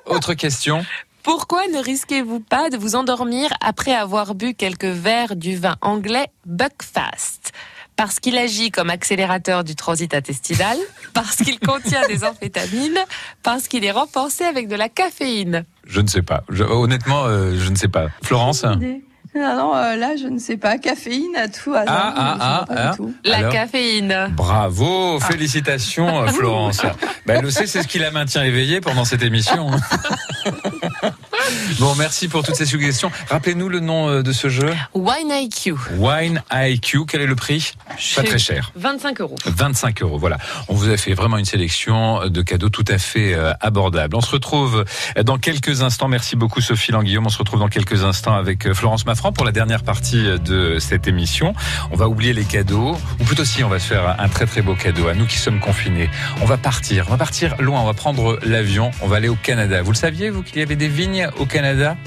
Autre 0.06 0.34
question. 0.34 0.86
Pourquoi 1.24 1.68
ne 1.68 1.80
risquez-vous 1.80 2.40
pas 2.40 2.70
de 2.70 2.78
vous 2.78 2.96
endormir 2.96 3.50
après 3.62 3.96
avoir 3.96 4.36
bu 4.36 4.54
quelques 4.54 4.86
verres 4.86 5.36
du 5.36 5.56
vin 5.56 5.76
anglais 5.82 6.28
Buckfast? 6.46 7.52
Parce 7.96 8.20
qu'il 8.20 8.38
agit 8.38 8.72
comme 8.72 8.90
accélérateur 8.90 9.64
du 9.64 9.76
transit 9.76 10.14
intestinal, 10.14 10.78
parce 11.14 11.38
qu'il 11.38 11.60
contient 11.60 12.06
des 12.08 12.24
amphétamines, 12.26 13.00
parce 13.42 13.68
qu'il 13.70 13.86
est 13.86 13.92
renforcé 13.92 14.44
avec 14.44 14.68
de 14.68 14.76
la 14.76 14.90
caféine. 14.90 15.66
Je 15.88 16.02
ne 16.02 16.08
sais 16.08 16.22
pas. 16.22 16.44
Je- 16.50 16.64
honnêtement, 16.64 17.24
euh, 17.26 17.56
je 17.58 17.70
ne 17.70 17.76
sais 17.76 17.88
pas. 17.88 18.08
Florence 18.22 18.64
Non, 18.66 19.56
non, 19.58 19.76
euh, 19.76 19.96
là, 19.96 20.16
je 20.18 20.28
ne 20.28 20.40
sais 20.40 20.58
pas. 20.58 20.78
Caféine 20.78 21.36
à 21.38 21.48
tout 21.48 21.74
hasard. 21.74 21.86
Ah, 21.88 22.14
ah, 22.16 22.38
ah, 22.40 22.66
ah. 22.70 22.96
La 23.26 23.38
Alors 23.38 23.52
caféine. 23.52 24.30
Bravo, 24.34 25.20
félicitations 25.22 26.24
euh, 26.24 26.28
Florence. 26.28 26.82
Bah, 27.26 27.34
elle 27.38 27.42
le 27.44 27.50
sait, 27.50 27.66
c'est 27.66 27.82
ce 27.82 27.88
qui 27.88 27.98
la 27.98 28.12
maintient 28.12 28.44
éveillée 28.44 28.82
pendant 28.82 29.04
cette 29.04 29.24
émission. 29.24 29.72
bon, 31.80 31.96
merci 31.96 32.28
pour 32.28 32.44
toutes 32.44 32.56
ces 32.56 32.66
suggestions. 32.66 33.12
Rappelez-nous 33.30 33.70
le 33.70 33.80
nom 33.80 34.10
euh, 34.10 34.24
de 34.24 34.32
ce 34.32 34.50
jeu. 34.50 34.74
Wine 34.94 35.32
IQ. 35.32 35.76
Wine 35.98 36.42
IQ, 36.52 37.06
quel 37.08 37.22
est 37.22 37.28
le 37.28 37.36
prix? 37.36 37.74
Pas 38.16 38.24
très 38.24 38.40
cher. 38.40 38.72
25 38.76 39.22
euros. 39.22 39.36
25 39.46 40.02
euros. 40.02 40.18
Voilà. 40.18 40.38
On 40.68 40.74
vous 40.74 40.90
a 40.90 40.98
fait 40.98 41.14
vraiment 41.14 41.38
une 41.38 41.46
sélection 41.46 42.28
de 42.28 42.42
cadeaux 42.42 42.70
tout 42.70 42.86
à 42.88 42.98
fait 42.98 43.34
euh, 43.34 43.54
abordables. 43.62 44.16
On 44.16 44.22
se 44.22 44.32
retrouve 44.32 44.86
dans 45.24 45.38
quelques 45.38 45.82
instants. 45.82 46.08
Merci 46.08 46.36
beaucoup 46.36 46.62
Sophie 46.62 46.92
Languillaume. 46.92 47.26
On 47.26 47.30
se 47.30 47.38
retrouve 47.38 47.60
dans 47.60 47.68
quelques 47.68 48.04
instants 48.04 48.36
avec 48.36 48.66
euh, 48.66 48.74
Florence 48.74 49.06
Maffran 49.06 49.32
pour 49.32 49.46
la 49.46 49.52
dernière 49.52 49.84
partie 49.84 50.28
euh, 50.28 50.38
de 50.38 50.80
cette 50.80 51.08
émission. 51.08 51.54
On 51.92 51.96
va 51.96 52.08
oublier 52.08 52.34
les 52.34 52.44
cadeaux, 52.44 52.98
ou 53.20 53.24
plutôt 53.24 53.46
si 53.46 53.64
on 53.64 53.70
va 53.70 53.80
se 53.80 53.88
faire 53.88 54.16
un 54.20 54.30
très 54.30 54.46
très 54.46 54.62
beau 54.62 54.76
cadeau 54.76 55.08
à 55.08 55.14
nous 55.14 55.26
qui 55.26 55.38
sommes 55.38 55.60
confinés. 55.60 56.10
On 56.42 56.46
va 56.46 56.58
partir. 56.58 57.06
On 57.08 57.12
va 57.12 57.18
partir 57.18 57.56
loin. 57.60 57.82
On 57.82 57.86
va 57.86 57.94
prendre 57.94 58.40
l'avion. 58.44 58.92
On 59.02 59.08
va 59.08 59.18
aller 59.18 59.30
au 59.30 59.36
Canada. 59.36 59.82
Vous 59.82 59.92
le 59.92 59.98
saviez 59.98 60.30
vous 60.30 60.44
qu'il 60.44 60.60
y 60.60 60.62
avait 60.62 60.76
des 60.76 60.88
vignes 60.88 61.30
au 61.38 61.46
Canada. 61.46 61.98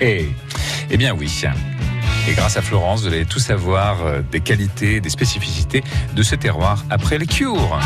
Eh 0.00 0.96
bien 0.96 1.14
oui. 1.14 1.30
Et 2.28 2.32
grâce 2.34 2.56
à 2.56 2.62
Florence, 2.62 3.02
vous 3.02 3.08
allez 3.08 3.24
tout 3.24 3.38
savoir 3.38 4.04
euh, 4.04 4.20
des 4.20 4.40
qualités, 4.40 5.00
des 5.00 5.08
spécificités 5.08 5.82
de 6.14 6.22
ce 6.22 6.34
terroir 6.34 6.84
après 6.90 7.18
les 7.18 7.26
cures. 7.26 7.78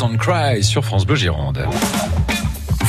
Don't 0.00 0.16
Cry 0.16 0.64
sur 0.64 0.82
France 0.82 1.04
Bleu 1.04 1.14
Gironde. 1.14 1.68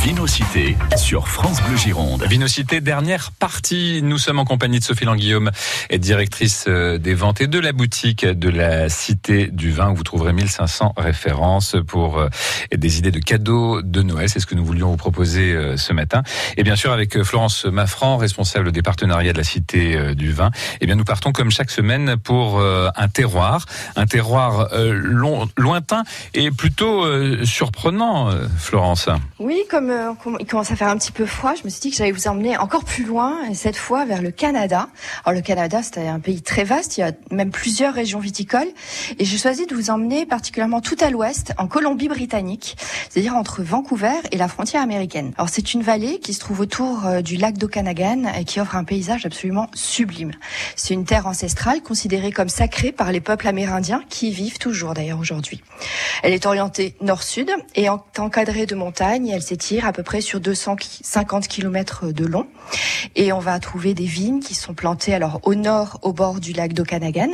Vinocité 0.04 0.76
sur 0.97 1.28
France 1.28 1.62
Bleu 1.62 1.78
Gironde. 1.78 2.24
Vinocité, 2.24 2.82
dernière 2.82 3.32
partie. 3.32 4.02
Nous 4.02 4.18
sommes 4.18 4.39
en 4.39 4.45
compagnie 4.45 4.80
de 4.80 4.84
Sophie 4.84 5.06
Languillaume, 5.06 5.52
et 5.91 5.99
directrice 5.99 6.66
euh, 6.68 6.97
des 6.97 7.14
ventes 7.14 7.39
et 7.41 7.45
de 7.47 7.60
la 7.60 7.72
boutique 7.72 8.26
de 8.26 8.49
la 8.49 8.89
Cité 8.89 9.47
du 9.47 9.72
Vin 9.72 9.91
où 9.91 9.95
vous 9.95 10.04
trouverez 10.04 10.34
1500 10.34 10.95
références 10.97 11.76
pour 11.86 12.18
euh, 12.18 12.30
des 12.76 12.97
idées 12.97 13.12
de 13.12 13.20
cadeaux 13.20 13.84
de 13.84 14.02
Noël. 14.02 14.28
C'est 14.28 14.39
ce 14.39 14.47
que 14.47 14.56
nous 14.56 14.66
voulions 14.66 14.89
vous 14.89 14.97
proposer 14.97 15.54
euh, 15.54 15.78
ce 15.78 15.93
matin. 15.93 16.24
Et 16.58 16.64
bien 16.64 16.76
sûr, 16.76 16.91
avec 16.91 17.22
Florence 17.22 17.66
Maffran, 17.66 18.18
responsable 18.18 18.72
des 18.72 18.82
partenariats 18.82 19.34
de 19.34 19.38
la 19.38 19.43
Cité 19.43 20.16
du 20.16 20.32
Vin, 20.32 20.49
eh 20.80 20.88
bien, 20.88 20.95
nous 20.95 21.04
partons 21.04 21.32
comme 21.32 21.52
chaque 21.52 21.70
semaine 21.70 22.16
pour 22.18 22.60
un 22.62 23.08
terroir, 23.08 23.66
un 23.95 24.06
terroir 24.08 24.70
long- 24.74 25.47
lointain 25.58 26.04
et 26.34 26.49
plutôt 26.49 27.06
surprenant, 27.45 28.30
Florence. 28.58 29.08
Oui, 29.39 29.64
comme 29.70 29.91
il 30.39 30.46
commence 30.46 30.72
à 30.72 30.76
faire 30.76 30.88
un 30.89 30.98
petit 30.98 31.12
peu 31.12 31.26
froid, 31.26 31.54
je 31.56 31.64
me 31.64 31.70
suis 31.70 31.80
dit 31.82 31.92
que 31.92 31.98
j'allais 31.98 32.12
vous 32.12 32.28
emmener 32.28 32.58
encore 32.58 32.84
plus 32.84 33.04
loin, 33.04 33.44
et 33.50 33.54
cette 33.56 33.76
fois 33.76 34.06
vers 34.06 34.22
le 34.22 34.32
Canada. 34.32 34.89
Alors 35.26 35.36
le 35.36 35.42
Canada, 35.42 35.82
c'est 35.84 36.08
un 36.08 36.20
pays 36.20 36.42
très 36.42 36.64
vaste, 36.64 36.98
il 36.98 37.02
y 37.02 37.04
a 37.04 37.12
même 37.32 37.52
plusieurs 37.52 37.94
régions 37.94 38.20
viticoles, 38.20 38.68
et 39.20 39.26
j'ai 39.26 39.38
choisi 39.38 39.66
de 39.66 39.76
vous 39.76 39.89
emmener 39.89 40.26
particulièrement 40.26 40.82
tout 40.82 40.98
à 41.00 41.10
l'ouest, 41.10 41.54
en 41.58 41.68
Colombie-Britannique, 41.68 42.78
c'est-à-dire 43.10 43.36
entre 43.36 43.62
Vancouver 43.64 44.14
et 44.32 44.38
la 44.38 44.48
frontière 44.48 44.82
américaine. 44.82 45.34
Alors 45.38 45.50
c'est 45.50 45.74
une 45.74 45.82
vallée 45.82 46.20
qui 46.20 46.34
se 46.34 46.39
trouve 46.39 46.60
autour 46.62 47.06
euh, 47.06 47.22
du 47.22 47.38
lac 47.38 47.58
d'Okanagan 47.58 48.24
et 48.38 48.46
qui 48.46 48.60
offre 48.60 48.76
un 48.76 48.84
paysage 48.84 49.26
absolument 49.26 49.68
sublime. 49.74 50.32
C'est 50.76 50.94
une 50.94 51.06
terre 51.06 51.28
ancestrale 51.28 51.82
considérée 51.82 52.32
comme 52.32 52.50
sacrée 52.50 52.92
par 52.92 53.12
les 53.12 53.22
peuples 53.22 53.48
amérindiens 53.48 54.04
qui 54.10 54.30
y 54.30 54.32
vivent 54.32 54.58
toujours 54.58 54.94
d'ailleurs 54.94 55.20
aujourd'hui. 55.20 55.62
Elle 56.24 56.34
est 56.34 56.46
orientée 56.46 56.96
nord-sud 57.02 57.52
et 57.76 57.89
en- 57.89 58.04
encadrée 58.18 58.66
de 58.66 58.76
montagnes. 58.76 59.28
Elle 59.30 59.42
s'étire 59.42 59.81
à 59.86 59.94
peu 59.94 60.04
près 60.04 60.22
sur 60.22 60.40
250 60.40 61.48
km 61.48 62.12
de 62.12 62.26
long. 62.26 62.48
Et 63.16 63.34
on 63.34 63.40
va 63.40 63.60
trouver 63.60 63.94
des 63.94 64.06
vignes 64.06 64.40
qui 64.40 64.56
sont 64.56 64.74
plantées 64.74 65.14
alors 65.14 65.40
au 65.44 65.56
nord, 65.56 66.00
au 66.02 66.14
bord 66.14 66.40
du 66.40 66.54
lac 66.54 66.74
d'Okanagan, 66.74 67.32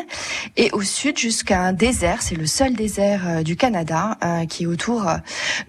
et 0.56 0.72
au 0.72 0.82
sud 0.82 1.18
jusqu'à 1.18 1.62
un 1.62 1.74
désert. 1.74 2.22
C'est 2.22 2.36
le 2.36 2.46
seul 2.46 2.74
désert 2.74 3.24
euh, 3.28 3.44
du 3.44 3.56
Canada 3.56 4.18
euh, 4.24 4.46
qui 4.46 4.64
est 4.64 4.68
autour 4.68 5.08
euh, 5.08 5.18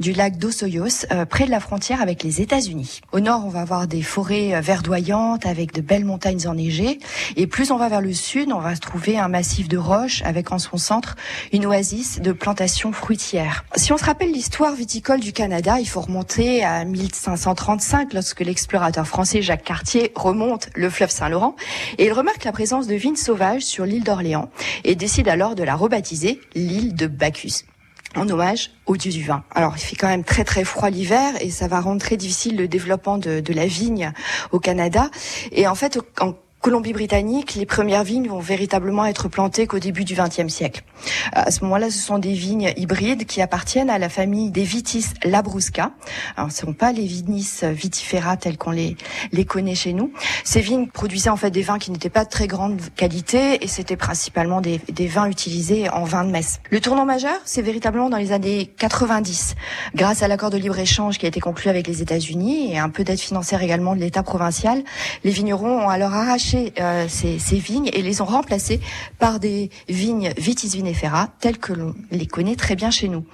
du 0.01 0.13
lac 0.13 0.39
d'Osoyos, 0.39 1.07
euh, 1.13 1.25
près 1.25 1.47
de 1.47 1.51
la 1.51 1.61
frontière 1.61 2.01
avec 2.01 2.23
les 2.23 2.41
États-Unis. 2.41 3.01
Au 3.13 3.21
nord, 3.21 3.43
on 3.45 3.49
va 3.49 3.61
avoir 3.61 3.87
des 3.87 4.03
forêts 4.03 4.61
verdoyantes 4.61 5.47
avec 5.47 5.73
de 5.73 5.81
belles 5.81 6.05
montagnes 6.05 6.47
enneigées. 6.47 6.99
Et 7.37 7.47
plus 7.47 7.71
on 7.71 7.77
va 7.77 7.89
vers 7.89 8.01
le 8.01 8.13
sud, 8.13 8.53
on 8.53 8.61
va 8.61 8.77
trouver 8.77 9.19
un 9.19 9.29
massif 9.29 9.69
de 9.69 9.79
roches 9.79 10.23
avec 10.25 10.53
en 10.53 10.59
son 10.59 10.77
centre 10.77 11.17
une 11.53 11.67
oasis 11.67 12.21
de 12.21 12.33
plantations 12.33 12.93
fruitières. 12.93 13.65
Si 13.77 13.93
on 13.93 13.99
se 13.99 14.05
rappelle 14.05 14.33
l'histoire 14.33 14.75
viticole 14.75 15.21
du 15.21 15.33
Canada, 15.33 15.81
il 15.81 15.89
faut 15.89 16.01
remonter 16.01 16.65
à 16.69 16.85
1535 16.85 18.13
lorsque 18.13 18.41
l'explorateur 18.41 19.07
français 19.07 19.41
Jacques 19.41 19.65
Cartier 19.65 20.13
remonte 20.15 20.69
le 20.75 20.91
fleuve 20.91 21.11
Saint-Laurent 21.11 21.57
et 21.97 22.07
il 22.07 22.13
remarque 22.13 22.45
la 22.45 22.53
présence 22.53 22.87
de 22.87 22.95
vignes 22.95 23.17
sauvages 23.17 23.63
sur 23.63 23.87
l'île 23.87 24.05
d'Orléans 24.05 24.51
et 24.85 24.95
décide 24.95 25.29
alors 25.29 25.55
de 25.55 25.63
la 25.63 25.75
rebaptiser 25.75 26.41
l'île 26.55 26.95
de 26.95 27.07
Bacchus 27.07 27.65
en 28.17 28.29
hommage 28.29 28.71
au 28.87 28.97
dieu 28.97 29.11
du 29.11 29.25
vin. 29.25 29.45
Alors 29.55 29.75
il 29.77 29.81
fait 29.81 29.97
quand 29.97 30.09
même 30.09 30.25
très 30.25 30.45
très 30.45 30.65
froid 30.65 30.91
l'hiver 30.91 31.35
et 31.41 31.51
ça 31.51 31.69
va 31.69 31.81
rendre 31.81 32.01
très 32.01 32.17
difficile 32.17 32.57
le 32.57 32.69
développement 32.69 33.17
de, 33.17 33.43
la 33.53 33.67
vigne 33.67 34.13
au 34.53 34.61
Canada. 34.61 35.11
Et 35.53 35.67
en 35.67 35.75
fait, 35.75 35.99
Colombie-Britannique, 36.69 37.55
les 37.55 37.65
premières 37.65 38.05
vignes 38.05 38.29
vont 38.29 38.41
véritablement 38.41 39.07
être 39.07 39.29
plantées 39.29 39.67
qu'au 39.67 39.79
début 39.79 40.05
du 40.05 40.13
XXe 40.15 40.53
siècle. 40.53 40.83
À 41.33 41.51
ce 41.51 41.65
moment-là, 41.65 41.91
ce 41.91 41.97
sont 41.97 42.19
des 42.19 42.35
vignes 42.35 42.75
hybrides 42.77 43.25
qui 43.25 43.41
appartiennent 43.41 43.89
à 43.89 43.99
la 43.99 44.11
famille 44.11 44.51
des 44.51 44.65
Vitis 44.65 45.07
labrusca. 45.25 45.93
Alors, 46.37 46.53
ce 46.53 46.61
ne 46.61 46.67
sont 46.67 46.73
pas 46.75 46.93
les 46.93 47.07
Vinis 47.07 47.63
vitifera 47.63 48.37
tels 48.37 48.59
qu'on 48.59 48.73
les, 48.73 48.99
les 49.33 49.47
connaît 49.47 49.75
chez 49.75 49.95
nous. 49.95 50.13
Ces 50.45 50.61
vignes 50.61 50.89
produisaient 50.89 51.31
en 51.31 51.39
fait 51.39 51.51
des 51.51 51.63
vins 51.63 51.79
qui 51.79 51.91
n'étaient 51.91 52.11
pas 52.11 52.27
de 52.27 52.29
très 52.29 52.47
grande 52.47 52.79
qualité 52.97 53.65
et 53.65 53.67
c'était 53.67 53.97
principalement 53.97 54.61
des, 54.61 54.79
des 54.91 55.07
vins 55.07 55.31
utilisés 55.31 55.89
en 55.89 56.05
vin 56.05 56.23
de 56.23 56.31
messe. 56.31 56.61
Le 56.69 56.81
tournant 56.81 57.07
majeur, 57.07 57.41
c'est 57.47 57.63
véritablement 57.63 58.11
dans 58.11 58.19
les 58.19 58.33
années 58.33 58.71
90, 58.77 59.55
grâce 59.95 60.23
à 60.23 60.29
l'accord 60.29 60.51
de 60.51 60.59
libre-échange 60.59 61.17
qui 61.17 61.25
a 61.25 61.29
été 61.31 61.41
conclu 61.41 61.71
avec 61.71 61.87
les 61.87 62.03
États-Unis 62.03 62.75
et 62.75 62.79
un 62.79 62.91
peu 62.91 63.05
d'aide 63.05 63.21
financière 63.21 63.63
également 63.63 63.97
de 63.97 64.01
l'État 64.01 64.23
provincial. 64.23 64.85
Les 65.25 65.31
vignerons 65.31 65.87
ont 65.87 65.89
alors 65.89 66.13
arraché 66.13 66.58
euh, 66.81 67.07
ces, 67.09 67.39
ces 67.39 67.57
vignes 67.57 67.91
et 67.93 68.03
les 68.03 68.21
ont 68.21 68.27
remplacées 68.27 68.81
par 69.19 69.41
des 69.41 69.71
vignes 69.89 70.33
Vitis 70.37 70.69
vinifera 70.69 71.29
telles 71.41 71.59
que 71.59 71.73
l'on 71.73 71.95
les 72.11 72.27
connaît 72.27 72.57
très 72.57 72.77
bien 72.77 72.91
chez 72.91 73.09
nous. 73.09 73.25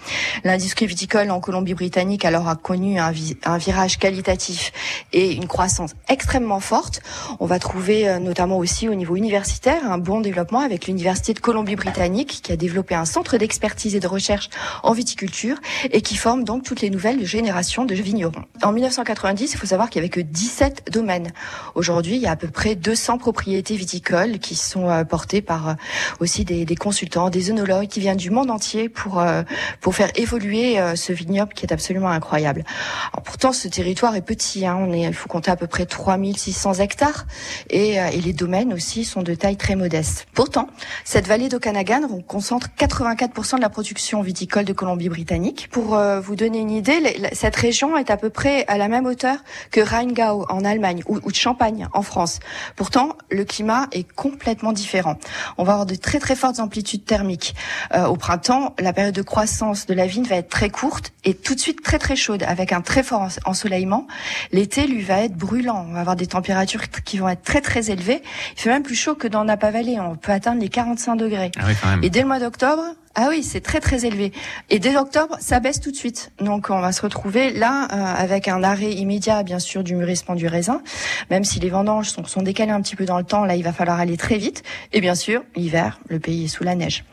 L'industrie 0.45 0.87
viticole 0.87 1.31
en 1.31 1.41
Colombie-Britannique 1.41 2.25
alors 2.25 2.49
a 2.49 2.57
connu 2.57 2.99
un, 2.99 3.13
un 3.45 3.59
virage 3.59 3.99
qualitatif 3.99 4.73
et 5.13 5.33
une 5.33 5.47
croissance 5.47 5.93
extrêmement 6.09 6.61
forte. 6.61 7.01
On 7.41 7.47
va 7.47 7.59
trouver 7.59 8.09
euh, 8.09 8.19
notamment 8.19 8.59
aussi 8.59 8.89
au 8.89 8.95
niveau 8.95 9.17
universitaire 9.17 9.91
un 9.91 9.99
bon 9.99 10.21
développement 10.21 10.61
avec 10.61 10.87
l'université 10.87 11.35
de 11.35 11.41
Colombie-Britannique 11.41 12.41
qui 12.43 12.53
a 12.53 12.57
développé 12.57 12.95
un 12.95 13.05
centre 13.05 13.37
d'expertise 13.37 13.95
et 13.95 14.01
de 14.01 14.09
recherche 14.09 14.51
en 14.83 14.93
viticulture 14.93 15.57
et 15.91 16.01
qui 16.01 16.17
forme 16.17 16.45
donc 16.45 16.65
toutes 16.65 16.81
les 16.81 16.91
nouvelles 16.91 17.25
générations 17.25 17.85
de 17.85 17.95
vignerons. 17.95 18.45
En 18.63 18.73
1990, 18.73 19.53
il 19.53 19.59
faut 19.59 19.67
savoir 19.67 19.91
qu'il 19.91 20.01
y 20.01 20.05
avait 20.05 20.11
que 20.11 20.21
17 20.21 20.91
domaines. 20.91 21.33
Aujourd'hui, 21.75 22.17
il 22.17 22.23
y 22.23 22.27
a 22.27 22.33
à 22.33 22.37
peu 22.37 22.49
près 22.49 22.75
200 22.75 23.04
propriétés 23.19 23.77
viticoles 23.77 24.39
qui 24.39 24.55
sont 24.55 24.89
euh, 24.91 25.05
portées 25.05 25.43
par 25.43 25.69
euh, 25.69 25.75
aussi 26.21 26.45
des, 26.45 26.65
des 26.65 26.77
consultants, 26.77 27.31
des 27.31 27.51
œnologues 27.51 27.89
qui 27.89 28.01
viennent 28.01 28.17
du 28.17 28.31
monde 28.31 28.51
entier 28.51 28.89
pour 28.89 29.21
euh, 29.21 29.43
pour 29.81 29.95
faire 29.95 30.11
évoluer 30.17 30.79
ce 30.97 31.13
vignoble 31.13 31.53
qui 31.55 31.65
est 31.67 31.73
absolument 31.73 32.09
incroyable. 32.11 32.65
Alors, 33.13 33.23
pourtant, 33.23 33.53
ce 33.53 33.69
territoire 33.69 34.17
est 34.17 34.23
petit. 34.23 34.67
Hein, 34.67 34.77
on 34.81 34.93
est, 34.93 35.03
il 35.03 35.15
faut 35.15 35.29
compter 35.29 35.51
à 35.51 35.57
peu 35.57 35.67
près 35.67 35.87
3600 35.87 36.75
hectares 36.75 37.27
et, 37.71 37.95
et 37.97 38.21
les 38.21 38.33
domaines 38.33 38.73
aussi 38.73 39.05
sont 39.05 39.23
de 39.23 39.35
taille 39.35 39.57
très 39.57 39.77
modeste. 39.77 40.27
Pourtant, 40.35 40.69
cette 41.05 41.27
vallée 41.27 41.49
d'Okanagan 41.49 42.03
on 42.11 42.21
concentre 42.23 42.69
84% 42.79 43.57
de 43.57 43.61
la 43.61 43.69
production 43.69 44.23
viticole 44.23 44.65
de 44.65 44.73
Colombie-Britannique. 44.73 45.69
Pour 45.71 45.95
euh, 45.97 46.21
vous 46.21 46.37
donner 46.37 46.59
une 46.59 46.71
idée, 46.71 47.01
la- 47.01 47.35
cette 47.35 47.57
région 47.57 47.97
est 47.97 48.11
à 48.11 48.17
peu 48.17 48.31
près 48.31 48.65
à 48.69 48.79
la 48.79 48.89
même 48.89 49.07
hauteur 49.07 49.37
que 49.71 49.81
Rheingau 49.81 50.47
en 50.49 50.65
Allemagne 50.65 51.03
ou, 51.07 51.19
ou 51.23 51.31
de 51.31 51.37
Champagne 51.37 51.89
en 51.93 52.03
France. 52.03 52.41
Pourtant, 52.77 52.94
le 53.31 53.45
climat 53.45 53.87
est 53.93 54.05
complètement 54.15 54.73
différent. 54.73 55.17
On 55.59 55.65
va 55.65 55.73
avoir 55.73 55.87
de 55.87 55.95
très 55.95 56.19
très 56.19 56.37
fortes 56.37 56.61
amplitudes 56.61 57.05
thermiques. 57.05 57.55
Euh, 57.95 58.07
au 58.07 58.17
printemps, 58.17 58.75
la 58.79 58.93
période 58.93 59.15
de 59.15 59.23
croissance 59.23 59.87
de 59.87 59.95
la 59.95 60.07
vigne 60.07 60.25
va 60.25 60.37
être 60.37 60.49
très 60.49 60.71
courte 60.71 61.13
et 61.25 61.35
tout 61.35 61.55
de 61.55 61.61
suite 61.61 61.83
très 61.83 61.99
très 61.99 62.17
chaude 62.17 62.43
avec 62.45 62.73
un 62.73 62.81
très 62.81 63.03
fort 63.03 63.23
ens- 63.23 63.39
ensoleillement. 63.45 64.07
L'été, 64.53 64.87
lui, 64.87 65.03
va 65.03 65.21
être 65.23 65.35
brûlant. 65.37 65.87
On 65.89 65.93
va 65.95 66.01
avoir 66.01 66.17
des 66.17 66.27
températures 66.27 66.83
qui 67.05 67.19
vont 67.19 67.29
être 67.29 67.43
très 67.43 67.61
très 67.61 67.91
élevées. 67.91 68.23
Il 68.57 68.61
fait 68.61 68.71
même 68.71 68.83
plus 68.83 68.95
chaud 68.95 69.15
que 69.15 69.29
dans 69.29 69.45
Napa 69.45 69.71
Valley. 69.71 69.99
On 70.01 70.17
peut 70.17 70.33
atteindre 70.33 70.61
les 70.61 70.69
45 70.69 71.17
degrés. 71.17 71.51
Ah 71.59 71.63
oui, 71.67 71.75
quand 71.83 71.89
même. 71.89 72.05
Et 72.05 72.11
dès 72.11 72.21
le 72.21 72.27
mois 72.27 72.39
d'octobre, 72.41 72.83
ah 73.15 73.27
oui, 73.31 73.43
c'est 73.43 73.61
très 73.61 73.81
très 73.81 74.05
élevé. 74.07 74.33
Et 74.71 74.79
dès 74.79 74.97
octobre, 74.97 75.37
ça 75.41 75.61
baisse 75.61 75.81
tout 75.81 75.91
de 75.91 75.97
suite. 75.97 76.33
Donc 76.41 76.71
on 76.71 76.81
va 76.81 76.93
se 76.93 77.01
retrouver 77.03 77.53
là 77.53 77.87
euh, 77.93 78.23
avec 78.23 78.49
un 78.49 78.63
arrêt 78.63 78.93
immédiat, 78.93 79.43
bien 79.43 79.59
sûr, 79.59 79.85
du 79.85 79.95
mûrissement 79.95 80.35
du 80.35 80.47
raisin. 80.47 80.83
Même 81.31 81.45
si 81.45 81.61
les 81.61 81.71
vendanges 81.71 82.09
sont, 82.11 82.25
sont 82.25 82.43
décalées 82.43 82.73
un 82.73 82.81
petit 82.83 82.97
peu 82.97 83.05
dans 83.05 83.19
le 83.19 83.25
temps, 83.25 83.45
là 83.45 83.55
il 83.57 83.63
va 83.63 83.73
falloir 83.73 84.01
aller 84.01 84.17
très 84.17 84.37
vite. 84.39 84.63
Et 84.93 85.01
bien 85.01 85.15
sûr, 85.15 85.43
l'hiver, 85.55 86.01
le 86.09 86.19
pays 86.19 86.45
est 86.45 86.49
sous 86.49 86.65
la 86.65 86.75
neige. 86.75 87.05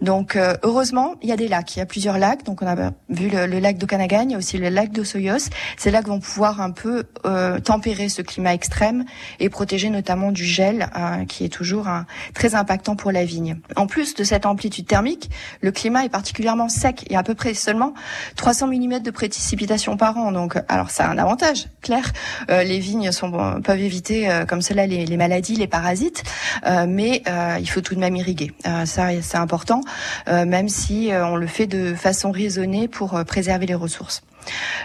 Donc 0.00 0.36
euh, 0.36 0.54
heureusement, 0.62 1.14
il 1.22 1.28
y 1.28 1.32
a 1.32 1.36
des 1.36 1.48
lacs. 1.48 1.76
Il 1.76 1.78
y 1.78 1.82
a 1.82 1.86
plusieurs 1.86 2.18
lacs. 2.18 2.44
Donc 2.44 2.62
on 2.62 2.66
a 2.66 2.74
vu 3.08 3.28
le, 3.28 3.46
le 3.46 3.58
lac 3.58 3.78
d'Okanagan, 3.78 4.22
il 4.24 4.32
y 4.32 4.34
a 4.34 4.38
aussi 4.38 4.58
le 4.58 4.68
lac 4.68 4.92
d'Osoyos. 4.92 5.48
Ces 5.76 5.90
lacs 5.90 6.06
vont 6.06 6.20
pouvoir 6.20 6.60
un 6.60 6.70
peu 6.70 7.04
euh, 7.24 7.58
tempérer 7.60 8.08
ce 8.08 8.22
climat 8.22 8.54
extrême 8.54 9.04
et 9.40 9.48
protéger 9.48 9.90
notamment 9.90 10.32
du 10.32 10.44
gel, 10.44 10.90
euh, 10.96 11.24
qui 11.24 11.44
est 11.44 11.48
toujours 11.48 11.88
un- 11.88 12.06
très 12.34 12.54
impactant 12.54 12.96
pour 12.96 13.12
la 13.12 13.24
vigne. 13.24 13.56
En 13.76 13.86
plus 13.86 14.14
de 14.14 14.24
cette 14.24 14.46
amplitude 14.46 14.86
thermique, 14.86 15.30
le 15.60 15.72
climat 15.72 16.04
est 16.04 16.08
particulièrement 16.08 16.68
sec. 16.68 17.04
Il 17.06 17.12
y 17.12 17.16
a 17.16 17.20
à 17.20 17.22
peu 17.22 17.34
près 17.34 17.54
seulement 17.54 17.94
300 18.36 18.68
mm 18.68 19.00
de 19.00 19.10
précipitations 19.10 19.96
par 19.96 20.16
an. 20.16 20.32
Donc, 20.32 20.58
alors 20.68 20.90
ça 20.90 21.06
a 21.06 21.10
un 21.10 21.18
avantage, 21.18 21.66
clair. 21.82 22.04
Euh, 22.50 22.62
les 22.62 22.78
vignes 22.78 23.10
bon, 23.22 23.60
peuvent 23.62 23.80
éviter 23.80 24.30
euh, 24.30 24.44
comme 24.44 24.62
cela 24.62 24.86
les, 24.86 25.16
maladies, 25.16 25.56
les 25.56 25.66
parasites, 25.66 26.22
euh, 26.66 26.86
mais 26.88 27.22
euh, 27.28 27.56
il 27.60 27.68
faut 27.68 27.80
tout 27.80 27.94
de 27.94 28.00
même 28.00 28.16
irriguer. 28.16 28.52
Euh, 28.66 28.84
ça, 28.84 29.08
c'est 29.22 29.38
important, 29.38 29.80
euh, 30.28 30.44
même 30.44 30.68
si 30.68 31.12
euh, 31.12 31.26
on 31.26 31.36
le 31.36 31.46
fait 31.46 31.66
de 31.66 31.94
façon 31.94 32.30
raisonnée 32.30 32.88
pour 32.88 33.14
euh, 33.14 33.24
préserver 33.24 33.66
les 33.66 33.74
ressources. 33.74 34.22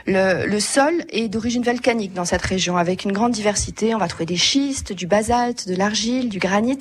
Le, 0.06 0.46
le 0.46 0.60
sol 0.60 0.94
est 1.10 1.28
d'origine 1.28 1.64
volcanique 1.64 2.14
dans 2.14 2.26
cette 2.26 2.42
région, 2.42 2.78
avec 2.78 3.04
une 3.04 3.12
grande 3.12 3.32
diversité. 3.32 3.94
On 3.94 3.98
va 3.98 4.08
trouver 4.08 4.26
des 4.26 4.38
schistes, 4.38 4.94
du 4.94 5.08
basalte, 5.08 5.68
de 5.68 5.76
l'argile, 5.76 6.30
du 6.30 6.40
granit. 6.40 6.80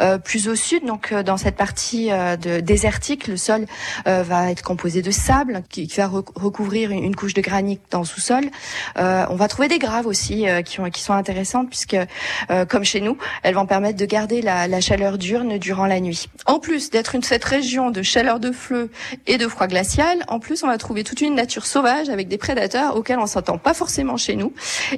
Euh, 0.00 0.18
plus 0.18 0.48
au 0.48 0.54
sud, 0.54 0.84
donc 0.84 1.12
euh, 1.12 1.22
dans 1.22 1.36
cette 1.36 1.56
partie 1.56 2.10
euh, 2.10 2.36
de, 2.36 2.60
désertique, 2.60 3.26
le 3.26 3.36
sol 3.36 3.66
euh, 4.06 4.22
va 4.22 4.50
être 4.50 4.62
composé 4.62 5.02
de 5.02 5.10
sable 5.10 5.62
qui, 5.70 5.86
qui 5.86 5.96
va 5.96 6.08
rec- 6.08 6.28
recouvrir 6.34 6.90
une, 6.90 7.04
une 7.04 7.16
couche 7.16 7.34
de 7.34 7.40
granit 7.40 7.80
dans 7.90 8.00
le 8.00 8.04
sous-sol. 8.04 8.44
Euh, 8.98 9.24
on 9.30 9.36
va 9.36 9.48
trouver 9.48 9.68
des 9.68 9.78
graves 9.78 10.06
aussi 10.06 10.48
euh, 10.48 10.62
qui, 10.62 10.80
ont, 10.80 10.90
qui 10.90 11.02
sont 11.02 11.14
intéressantes 11.14 11.68
puisque, 11.68 11.96
comme 12.68 12.84
chez 12.84 13.00
nous, 13.00 13.16
elles 13.42 13.54
vont 13.54 13.66
permettre 13.66 13.96
de 13.96 14.04
garder 14.04 14.42
la, 14.42 14.66
la 14.66 14.80
chaleur 14.80 15.18
diurne 15.18 15.58
durant 15.58 15.86
la 15.86 16.00
nuit. 16.00 16.28
En 16.46 16.58
plus 16.58 16.90
d'être 16.90 17.14
une 17.14 17.22
cette 17.22 17.44
région 17.44 17.90
de 17.90 18.02
chaleur 18.02 18.40
de 18.40 18.50
feu 18.50 18.90
et 19.26 19.38
de 19.38 19.46
froid 19.46 19.68
glacial, 19.68 20.24
en 20.28 20.40
plus 20.40 20.64
on 20.64 20.66
va 20.66 20.78
trouver 20.78 21.04
toute 21.04 21.20
une 21.20 21.34
nature 21.34 21.64
sauvage 21.66 22.08
des 22.28 22.38
prédateurs 22.38 22.96
auxquels 22.96 23.18
on 23.18 23.26
s'entend 23.26 23.58
pas 23.58 23.74
forcément 23.74 24.16
chez 24.16 24.36
nous, 24.36 24.52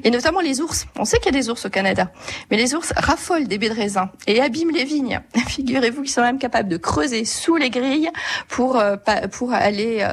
et 0.04 0.10
notamment 0.10 0.40
les 0.40 0.60
ours. 0.60 0.86
On 0.98 1.04
sait 1.04 1.18
qu'il 1.18 1.26
y 1.34 1.36
a 1.36 1.40
des 1.40 1.48
ours 1.50 1.64
au 1.66 1.70
Canada, 1.70 2.10
mais 2.50 2.56
les 2.56 2.74
ours 2.74 2.92
raffolent 2.96 3.46
des 3.48 3.58
baies 3.58 3.68
de 3.68 3.74
raisin 3.74 4.10
et 4.26 4.40
abîment 4.40 4.72
les 4.72 4.84
vignes. 4.84 5.20
Figurez-vous 5.48 6.02
qu'ils 6.02 6.10
sont 6.10 6.22
même 6.22 6.38
capables 6.38 6.68
de 6.68 6.76
creuser 6.76 7.24
sous 7.24 7.56
les 7.56 7.70
grilles 7.70 8.08
pour 8.48 8.76
euh, 8.78 8.96
pour 9.30 9.52
aller 9.52 9.98
euh, 10.00 10.12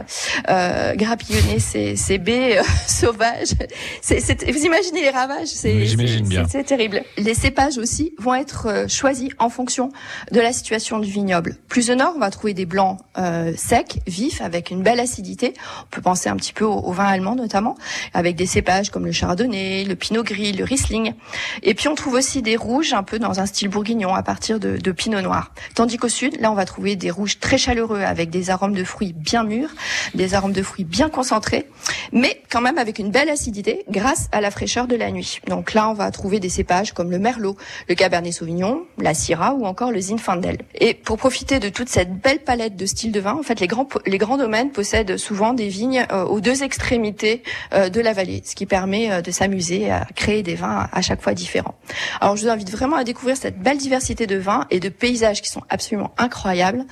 euh, 0.50 0.96
grappillonner 0.96 1.60
ces, 1.60 1.96
ces 1.96 2.18
baies 2.18 2.60
euh, 2.60 2.64
sauvages. 2.88 3.54
Vous 4.10 4.66
imaginez 4.66 5.02
les 5.02 5.10
ravages 5.10 5.48
C'est, 5.48 5.86
c'est- 5.88 5.96
bien. 6.22 6.44
c'est- 6.46 6.60
c'est 6.60 6.64
terrible. 6.64 7.02
Les 7.18 7.34
cépages 7.34 7.78
aussi 7.78 8.14
vont 8.18 8.34
être 8.36 8.86
choisis 8.88 9.30
en 9.40 9.50
fonction 9.50 9.92
de 10.32 10.40
la 10.40 10.52
situation 10.54 11.00
du 11.00 11.10
vignoble. 11.10 11.56
Plus 11.68 11.90
au 11.90 11.96
nord, 11.96 12.14
on 12.16 12.20
va 12.20 12.30
trouver 12.32 12.54
des 12.54 12.66
blancs 12.66 13.00
secs, 13.56 14.00
vifs, 14.08 14.42
avec 14.42 14.72
une 14.72 14.82
belle 14.84 15.00
acidité. 15.00 15.54
On 15.84 15.88
peut 15.92 16.02
penser 16.02 16.30
un 16.30 16.36
petit 16.36 16.54
peu 16.54 16.66
au, 16.66 16.74
au 16.80 16.92
vin 17.00 17.06
allemand 17.06 17.36
notamment, 17.36 17.78
avec 18.14 18.36
des 18.36 18.46
cépages 18.46 18.90
comme 18.90 19.06
le 19.06 19.12
chardonnay, 19.12 19.86
le 19.86 19.96
pinot 19.96 20.24
gris, 20.24 20.52
le 20.52 20.66
riesling. 20.66 21.14
Et 21.64 21.74
puis 21.74 21.88
on 21.88 21.96
trouve 21.96 22.16
aussi 22.16 22.42
des 22.42 22.58
rouges 22.58 22.94
un 22.94 23.04
peu 23.04 23.20
dans 23.20 23.40
un 23.40 23.46
style 23.46 23.70
bourguignon 23.70 24.14
à 24.14 24.22
partir 24.22 24.60
de, 24.60 24.92
pinot 24.92 25.22
noir. 25.22 25.54
Tandis 25.76 25.98
qu'au 25.98 26.10
sud, 26.10 26.40
là 26.42 26.52
on 26.52 26.56
va 26.56 26.66
trouver 26.66 26.96
des 26.96 27.12
rouges 27.12 27.40
très 27.40 27.58
chaleureux 27.58 28.02
avec 28.02 28.30
des 28.30 28.50
arômes 28.50 28.74
de 28.74 28.84
fruits 28.84 29.14
bien 29.14 29.44
mûrs, 29.44 29.70
des 30.14 30.34
arômes 30.34 30.52
de 30.52 30.64
fruits 30.64 30.84
bien 30.84 31.10
concentrés, 31.10 31.68
mais 32.12 32.42
quand 32.50 32.60
même 32.60 32.78
avec 32.78 33.00
une 33.00 33.12
belle 33.12 33.30
acidité 33.30 33.86
grâce 33.90 34.28
à 34.32 34.42
la 34.42 34.52
fraîcheur 34.52 34.88
de 34.88 34.96
la 34.96 35.12
nuit. 35.12 35.40
Donc 35.48 35.74
là 35.74 35.90
on 35.90 35.94
va 35.94 36.12
trouver 36.12 36.40
des 36.40 36.50
cépages 36.50 36.92
comme 36.92 37.12
le 37.12 37.20
merlot, 37.20 37.56
le 37.88 37.96
cabernet 37.96 38.34
sauvignon, 38.34 38.84
la 38.98 39.14
syrah 39.14 39.54
ou 39.54 39.66
encore 39.66 39.92
le 39.92 40.02
zinfandel. 40.02 40.58
Et 40.76 40.94
pour 40.96 41.18
profiter 41.18 41.60
de 41.60 41.70
toute 41.70 41.88
cette 41.88 42.14
belle 42.20 42.40
palette 42.40 42.76
de 42.76 42.86
styles 42.86 43.14
de 43.14 43.22
vin, 43.22 43.36
en 43.36 43.44
fait 43.44 43.60
les 43.62 43.68
grands 43.68 43.88
les 44.06 44.18
grands 44.18 44.38
domaines 44.38 44.72
possèdent 44.72 45.18
souvent 45.18 45.54
des 45.54 45.70
vignes 45.70 46.06
euh, 46.12 46.26
aux 46.26 46.42
deux 46.42 46.64
extrémités 46.64 46.79
euh, 47.74 47.90
de 47.90 48.02
la 48.02 48.14
vallée, 48.14 48.42
ce 48.46 48.56
qui 48.56 48.66
permet 48.66 49.12
euh, 49.12 49.22
de 49.22 49.32
s'amuser 49.32 49.92
à 49.92 50.08
créer 50.16 50.44
des 50.44 50.56
vins 50.56 50.88
à 50.92 51.02
chaque 51.02 51.22
fois 51.22 51.34
différents. 51.34 51.76
Alors 52.20 52.36
je 52.36 52.44
vous 52.44 52.50
invite 52.50 52.72
vraiment 52.72 52.96
à 52.96 53.04
découvrir 53.04 53.38
cette 53.38 53.60
belle 53.60 53.78
diversité 53.78 54.28
de 54.28 54.38
vins 54.38 54.66
et 54.72 54.80
de 54.80 54.90
paysages 54.90 55.42
qui 55.42 55.50
sont 55.50 55.62
absolument 55.70 56.12
incroyables. 56.18 56.86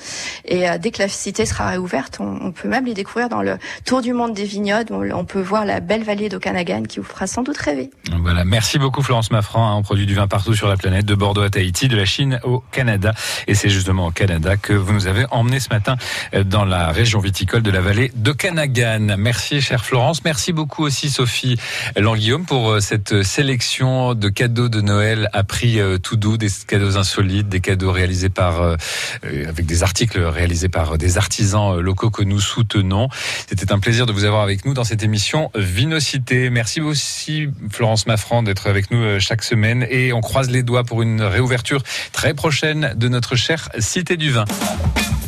Et 0.45 0.69
euh, 0.69 0.77
dès 0.77 0.91
que 0.91 1.01
la 1.01 1.07
cité 1.07 1.45
sera 1.45 1.69
réouverte, 1.69 2.19
on, 2.19 2.51
peut 2.51 2.67
même 2.67 2.85
les 2.85 2.93
découvrir 2.93 3.29
dans 3.29 3.41
le 3.41 3.57
tour 3.85 4.01
du 4.01 4.13
monde 4.13 4.33
des 4.33 4.45
vignobles. 4.45 5.13
On, 5.13 5.25
peut 5.25 5.41
voir 5.41 5.65
la 5.65 5.79
belle 5.79 6.03
vallée 6.03 6.29
d'Okanagan 6.29 6.83
qui 6.83 6.99
vous 6.99 7.05
fera 7.05 7.27
sans 7.27 7.43
doute 7.43 7.57
rêver. 7.57 7.89
Voilà, 8.21 8.45
merci 8.45 8.79
beaucoup 8.79 9.01
Florence 9.01 9.31
Maffran. 9.31 9.67
hein. 9.67 9.75
On 9.75 9.81
produit 9.81 10.05
du 10.05 10.15
vin 10.15 10.27
partout 10.27 10.53
sur 10.53 10.67
la 10.67 10.77
planète, 10.77 11.05
de 11.05 11.15
Bordeaux 11.15 11.41
à 11.41 11.49
Tahiti, 11.49 11.88
de 11.88 11.97
la 11.97 12.05
Chine 12.05 12.39
au 12.43 12.63
Canada. 12.71 13.13
Et 13.47 13.55
c'est 13.55 13.69
justement 13.69 14.07
au 14.07 14.11
Canada 14.11 14.57
que 14.57 14.73
vous 14.73 14.93
nous 14.93 15.07
avez 15.07 15.25
emmené 15.31 15.59
ce 15.59 15.69
matin 15.69 15.97
dans 16.45 16.65
la 16.65 16.91
région 16.91 17.19
viticole 17.19 17.61
de 17.61 17.71
la 17.71 17.81
vallée 17.81 18.11
d'Okanagan. 18.15 19.15
Merci 19.17 19.61
Florence. 19.84 20.23
Merci 20.23 20.53
beaucoup 20.53 20.84
aussi 20.84 21.09
Sophie 21.09 21.57
Languillaume 21.95 22.45
pour 22.45 22.71
euh, 22.71 22.80
cette 22.80 23.23
sélection 23.23 24.13
de 24.13 24.30
cadeaux 24.30 24.69
de 24.69 24.82
Noël 24.82 25.30
à 25.34 25.43
prix 25.43 25.80
euh, 25.80 25.97
tout 25.97 26.15
doux, 26.15 26.38
des 26.38 26.49
cadeaux 26.67 26.97
insolites, 26.97 27.49
des 27.49 27.61
cadeaux 27.61 27.91
réalisés 27.91 28.30
par, 28.30 28.61
euh, 28.61 28.75
euh, 29.25 29.47
avec 29.47 29.65
des 29.65 29.84
articles 29.84 30.19
réalisés 30.19 30.69
par 30.69 30.97
des 30.97 31.17
artisans 31.17 31.78
euh, 31.78 31.82
locaux 31.82 32.09
que 32.09 32.23
nous 32.23 32.39
soutenons. 32.39 33.09
C'était 33.47 33.71
un 33.71 33.80
plaisir 33.80 34.05
de 34.05 34.11
vous 34.11 34.23
avoir 34.23 34.41
avec 34.41 34.65
nous 34.65 34.73
dans 34.73 34.84
cette 34.84 35.03
émission 35.03 35.51
Vinocité. 35.55 36.49
Merci 36.49 36.82
aussi 36.82 37.49
Florence 37.71 38.07
Maffran 38.07 38.43
d'être 38.43 38.67
avec 38.67 38.91
nous 38.91 39.01
euh, 39.01 39.19
chaque 39.19 39.43
semaine 39.43 39.86
et 39.89 40.13
on 40.13 40.21
croise 40.21 40.49
les 40.49 40.63
doigts 40.63 40.84
pour 40.84 41.01
une 41.01 41.21
réouverture 41.21 41.82
très 42.11 42.34
prochaine 42.34 42.93
de 42.95 43.07
notre 43.07 43.36
chère 43.36 43.69
Cité 43.80 44.17
du 44.17 44.32
Vin. 44.32 44.45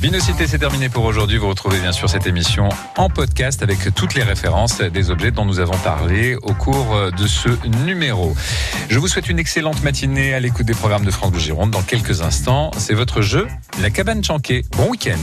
Vinocité, 0.02 0.48
c'est 0.48 0.60
terminé 0.60 0.88
pour 0.88 1.04
aujourd'hui. 1.04 1.38
Vous 1.38 1.50
retrouvez 1.50 1.80
bien 1.80 1.92
sûr 1.92 2.10
cette 2.10 2.26
émission 2.26 2.70
en 2.96 3.10
podcast 3.10 3.62
avec 3.64 3.94
toutes 3.96 4.14
les 4.14 4.24
références 4.24 4.39
des 4.92 5.12
objets 5.12 5.32
dont 5.32 5.46
nous 5.46 5.60
avons 5.60 5.78
parlé 5.80 6.36
au 6.36 6.54
cours 6.54 6.96
euh, 6.96 7.12
de 7.12 7.28
ce 7.28 7.50
numéro. 7.86 8.34
Je 8.90 8.98
vous 8.98 9.08
souhaite 9.08 9.30
une 9.30 9.40
excellente 9.40 9.84
matinée 9.84 10.34
à 10.34 10.40
l'écoute 10.40 10.66
des 10.66 10.74
programmes 10.74 11.04
de 11.04 11.12
France 11.12 11.32
Bleu 11.32 11.40
Gironde. 11.40 11.72
Dans 11.72 11.82
quelques 11.82 12.22
instants, 12.22 12.72
c'est 12.78 12.94
votre 12.94 13.22
jeu, 13.22 13.48
la 13.82 13.90
cabane 13.90 14.24
chanquée. 14.24 14.64
Bon 14.78 14.90
week-end. 14.90 15.18